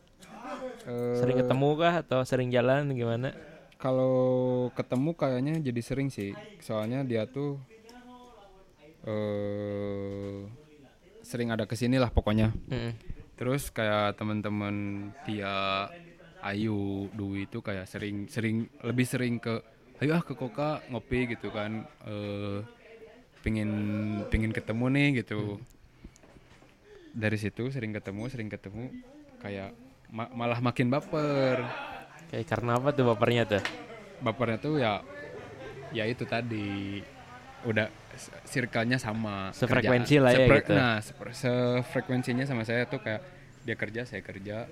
[0.87, 3.33] eh, Sering ketemu kah atau sering jalan gimana?
[3.81, 6.31] Kalau ketemu kayaknya jadi sering sih.
[6.63, 7.59] Soalnya dia tuh
[9.03, 10.47] eh
[11.23, 12.51] sering ada ke sini lah pokoknya.
[12.71, 12.93] Mm-mm.
[13.43, 14.75] Terus kayak teman-teman
[15.19, 15.91] Tia,
[16.39, 19.59] Ayu, Dwi itu kayak sering sering lebih sering ke
[19.99, 21.83] ayo ah ke Koka ngopi gitu kan.
[22.07, 22.63] Eh
[23.43, 23.67] pingin
[24.31, 25.59] pingin ketemu nih gitu.
[27.11, 28.95] Dari situ sering ketemu, sering ketemu
[29.43, 29.75] kayak
[30.07, 31.67] ma- malah makin baper.
[32.31, 33.63] Kayak karena apa tuh bapernya tuh?
[34.23, 35.03] bapernya tuh ya
[35.91, 37.03] ya itu tadi
[37.67, 40.23] udah s- circle-nya sama Sefrekuensi kerjaan.
[40.23, 40.71] lah ya Sepre- gitu.
[40.71, 40.95] nah
[41.27, 43.19] sefrekuensinya sama saya tuh kayak
[43.63, 44.67] dia kerja saya kerja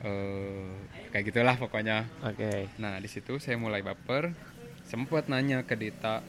[0.00, 0.68] eh
[1.10, 2.68] kayak gitulah pokoknya Oke.
[2.76, 4.32] nah di situ saya mulai baper
[4.84, 6.20] sempet nanya ke Dita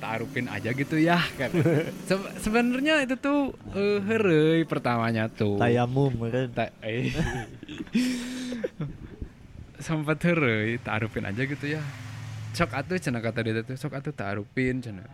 [0.00, 1.52] taarupin aja gitu ya kan
[2.08, 6.48] Se- sebenarnya itu tuh eh hereuy pertamanya tuh Tayamum kan.
[6.50, 7.12] Ta- eh.
[9.80, 11.80] sempat heureuy taarupin aja gitu ya
[12.52, 15.08] sok atuh cenah kata dia tuh sok atuh taarupin cenah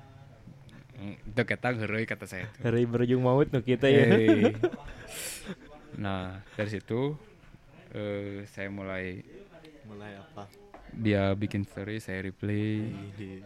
[0.97, 4.09] Hmm, itu kata heureuy kata saya tuh berujung maut tuh kita ya.
[5.97, 7.17] Nah dari situ
[7.93, 9.23] eh, saya mulai
[9.87, 10.45] Mulai apa?
[10.97, 12.89] dia bikin story saya replay.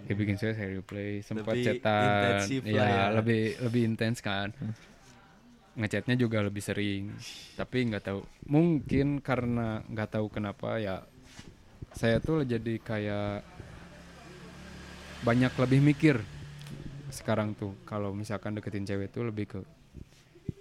[0.06, 1.24] Dia bikin story saya replay.
[1.24, 3.04] Sempat intensif ya, ya.
[3.10, 4.54] lebih lebih intens kan.
[5.74, 7.10] Ngechatnya juga lebih sering.
[7.58, 8.20] Tapi nggak tahu.
[8.46, 11.02] Mungkin karena nggak tahu kenapa ya
[11.90, 13.42] saya tuh jadi kayak
[15.26, 16.16] banyak lebih mikir
[17.10, 17.74] sekarang tuh.
[17.82, 19.60] Kalau misalkan deketin cewek tuh lebih ke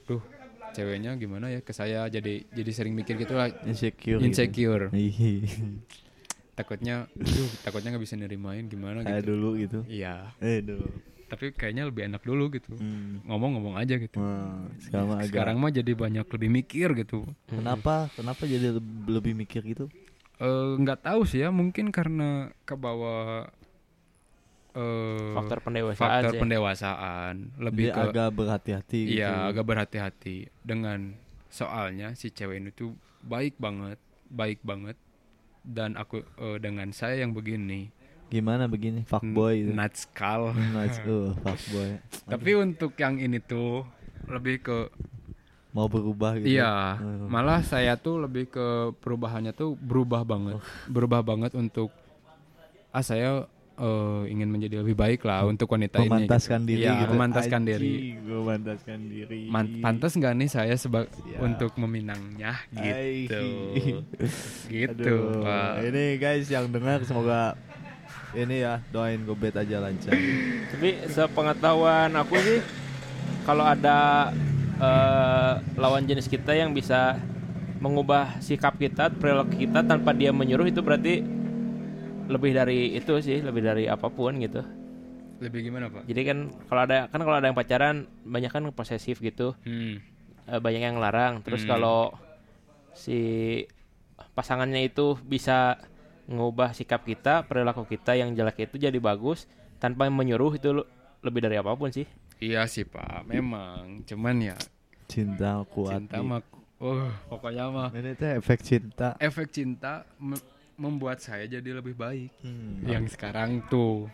[0.10, 0.39] duh
[0.72, 4.20] ceweknya gimana ya ke saya jadi jadi sering mikir gitu lah Insecure.
[4.20, 5.46] insecure Gitu.
[6.54, 9.80] takutnya duh takutnya nggak bisa nerimain gimana Kayak gitu dulu gitu.
[9.86, 10.84] iya Eh dulu.
[11.26, 13.22] tapi kayaknya lebih enak dulu gitu Hmm.
[13.24, 15.28] ngomong-ngomong aja gitu Wah, sekarang mah agak.
[15.30, 18.10] sekarang mah jadi banyak lebih mikir gitu Kenapa?
[18.12, 19.88] Kenapa jadi leb- lebih mikir gitu?
[20.36, 23.46] Eh, nggak tahu sih ya mungkin karena ke bawah
[24.80, 26.39] eh, Faktor pendewasaan faktor sih.
[26.39, 29.18] pendewasaan lebih Dia ke agak berhati-hati gitu.
[29.18, 31.14] iya agak berhati-hati dengan
[31.47, 34.95] soalnya si cewek ini tuh baik banget baik banget
[35.61, 37.91] dan aku eh, dengan saya yang begini
[38.30, 39.01] Gimana begini?
[39.03, 39.73] Fuckboy gitu.
[39.73, 41.01] natskal Nice.
[41.01, 41.97] Uh, fuckboy.
[42.23, 43.84] tapi untuk yang ini tuh
[44.26, 44.77] lebih ke
[45.69, 46.49] Mau berubah gitu.
[46.51, 47.26] Iya, Oh.
[47.26, 51.93] malah saya tuh lebih ke perubahannya tuh berubah banget, berubah banget untuk
[52.89, 53.45] ah saya
[53.80, 56.11] eh, ingin menjadi lebih baik lah untuk wanita ini.
[56.11, 56.69] Memantaskan gitu.
[56.69, 57.11] diri Iya, gitu.
[57.15, 57.91] memantaskan diri.
[57.95, 59.41] Anjing, Memantaskan diri.
[59.47, 61.07] Man- pantas nggak nih saya sebab
[61.39, 63.47] untuk meminangnya gitu,
[64.68, 65.03] gitu.
[65.07, 65.73] Aduh, Pak.
[65.88, 67.56] ini guys yang dengar semoga
[68.35, 70.14] ini ya doain gobet aja lancar.
[70.69, 72.60] Tapi sepengetahuan aku sih
[73.41, 74.30] kalau ada
[74.77, 77.18] eh, lawan jenis kita yang bisa
[77.80, 81.23] mengubah sikap kita, perilaku kita tanpa dia menyuruh itu berarti
[82.30, 84.61] lebih dari itu sih, lebih dari apa pun gitu.
[85.39, 86.06] Lebih gimana pak?
[86.06, 86.38] Jadi kan
[86.68, 89.97] kalau ada kan kalau ada yang pacaran banyak kan posesif gitu, Hmm.
[90.45, 91.41] eh, banyak yang larang.
[91.41, 91.69] Terus Hmm.
[91.69, 92.14] kalau
[92.91, 93.19] si
[94.35, 95.80] pasangannya itu bisa
[96.26, 99.49] mengubah sikap kita, perilaku kita yang jelek itu jadi bagus
[99.80, 100.85] tanpa menyuruh itu
[101.19, 102.06] lebih dari apa pun sih.
[102.38, 104.06] Iya sih pak, memang.
[104.06, 104.56] Cuman ya
[105.07, 106.06] Cinta kuat.
[106.06, 106.39] cinta mah,
[106.77, 109.18] oh pokoknya mah Ini teh efek cinta.
[109.18, 110.06] efek cinta
[110.80, 112.31] membuat saya jadi lebih baik.
[112.39, 112.80] Hmm.
[112.81, 114.07] Yang sekarang tuh.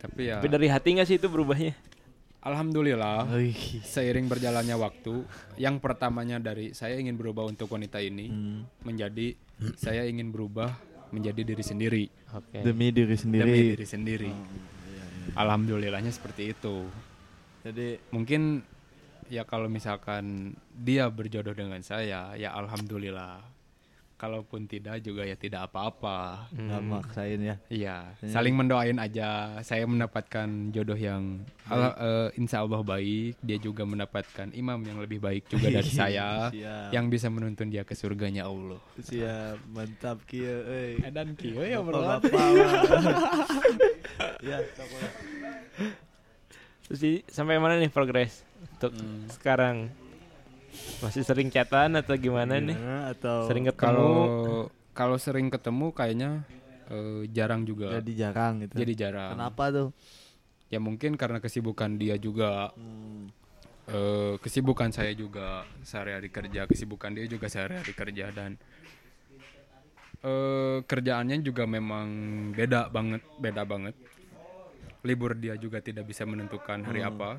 [0.00, 1.76] Tapi ya, Tapi dari hati nggak sih itu berubahnya?
[2.38, 3.82] alhamdulillah Wih.
[3.82, 5.26] seiring berjalannya waktu,
[5.58, 8.60] yang pertamanya dari saya ingin berubah untuk wanita ini Hmm.
[8.80, 9.34] menjadi
[9.74, 10.70] saya ingin berubah
[11.10, 12.62] menjadi diri sendiri Oke.
[12.62, 13.42] Demi diri sendiri.
[13.44, 14.30] demi diri sendiri.
[15.34, 16.86] Alhamdulillahnya seperti itu.
[17.62, 18.62] Jadi Mungkin
[19.28, 23.44] ya kalau misalkan dia berjodoh dengan saya, ya alhamdulillah.
[24.18, 26.50] Kalaupun tidak juga ya tidak apa-apa.
[26.50, 27.56] nggak maksain ya.
[27.70, 27.96] Iya,
[28.26, 29.62] saling mendoain aja.
[29.62, 33.38] Saya mendapatkan jodoh yang eh, insya Allah baik.
[33.38, 36.90] Dia juga mendapatkan imam yang lebih baik juga dari saya, Siap.
[36.90, 38.82] yang bisa menuntun dia ke surganya Allah.
[38.98, 40.98] Siap, mantap kia euy.
[41.14, 42.18] Dan kio ya mah.
[44.42, 44.58] Ya.
[46.88, 48.42] Terus sampai mana nih progres
[48.78, 48.94] untuk
[49.30, 49.92] sekarang?
[50.98, 52.74] Masih sering chatan atau gimana nih?
[52.74, 53.78] Gimana atau Sering ketemu?
[53.78, 54.18] Kalau
[54.92, 56.30] kalau sering ketemu kayaknya
[56.90, 58.74] eh, jarang juga Jadi jarang gitu.
[58.74, 59.88] jadi jarang Kenapa tuh?
[60.68, 63.32] ya mungkin karena kesibukan dia juga Hmm.
[63.88, 68.60] eh, kesibukan saya juga sehari-hari kerja kesibukan dia juga sehari-hari kerja dan
[70.20, 72.08] eh, kerjaannya juga memang
[72.52, 73.94] beda banget beda banget
[75.00, 77.38] libur dia juga tidak bisa menentukan hari apa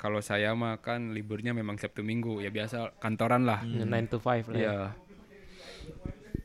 [0.00, 2.40] kalau saya mah kan liburnya memang sabtu minggu.
[2.40, 3.60] Ya biasa kantoran lah.
[3.60, 4.64] 9 to 5 lah ya.
[4.64, 4.76] ya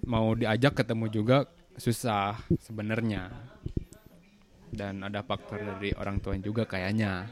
[0.06, 1.48] mau diajak ketemu juga
[1.80, 3.32] susah sebenarnya.
[4.76, 7.32] Dan ada faktor dari orang tua juga kayaknya.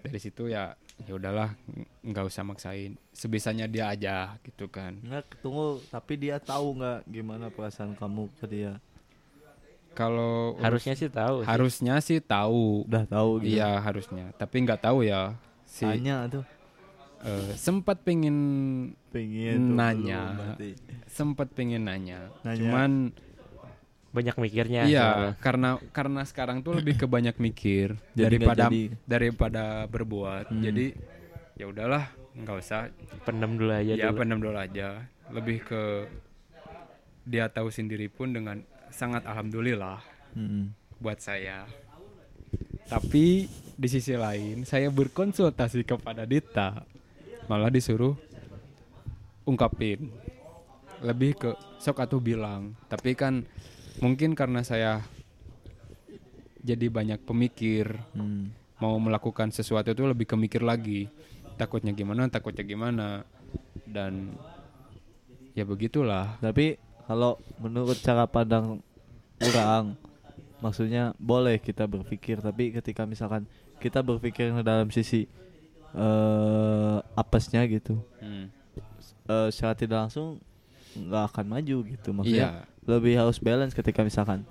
[0.00, 0.72] Dari situ ya
[1.04, 2.96] ya udahlah ng- nggak usah maksain.
[3.12, 4.96] Sebisanya dia aja gitu kan.
[5.04, 8.80] Enggak, tunggu, tapi dia tahu nggak gimana perasaan kamu ke dia?
[9.92, 11.42] Kalau Harusnya sih tahu.
[11.42, 11.46] sih.
[11.46, 13.54] harusnya sih tahu Udah tahu gitu.
[13.54, 16.44] iya harusnya tapi nggak tahu ya si Tanya tuh.
[17.20, 18.36] eh, sempat pengen
[19.10, 20.54] Pengen Nanya.
[21.04, 22.54] sempat pengen nanya, Nanya.
[22.56, 22.90] cuman
[24.10, 24.86] banyak mikirnya.
[24.86, 25.32] Iya, soalnya.
[25.38, 28.82] karena karena sekarang tuh lebih ke banyak mikir Jadi daripada jadi.
[29.04, 30.50] daripada berbuat.
[30.50, 30.62] Hmm.
[30.62, 30.94] Jadi
[31.54, 32.90] ya udahlah, nggak usah.
[33.20, 34.16] pendem dulu aja Ya dulu.
[34.16, 35.06] pendam dulu aja.
[35.28, 35.82] Lebih ke
[37.22, 40.02] dia tahu sendiri pun dengan sangat alhamdulillah
[40.34, 40.70] Mm-mm.
[40.98, 41.66] buat saya.
[42.90, 43.46] Tapi
[43.78, 46.82] di sisi lain saya berkonsultasi kepada Dita,
[47.46, 48.18] malah disuruh
[49.46, 50.10] ungkapin.
[51.00, 51.50] Lebih ke
[51.80, 52.76] sok atau bilang.
[52.90, 53.46] Tapi kan
[54.02, 55.00] mungkin karena saya
[56.60, 58.52] jadi banyak pemikir, Hmm.
[58.82, 61.08] mau melakukan sesuatu itu lebih ke mikir lagi.
[61.56, 63.24] Takutnya gimana, takutnya gimana.
[63.88, 64.36] Dan
[65.56, 66.36] ya begitulah.
[66.42, 66.76] Tapi
[67.10, 68.78] kalau menurut cara pandang
[69.42, 69.98] orang,
[70.62, 73.50] maksudnya boleh kita berpikir, tapi ketika misalkan
[73.82, 75.26] kita berpikir dalam sisi
[75.90, 78.46] eh apesnya gitu, Hmm.
[79.26, 80.38] eh secara tidak langsung
[80.94, 82.08] nggak akan maju gitu.
[82.14, 82.62] Maksudnya Iya.
[82.86, 84.46] lebih harus balance ketika misalkan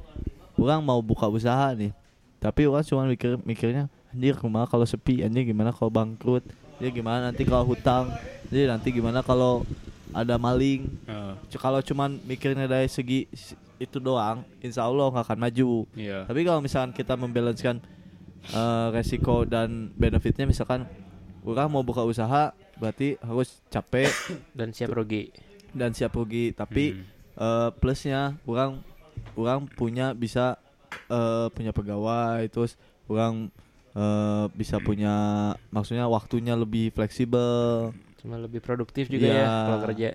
[0.60, 1.96] orang mau buka usaha nih,
[2.44, 6.44] tapi orang cuma mikir mikirnya anjir gimana kalau sepi, anjir gimana kalau bangkrut,
[6.76, 8.12] anjir gimana nanti kalau hutang,
[8.52, 9.64] anjir nanti gimana kalau
[10.12, 10.90] ada maling,
[11.48, 13.30] C- kalau cuman mikirnya dari segi
[13.76, 15.72] itu doang, insya Allah nggak akan maju.
[15.94, 16.26] iya.
[16.26, 17.80] Tapi kalau misalkan kita membalancekan
[18.50, 20.84] eh, resiko dan benefitnya, misalkan
[21.42, 24.10] orang mau buka usaha, berarti harus capek
[24.58, 25.30] dan siap rugi.
[25.72, 26.52] dan siap rugi.
[26.52, 27.06] Tapi Hmm.
[27.38, 28.82] eh, plusnya, orang
[29.34, 30.58] orang punya bisa
[31.08, 32.74] eh, punya pegawai, terus
[33.06, 33.48] orang
[33.92, 35.14] eh, bisa punya,
[35.70, 37.94] maksudnya waktunya lebih fleksibel.
[38.20, 39.40] Cuma lebih produktif juga Iya.
[39.40, 40.10] ya kalau kerja.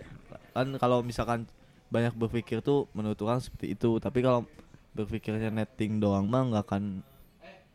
[0.53, 1.41] kan kalau misalkan
[1.87, 4.47] banyak berpikir tuh menurut orang seperti itu tapi kalau
[4.91, 6.85] berpikirnya netting doang mah nggak akan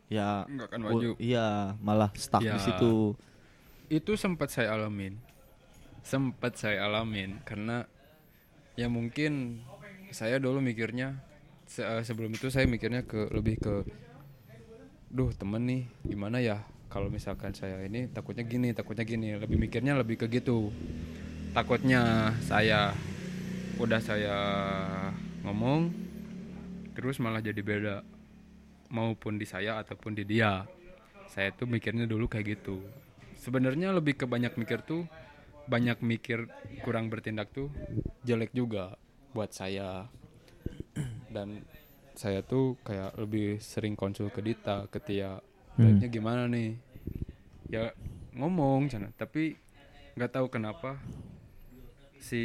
[0.06, 1.10] ya Nggak akan maju.
[1.16, 1.46] iya
[1.78, 2.52] malah stuck Ya.
[2.52, 3.12] di situ
[3.88, 5.20] itu sempat saya alamin
[6.00, 7.84] sempat saya alamin karena
[8.74, 9.60] ya mungkin
[10.08, 11.20] saya dulu mikirnya
[11.64, 13.74] se- eh, sebelum itu saya mikirnya ke lebih ke
[15.06, 19.38] duh temen nih gimana ya kalau misalkan saya ini takutnya gini takutnya gini.
[19.38, 20.74] Lebih mikirnya lebih ke gitu.
[21.54, 22.90] Takutnya saya
[23.78, 24.36] udah saya
[25.46, 25.94] ngomong
[26.98, 27.96] terus malah jadi beda.
[28.90, 30.66] Maupun di saya ataupun di dia.
[31.30, 32.82] Saya tuh mikirnya dulu kayak gitu.
[33.38, 35.06] Sebenarnya lebih ke banyak mikir tuh
[35.70, 36.50] banyak mikir
[36.82, 37.70] kurang bertindak tuh
[38.26, 38.98] jelek juga
[39.30, 40.10] buat saya.
[41.34, 41.62] Dan
[42.18, 45.38] saya tuh kayak lebih sering konsul ke Dita ketika
[45.80, 46.76] baiknya gimana nih?
[47.70, 47.94] Ya
[48.36, 49.56] ngomong sana tapi
[50.14, 51.00] nggak tahu kenapa
[52.20, 52.42] si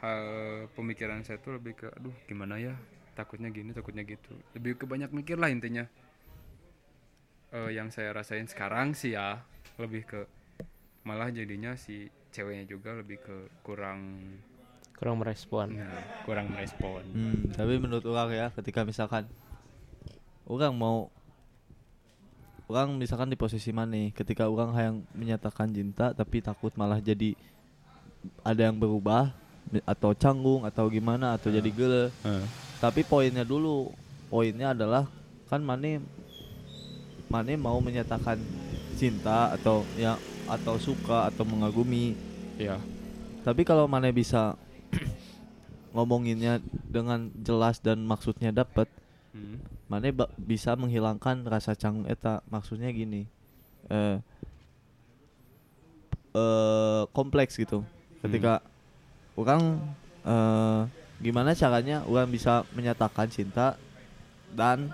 [0.00, 0.22] hal
[0.76, 2.74] pemikiran saya tuh lebih ke aduh gimana ya?
[3.16, 4.36] Takutnya gini takutnya gitu.
[4.52, 5.88] Lebih ke banyak mikir lah intinya.
[7.54, 9.40] Eh, yang saya rasain sekarang sih ya
[9.80, 10.20] lebih ke
[11.06, 14.18] malah jadinya si ceweknya juga lebih ke kurang
[14.96, 15.76] Kurang merespon.
[15.76, 15.92] nah,
[16.24, 17.04] kurang merespon.
[17.12, 19.28] Hmm, tapi menurut orang ya ketika misalkan
[20.46, 21.12] orang mau
[22.66, 27.38] orang misalkan di posisi mana ketika orang yang menyatakan cinta tapi takut malah jadi
[28.42, 29.30] ada yang berubah
[29.86, 32.10] atau canggung atau gimana atau jadi gele.
[32.22, 32.44] Eh,
[32.78, 33.90] tapi poinnya dulu
[34.30, 35.06] poinnya adalah
[35.50, 36.02] kan Mane
[37.26, 38.38] Mane mau menyatakan
[38.94, 40.14] cinta atau ya
[40.46, 42.14] atau suka atau mengagumi.
[42.58, 42.78] Ya
[43.46, 44.58] tapi kalau Mane bisa
[45.94, 46.58] ngomonginnya
[46.90, 48.90] dengan jelas dan maksudnya dapat
[49.30, 53.30] hmm, Mane ba- bisa menghilangkan rasa canggung eta maksudnya gini
[53.86, 54.18] eh
[56.34, 57.86] eh kompleks gitu.
[58.20, 58.60] Ketika
[59.38, 59.78] orang
[60.26, 60.80] eh
[61.22, 63.78] gimana caranya orang bisa menyatakan cinta
[64.52, 64.92] dan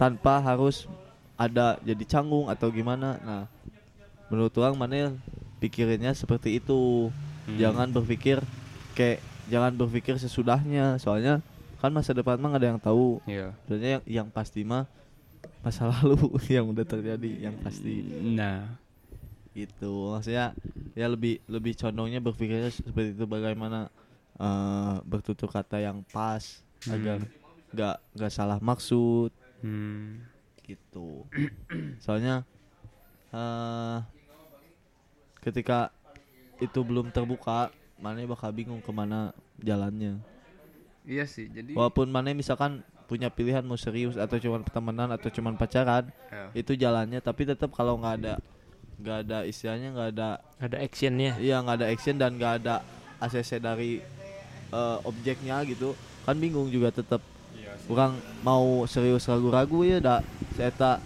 [0.00, 0.88] tanpa harus
[1.36, 3.18] ada jadi canggung atau gimana.
[3.20, 3.44] Nah
[4.30, 5.10] menurut orang mana
[5.58, 7.10] pikirinnya seperti itu?
[7.50, 7.56] Hmm.
[7.58, 8.38] jangan berpikir
[8.94, 9.18] kayak
[9.50, 11.02] jangan berpikir sesudahnya.
[11.02, 11.42] Soalnya
[11.80, 13.18] kan masa depan mah ada yang tahu.
[13.64, 14.84] Sebenarnya yang, yang pasti mah
[15.64, 16.16] masa lalu
[16.54, 18.04] yang udah terjadi yang pasti.
[18.36, 18.76] Nah,
[19.56, 20.12] gitu.
[20.14, 20.52] Maksudnya
[20.92, 23.88] ya lebih lebih condongnya berpikirnya seperti itu bagaimana
[24.36, 26.96] eh, bertutur kata yang pas Hmm.
[26.96, 27.18] agar
[27.76, 29.28] nggak nggak salah maksud.
[29.60, 30.24] Hmm,
[30.64, 31.28] gitu.
[32.04, 32.40] Soalnya
[33.36, 33.98] eh
[35.40, 35.92] ketika
[36.60, 37.68] itu belum terbuka
[38.00, 40.20] mana bakal bingung ke mana jalannya
[41.02, 41.46] iya sih.
[41.46, 46.46] Jadi walaupun mana misalkan punya pilihan mau serius atau cuma temenan atau cuma pacaran ya.
[46.54, 48.34] itu jalannya tapi tetap kalau nggak ada
[48.96, 51.34] nggak ada istilahnya nggak ada Ada actionnya.
[51.36, 52.86] iya nggak ada action dan nggak ada
[53.18, 53.98] ACC dari
[54.70, 57.18] eh, objeknya gitu kan bingung juga tetap
[57.52, 57.90] Iya sih.
[57.90, 60.22] orang mau serius ragu-ragu ya dak
[60.54, 60.96] saya tak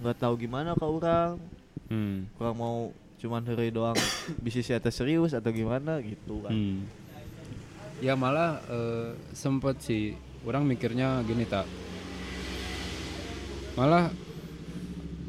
[0.00, 1.38] nggak tahu gimana ke orang
[1.86, 2.26] Hmm.
[2.36, 2.76] orang mau
[3.16, 3.94] cuman hari doang
[4.38, 6.82] bisnis saya teh serius atau gimana gitu kan Hmm.
[8.00, 11.68] Ya malah eh, sempet sih orang mikirnya gini tak.
[13.74, 14.08] Malah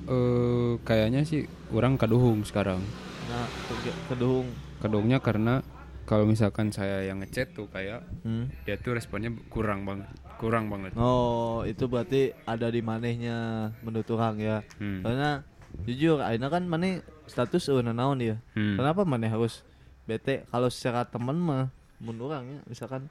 [0.03, 2.81] eh kayaknya sih orang kaduhung sekarang.
[3.23, 4.43] nah ke- kedung
[4.77, 5.64] Kaduhungnya karena
[6.03, 8.49] kalau misalkan saya yang ngechat tuh kayak hmm.
[8.65, 10.91] dia tuh responnya kurang banget, kurang banget.
[10.93, 13.38] oh itu berarti ada di manehnya
[13.80, 14.99] menurut orang ya Hmm.
[14.99, 15.45] karena
[15.81, 18.76] jujur Aina kan maneh status eueuh naon ya Hmm.
[18.76, 19.64] kenapa maneh harus
[20.03, 21.72] bete kalau secara teman mah
[22.02, 23.06] menurut orang ya misalkan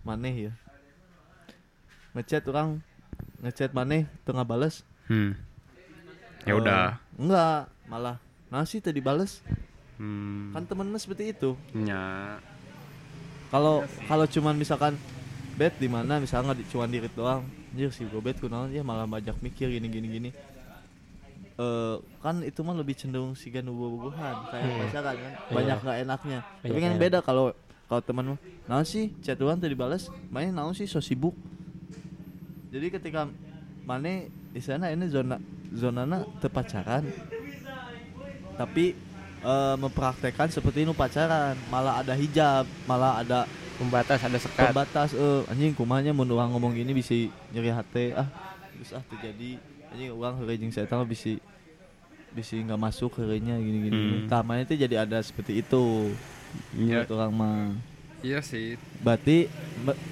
[0.00, 0.52] maneh ya.
[2.14, 2.78] Ngechat orang
[3.42, 5.32] ngechat maneh tengah bales Hmm.
[6.44, 7.00] Ya udah.
[7.16, 8.16] Eh, enggak malah
[8.48, 9.40] nasi tadi bales
[9.98, 10.54] Hmm.
[10.54, 11.58] kan temennya seperti itu.
[11.74, 12.38] Ya.
[13.48, 14.94] kalau kalau cuman misalkan
[15.56, 17.42] bet di mana misalnya di, cuman dirit doang.
[17.72, 20.30] Anjir si gue bet kunaon ya malah banyak mikir gini gini gini.
[21.58, 26.38] Eh kan itu mah lebih cenderung si gan bubuhan kayak misalkan kan banyak nggak enaknya.
[26.44, 27.44] Tapi Banyak kan nggak beda kalau
[27.88, 29.10] kalau teman mah naon sih?
[29.24, 30.84] Chat doang tadi balas main naon sih?
[30.84, 31.32] So sibuk.
[32.68, 33.24] Jadi ketika
[33.88, 35.40] mana di sana ini zona
[35.72, 37.08] zonana tepacaran
[38.60, 38.92] tapi
[39.40, 41.56] eh, mempraktekkan seperti ini pacaran.
[41.72, 43.48] Malah ada hijab malah ada
[43.78, 44.74] Pembatas ada sekat.
[44.74, 45.46] pembatas eh.
[45.46, 47.14] Anjing kumanya mun orang ngomong gini bisa
[47.54, 48.10] nyeri hati.
[48.10, 48.26] Ah
[48.74, 49.54] bisa ah terjadi.
[49.94, 51.38] Anjing orang heureuy jeung saya tahu bisa
[52.34, 54.28] bisa nggak masuk heureunya gini gini Hmm.
[54.28, 56.12] tamanya itu jadi ada seperti itu
[56.72, 57.04] Iya.
[57.06, 57.58] orang mah
[58.18, 58.74] Iya sih.
[58.98, 59.46] berarti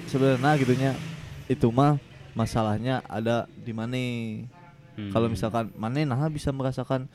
[0.05, 0.91] sebenarnya gitunya
[1.45, 1.99] itu mah
[2.33, 3.99] masalahnya ada di mana
[4.93, 5.11] Hmm.
[5.11, 7.05] kalau misalkan mana nah bisa merasakan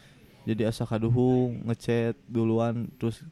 [0.43, 3.23] jadi asa kaduhung ngechat duluan terus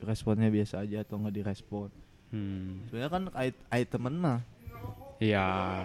[0.00, 1.90] responnya biasa aja atau nggak direspon
[2.28, 2.86] Hmm.
[2.86, 4.38] sebenarnya kan ait, ait temen mah
[5.18, 5.82] Iya.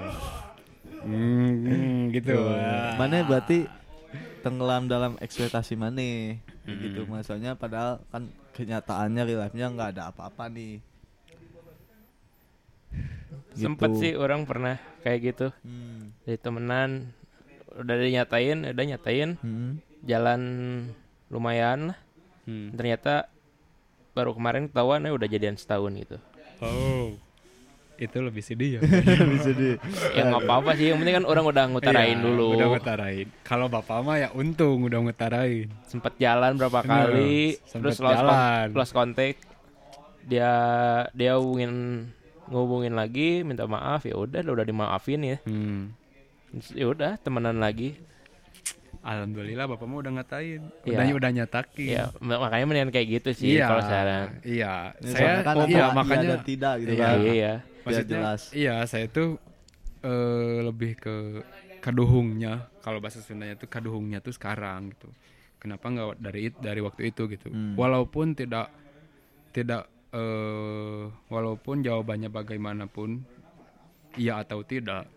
[1.01, 2.37] Hmm, gitu.
[2.37, 2.95] Wah.
[2.95, 3.65] mana berarti
[4.39, 6.79] tenggelam dalam ekspektasi mana Hmm.
[6.79, 10.77] gitu maksudnya padahal kan kenyataannya real life-nya nggak ada apa-apa nih
[13.53, 14.01] Sempet Gitu.
[14.01, 15.47] sih orang pernah kayak gitu.
[15.61, 16.25] hmm.
[16.25, 17.13] Dari temenan
[17.73, 19.77] udah dinyatain, udah nyatain Hmm.
[20.01, 20.41] jalan
[21.29, 21.97] lumayan lah.
[22.45, 22.73] Hmm.
[22.73, 23.29] Ternyata
[24.13, 26.17] baru kemarin ketahuan ya udah jadian setahun gitu.
[26.61, 27.13] Oh.
[27.95, 28.81] Itu lebih sedih ya.
[29.33, 29.77] bisa di
[30.11, 32.47] Ya nggak apa-apa sih, yang penting kan orang udah ngutarain Iya, dulu.
[32.57, 33.27] Udah ngutarain.
[33.41, 35.69] Kalau bapak mah ya untung udah ngutarain.
[35.85, 38.67] Sempet jalan berapa kali, sempet terus lost, kon- jalan.
[38.73, 39.39] lost contact.
[40.23, 40.51] Dia
[41.11, 41.71] dia hubungin
[42.47, 45.37] ngubungin lagi, minta maaf ya udah udah dimaafin ya.
[45.45, 45.93] Hmm.
[46.71, 47.93] Ya udah temenan lagi.
[49.01, 50.61] Alhamdulillah bapak mah udah ngatain.
[50.81, 50.95] Iya.
[50.95, 51.87] Udah udah nyatakin.
[51.91, 53.67] Ya mak- makanya mendingan kayak gitu sih iya.
[53.67, 54.25] kalau sekarang.
[54.41, 54.73] Iya.
[54.95, 57.03] Ya, Saya soalnya kan oh, ada iya iya makanya dan tidak gitu Iya.
[57.03, 57.53] kan Iya, iya.
[57.83, 59.37] Maksudnya, jelas Iya, saya tuh
[60.01, 61.15] eh, lebih ke
[61.79, 62.67] kaduhungnya.
[62.79, 65.11] Kalau bahasa Sundanya tuh kaduhungnya tuh sekarang gitu.
[65.59, 67.47] Kenapa nggak dari it- dari waktu itu gitu?
[67.47, 67.75] Hmm.
[67.75, 68.67] Walaupun tidak
[69.51, 73.25] tidak eh walaupun jawabannya bagaimanapun
[74.13, 75.09] iya atau tidak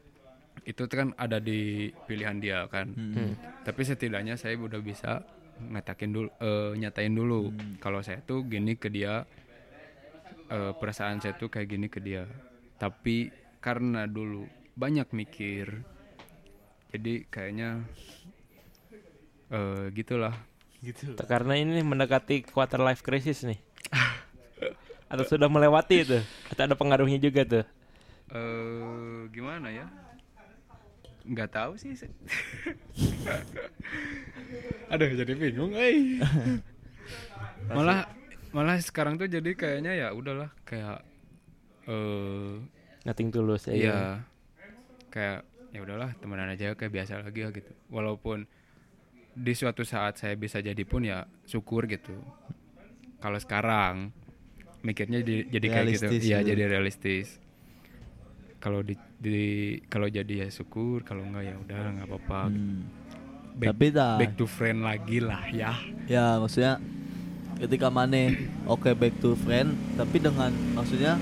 [0.65, 2.91] itu tuh kan ada di pilihan dia kan.
[2.91, 3.37] Hmm.
[3.63, 5.21] Tapi setidaknya saya udah bisa
[5.57, 7.77] ngatakin dulu eh, nyatain dulu Hmm.
[7.79, 9.25] kalau saya tuh gini ke dia
[10.49, 12.25] eh, perasaan saya tuh kayak gini ke dia
[12.77, 14.47] tapi karena dulu
[14.77, 15.83] banyak mikir
[16.93, 17.85] jadi kayaknya
[19.53, 20.35] eh gitulah
[20.85, 23.59] gitu Karena ini mendekati quarter life crisis nih.
[25.11, 26.19] Atau sudah melewati itu?
[26.53, 27.67] Atau ada pengaruhnya juga tuh?
[28.27, 29.87] eh gimana ya
[31.27, 31.95] nggak tahu sih
[34.91, 36.19] aduh jadi bingung eh
[37.71, 38.11] malah
[38.51, 41.07] malah sekarang tuh jadi kayaknya ya udahlah kayak
[41.87, 42.55] eh
[43.03, 43.73] Nothing tulus ya.
[43.73, 43.99] Iya.
[45.09, 45.39] Kayak
[45.71, 47.71] ya udahlah temenan aja kayak biasa lagi ya gitu.
[47.89, 48.47] Walaupun
[49.33, 52.17] di suatu saat saya bisa jadi pun ya syukur gitu.
[53.17, 54.11] Kalau sekarang
[54.83, 56.49] mikirnya jadi, jadi kayak gitu iya gitu.
[56.49, 57.43] jadi realistis
[58.57, 59.41] kalau di, di
[59.87, 62.87] kalau jadi ya syukur kalau enggak ya udah nggak apa-apa Hmm.
[63.57, 64.15] back, Tapi dah.
[64.15, 65.75] back to friend lagi lah ya
[66.07, 66.79] Ya maksudnya
[67.59, 71.19] ketika Mane oke back to friend tapi dengan maksudnya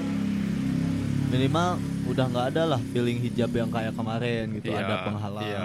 [1.34, 1.68] minimal
[2.06, 5.42] udah nggak ada lah feeling hijab yang kayak kemarin gitu Iya, ada penghalang.
[5.44, 5.62] iya.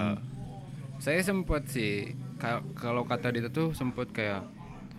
[0.98, 4.42] saya sempet sih ka- kalau kata dia tuh sempet kayak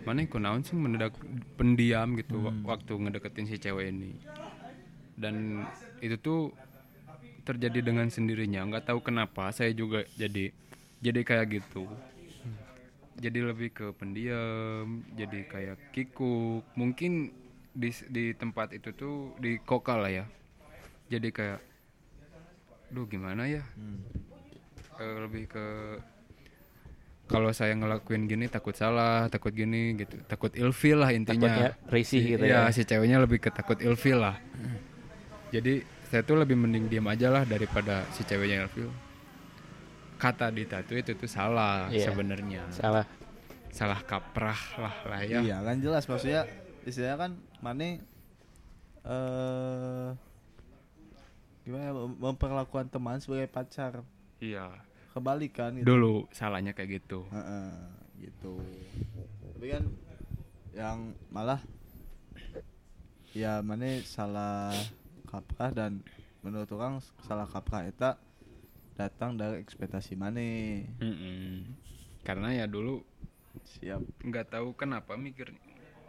[0.01, 1.13] mana aku naon sih mendadak
[1.53, 2.63] pendiam gitu Hmm.
[2.63, 4.15] wa- waktu ngedeketin si cewek ini
[5.13, 5.67] dan
[5.99, 6.55] itu tuh
[7.43, 10.49] terjadi dengan sendirinya nggak tahu kenapa saya juga jadi
[10.97, 11.85] jadi kayak gitu
[13.15, 17.29] jadi lebih ke pendiam jadi kayak kikuk mungkin
[17.71, 20.25] di di tempat itu tuh di kokal lah ya
[21.11, 21.59] jadi kayak
[22.89, 23.99] duh gimana ya Hmm.
[24.95, 25.65] Eh, lebih ke
[27.25, 32.21] kalau saya ngelakuin gini takut salah takut gini gitu takut ilfil lah intinya Takutnya risih
[32.27, 32.71] gitu Iya, ya.
[32.71, 34.35] si ceweknya lebih ke takut ilfil lah
[35.49, 38.91] jadi saya tuh lebih mending diam aja lah daripada si ceweknya ilfil
[40.15, 42.11] kata Dita tuh itu tuh salah Iya.
[42.11, 43.05] sebenarnya Salah.
[43.71, 46.43] salah kaprah lah lah ya Iya kan jelas maksudnya
[46.83, 47.89] istilahnya kan Mane
[49.01, 50.09] eh
[51.61, 54.01] gimana ya, mem- memperlakukan teman sebagai pacar
[54.41, 54.71] iya
[55.13, 55.85] kebalikan gitu.
[55.85, 57.71] dulu salahnya kayak gitu Heeh,
[58.17, 58.57] gitu.
[59.57, 59.83] Tapi kan
[60.71, 61.59] yang malah
[63.31, 64.71] ya mana salah
[65.27, 66.03] kaprah dan
[66.43, 68.17] menurut orang salah kaprah eta
[68.95, 70.41] datang dari ekspektasi mana
[70.99, 71.63] Mm-mm.
[72.23, 73.03] karena ya dulu
[73.63, 75.51] siap nggak tahu kenapa mikir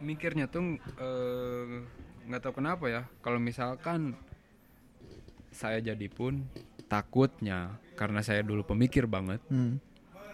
[0.02, 1.86] mikirnya tuh eh,
[2.26, 4.14] nggak tahu kenapa ya kalau misalkan
[5.52, 6.42] saya jadi pun
[6.88, 9.40] takutnya karena saya dulu pemikir banget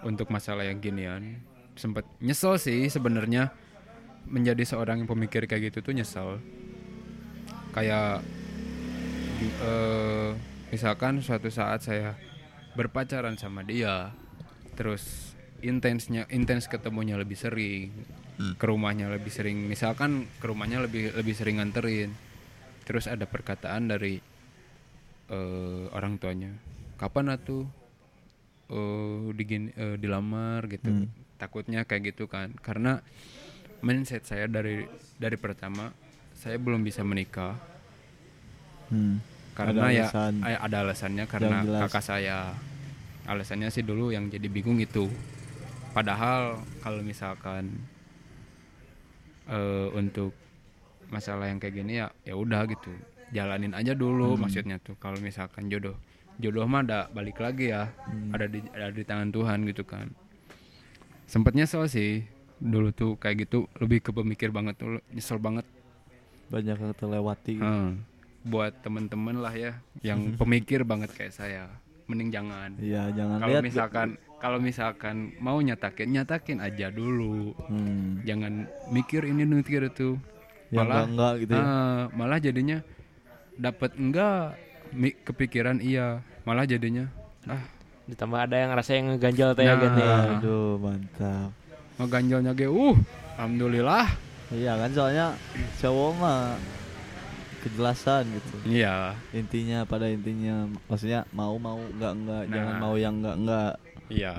[0.03, 1.43] untuk masalah yang ginian
[1.79, 3.55] sempet nyesel sih sebenarnya.
[4.29, 6.37] Menjadi seorang yang pemikir kayak gitu tuh nyesel.
[7.73, 8.21] Kayak
[9.41, 10.31] eh,
[10.69, 12.13] misalkan suatu saat saya
[12.77, 14.13] berpacaran sama dia
[14.77, 15.33] terus
[15.65, 17.91] intensnya intens ketemunya lebih sering
[18.39, 22.13] ke rumahnya lebih sering misalkan ke rumahnya lebih lebih sering nganterin.
[22.85, 24.21] Terus ada perkataan dari
[25.29, 26.53] eh, orang tuanya.
[26.99, 27.65] Kapan atuh
[28.69, 31.09] eh digin eh, dilamar gitu.
[31.39, 32.53] Takutnya kayak gitu kan.
[32.61, 33.01] Karena
[33.81, 34.85] mindset saya dari
[35.17, 35.95] dari pertama
[36.35, 37.57] saya belum bisa menikah.
[38.89, 39.21] Hmm.
[39.53, 40.35] karena Ada ya alasan.
[40.41, 42.55] ada alasannya karena kakak saya.
[43.29, 45.11] Alasannya sih dulu yang jadi bingung itu.
[45.93, 47.75] Padahal kalau misalkan
[49.51, 50.33] eh, untuk
[51.09, 52.93] masalah yang kayak gini ya ya udah gitu
[53.31, 54.41] jalanin aja dulu Hmm.
[54.43, 54.97] maksudnya tuh.
[54.97, 55.97] Kalau misalkan jodoh
[56.39, 57.91] jodoh mah ada balik lagi ya.
[58.05, 58.31] Hmm.
[58.31, 60.09] ada di ada di tangan Tuhan gitu kan.
[61.25, 62.25] Sempet nyesel sih
[62.59, 65.67] dulu tuh kayak gitu lebih ke pemikir banget tuh nyesel banget.
[66.49, 67.57] Banyak yang terlewati.
[67.59, 68.05] Hmm.
[68.39, 71.69] buat temen-temen lah ya yang pemikir banget kayak saya.
[72.09, 72.71] Mending jangan.
[72.81, 77.53] Iya jangan kalau misalkan kalau misalkan mau nyatakin nyatakin aja dulu.
[77.69, 78.25] Hmm.
[78.25, 80.17] jangan mikir ini mikir itu.
[80.71, 81.61] Yang malah enggak, enggak gitu ya.
[81.61, 82.79] ah, malah jadinya
[83.59, 84.55] dapat enggak?
[84.89, 87.13] Mi- kepikiran iya malah jadinya
[87.45, 87.61] ah.
[88.07, 89.81] Ditambah ada yang rasa yang ngeganjal teh ya Nah.
[89.85, 90.03] gini.
[90.41, 91.51] aduh mantap.
[91.97, 92.97] Ngeganjalnya ge uh
[93.37, 94.09] alhamdulillah.
[94.49, 95.27] Iya kan soalnya
[95.77, 96.57] cowok mah
[97.61, 98.57] kejelasan gitu.
[98.65, 99.13] Iya.
[99.31, 102.81] Intinya pada intinya maksudnya mau mau enggak enggak jangan Nah.
[102.81, 103.73] mau yang enggak enggak
[104.09, 104.35] iya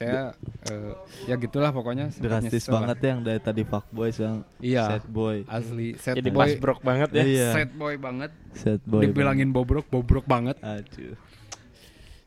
[0.00, 0.32] saya
[0.64, 0.92] eh,
[1.28, 2.76] ya gitulah pokoknya drastis nyesel lah.
[2.80, 4.84] banget ya yang dari tadi fuckboy sekarang Iya.
[4.88, 7.22] sad boy asli set Jadi boy pas brok banget ya.
[7.22, 7.48] Iya.
[7.52, 10.88] set boy banget sad boy dibilangin bobrok bobrok banget banget.
[10.88, 11.14] aduh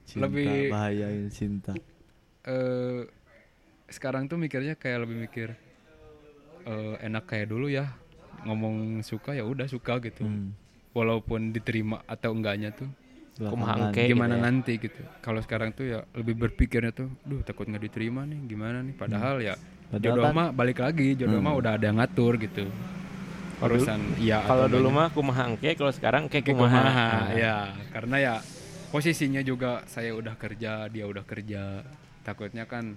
[0.06, 1.74] cinta Lebih- bahayain cinta
[2.44, 3.10] eh
[3.88, 5.50] sekarang tuh mikirnya kayak lebih mikir
[6.64, 7.90] eh, enak kayak dulu ya
[8.44, 10.54] ngomong suka ya udah suka gitu Hmm.
[10.92, 12.86] walaupun diterima atau enggaknya tuh
[13.36, 13.90] Kumaha.
[13.90, 14.46] Kayak gimana gitu ya.
[14.46, 15.02] nanti gitu?
[15.20, 18.94] Kalau sekarang tuh ya lebih berpikirnya tuh duh takut nggak diterima nih gimana nih?
[18.94, 19.58] Padahal ya
[19.90, 21.48] Padahal jodoh kan- mah balik lagi jodoh Hmm.
[21.48, 22.66] mah udah ada yang ngatur gitu.
[23.58, 26.78] Urusan iya Kalau dulu mah kumaha engke, kalau sekarang kayak Kayak kumaha.
[26.78, 27.56] kumaha, Nah, ya.
[27.90, 28.34] Karena ya
[28.90, 31.80] posisinya juga saya udah kerja dia udah kerja.
[32.22, 32.94] Takutnya kan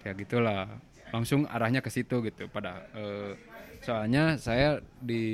[0.00, 0.64] kayak gitulah.
[1.08, 3.36] Langsung arahnya ke situ gitu pada eh,
[3.78, 5.24] soalnya saya di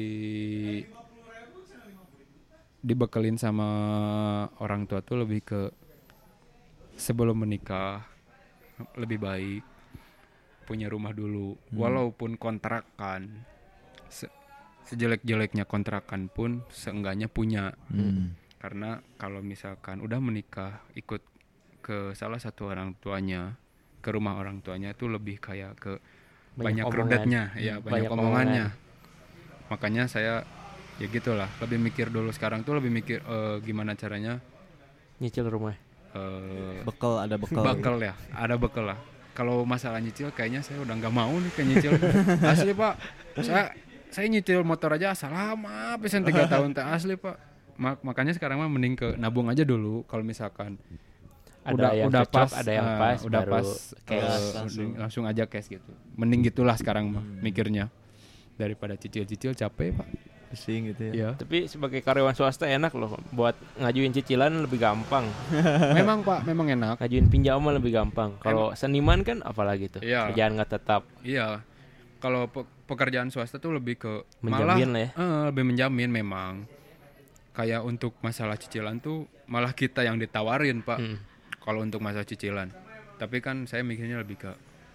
[2.84, 3.68] dibekelin sama
[4.60, 5.60] orang tua tuh lebih ke
[6.94, 8.04] sebelum menikah
[8.94, 9.62] lebih baik
[10.64, 11.56] punya rumah dulu.
[11.70, 13.44] Walaupun kontrakan
[14.06, 14.32] se-
[14.84, 17.72] sejelek-jeleknya kontrakan pun seenggaknya punya.
[17.88, 18.36] Hmm.
[18.58, 21.20] karena kalau misalkan udah menikah ikut
[21.80, 23.60] ke salah satu orang tuanya
[24.00, 25.92] ke rumah orang tuanya itu lebih kayak ke
[26.56, 26.96] Banyak banyak, omongan.
[26.96, 28.66] rudetnya ya Hmm, banyak, banyak omongannya.
[29.68, 30.48] makanya saya
[30.96, 34.38] ya gitulah lebih mikir dulu sekarang tuh lebih mikir eh, gimana caranya
[35.16, 35.74] Nyicil rumah.
[36.12, 37.62] eh Bekal ada bekal.
[37.64, 38.98] bekal ya ada bekal lah
[39.32, 41.92] kalau masalah nyicil kayaknya saya udah nggak mau nih kayak nyicil
[42.52, 42.94] asli pak
[43.36, 43.74] saya
[44.08, 47.34] saya nyicil motor aja asal lama pisan tiga tahun teh asli pak
[47.74, 50.78] Ma- makanya sekarang mah mending ke nabung aja dulu kalau misalkan
[51.64, 53.68] Ada udah yang udah cocok, pas ada yang eh, pas, udah baru pas
[54.00, 54.14] cash.
[54.14, 54.54] eh, Langsung.
[54.54, 57.90] langsung langsung aja cash gitu mending gitulah sekarang mah mikirnya
[58.54, 60.06] daripada cicil-cicil capek pak
[60.54, 61.12] Pusing gitu ya.
[61.12, 65.26] Iya Tapi sebagai karyawan swasta enak loh buat ngajuin cicilan lebih gampang.
[65.98, 68.38] memang pak memang enak Ngajuin pinjaman lebih gampang.
[68.38, 70.00] Kalau seniman kan apalagi tuh.
[70.00, 70.30] Iya.
[70.30, 71.02] Kerjaan nggak tetap.
[71.20, 71.66] Iya.
[72.16, 75.08] Kalau pe- pekerjaan swasta tuh lebih ke Menjamin malah lah ya.
[75.12, 76.52] eh, lebih menjamin memang.
[77.50, 80.98] Kayak untuk masalah cicilan tuh malah kita yang ditawarin, Pak.
[80.98, 81.18] Hmm.
[81.58, 82.70] Kalau untuk masalah cicilan.
[83.14, 84.50] Tapi kan saya mikirnya lebih ke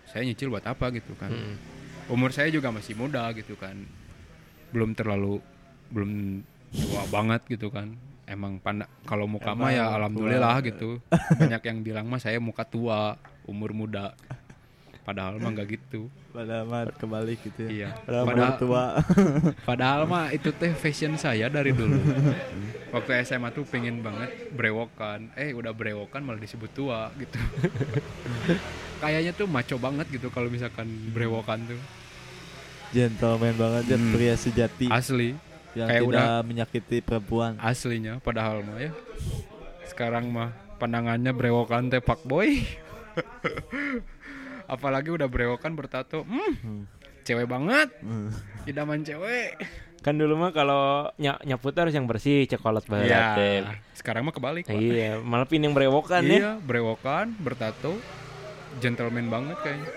[0.05, 1.29] saya nyicil buat apa gitu kan.
[1.29, 1.55] Hmm.
[2.09, 3.77] Umur saya juga masih muda gitu kan.
[4.69, 5.41] Belum terlalu
[5.89, 7.93] belum tua banget gitu kan.
[8.29, 10.67] Emang panda kalau muka mah ya alhamdulillah tua.
[10.69, 10.89] gitu.
[11.09, 13.17] Banyak yang bilang mah saya muka tua,
[13.49, 14.13] umur muda.
[15.01, 16.05] Padahal mah nggak gitu.
[16.29, 17.69] Pada amat kebalik gitu ya.
[17.73, 17.89] Iya.
[18.05, 18.83] Padahal Padahal, tua.
[19.69, 21.97] padahal mah itu teh fashion saya dari dulu.
[22.93, 25.33] Waktu SMA tuh pengen banget brewokan.
[25.33, 27.41] Eh udah brewokan malah disebut tua gitu.
[29.01, 31.81] Kayaknya tuh maco banget gitu kalau misalkan brewokan tuh.
[32.89, 34.11] Gentleman banget ya Hmm.
[34.11, 35.37] pria sejati Asli,
[35.71, 37.53] yang kayak tidak udah- menyakiti perempuan.
[37.57, 38.91] aslinya padahal mah ya.
[39.85, 42.65] Sekarang mah pandangannya brewokan teh pak boy.
[44.67, 46.21] Apalagi udah brewokan bertato.
[46.23, 46.85] Hmm,
[47.23, 47.89] cewek banget.
[47.99, 48.29] Hmm.
[48.65, 49.57] Idaman cewek.
[49.99, 53.11] Kan dulu mah kalau ny nyaput harus yang bersih, cokolot banget.
[53.11, 53.75] Iya.
[53.91, 54.63] Sekarang mah kebalik.
[54.63, 54.73] Pak.
[54.73, 56.31] Iya, malah pin yang berewokan ya.
[56.31, 57.99] iya, brewokan, bertato,
[58.77, 59.89] gentleman banget kayaknya.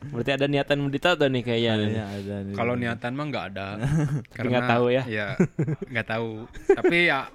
[0.00, 1.74] Berarti ada niatan mau ditato nih kayaknya.
[1.76, 2.54] Kayaknya ada nih.
[2.56, 3.66] Kalau niatan mah nggak ada.
[4.48, 5.02] nggak tahu ya?
[5.04, 5.28] Iya,
[5.92, 6.30] nggak tahu.
[6.72, 7.28] Tapi ya,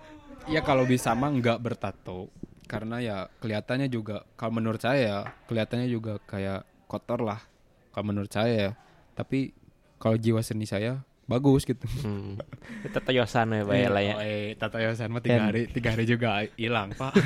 [0.49, 2.33] ya kalau bisa mah nggak bertato.
[2.65, 7.45] Karena ya kelihatannya juga, kalau menurut saya ya, kelihatannya juga kayak kotor lah.
[7.93, 8.71] Kalau menurut saya ya.
[9.13, 9.53] Tapi
[10.01, 11.85] kalau jiwa seni saya bagus gitu.
[12.01, 12.37] Hmm.
[12.93, 14.13] Tato yosan ya, Pak ya lah ya.
[14.17, 17.17] Oh, eh, tato yosan mah tiga hari, tiga hari juga hilang pak.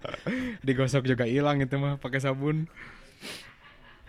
[0.66, 2.64] Digosok juga hilang itu mah pakai sabun.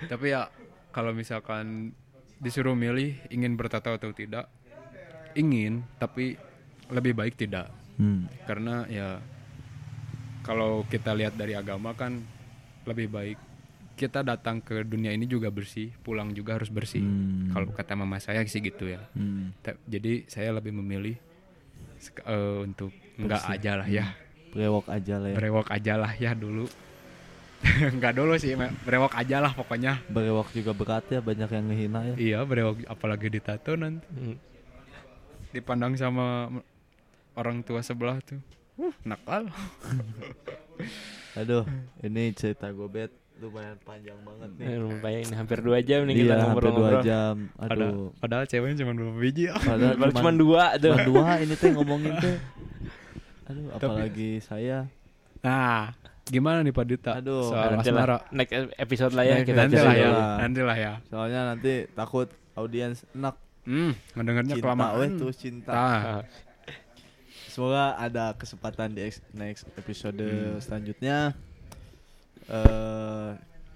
[0.07, 0.47] Tapi ya
[0.95, 1.91] kalau misalkan
[2.39, 4.47] disuruh milih ingin bertato atau tidak,
[5.35, 6.39] ingin tapi
[6.87, 8.27] lebih baik tidak Hmm.
[8.43, 9.19] karena ya
[10.43, 12.21] kalau kita lihat dari agama kan
[12.85, 13.39] lebih baik
[13.95, 16.99] kita datang ke dunia ini juga bersih, pulang juga harus bersih.
[16.99, 17.55] Hmm.
[17.55, 18.99] Kalau kata mama saya sih gitu ya.
[19.15, 19.55] Hmm.
[19.63, 21.15] Ta- Jadi saya lebih memilih
[22.27, 24.11] eh, untuk enggak aja lah ya,
[24.51, 25.35] Brewok aja lah ya.
[25.39, 26.67] berewok aja lah ya dulu.
[27.95, 28.53] enggak dulu sih,
[28.83, 29.99] berewok aja lah pokoknya.
[30.07, 32.15] Brewok juga berat ya, banyak yang ngehina ya.
[32.15, 34.37] Iya, berewok apalagi ditato nanti Hmm.
[35.49, 36.51] dipandang sama
[37.33, 38.39] orang tua sebelah tuh.
[38.75, 39.47] Uh, nakal.
[41.39, 41.63] Aduh,
[41.99, 44.65] ini cerita gobet lumayan panjang banget nih.
[44.65, 47.03] Eh, lumayan ini hampir dua jam nih kita Iya, hampir dua ngobrol-ngobrol.
[47.03, 47.35] jam.
[47.51, 48.07] Padahal, Aduh.
[48.15, 49.55] padahal ceweknya cuma berapa biji ya.
[49.67, 50.91] Padahal cuma dua tuh.
[50.91, 52.37] Cuma dua ini teh ngomongin teh.
[53.45, 54.87] Aduh, apalagi saya.
[55.43, 55.91] Nah,
[56.25, 57.11] gimana nih Pak Dita?
[57.15, 60.73] Aduh, soal Nanti lah, next episode lah ya Nah, kita nanti lah ya, nanti lah
[60.75, 60.93] ya.
[61.05, 64.93] Soalnya nanti takut audiens enak Hmm, mendengarnya cinta kelamaan.
[64.95, 65.71] weh tuh cinta.
[65.71, 66.21] Ah,
[67.47, 70.59] Semoga ada kesempatan di ex- next episode Hmm.
[70.59, 71.33] selanjutnya.
[72.45, 73.29] eh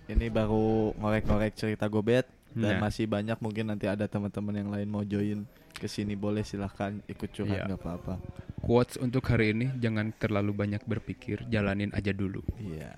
[0.08, 2.82] ini baru ngorek-ngorek cerita gobet dan Nah.
[2.84, 7.30] masih banyak mungkin nanti ada teman-teman yang lain mau join ke sini boleh silahkan ikut
[7.30, 7.68] curhat Iya.
[7.70, 8.14] nggak apa-apa.
[8.60, 12.44] Quotes untuk hari ini jangan terlalu banyak berpikir, jalanin aja dulu.
[12.58, 12.92] Iya.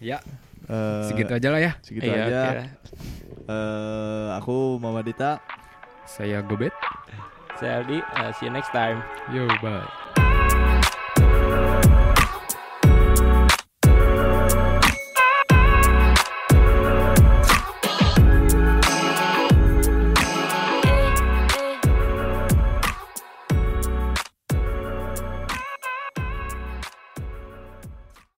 [0.00, 0.18] Ya,
[0.64, 1.72] Eh, segitu aja lah ya.
[1.84, 2.42] segitu iya, aja.
[3.44, 5.36] Eh, aku Mama Dita.
[6.08, 6.72] Saya Gobet.
[7.60, 9.04] Saya Aldi, uh, see you next time.
[9.28, 10.23] Yo, bye.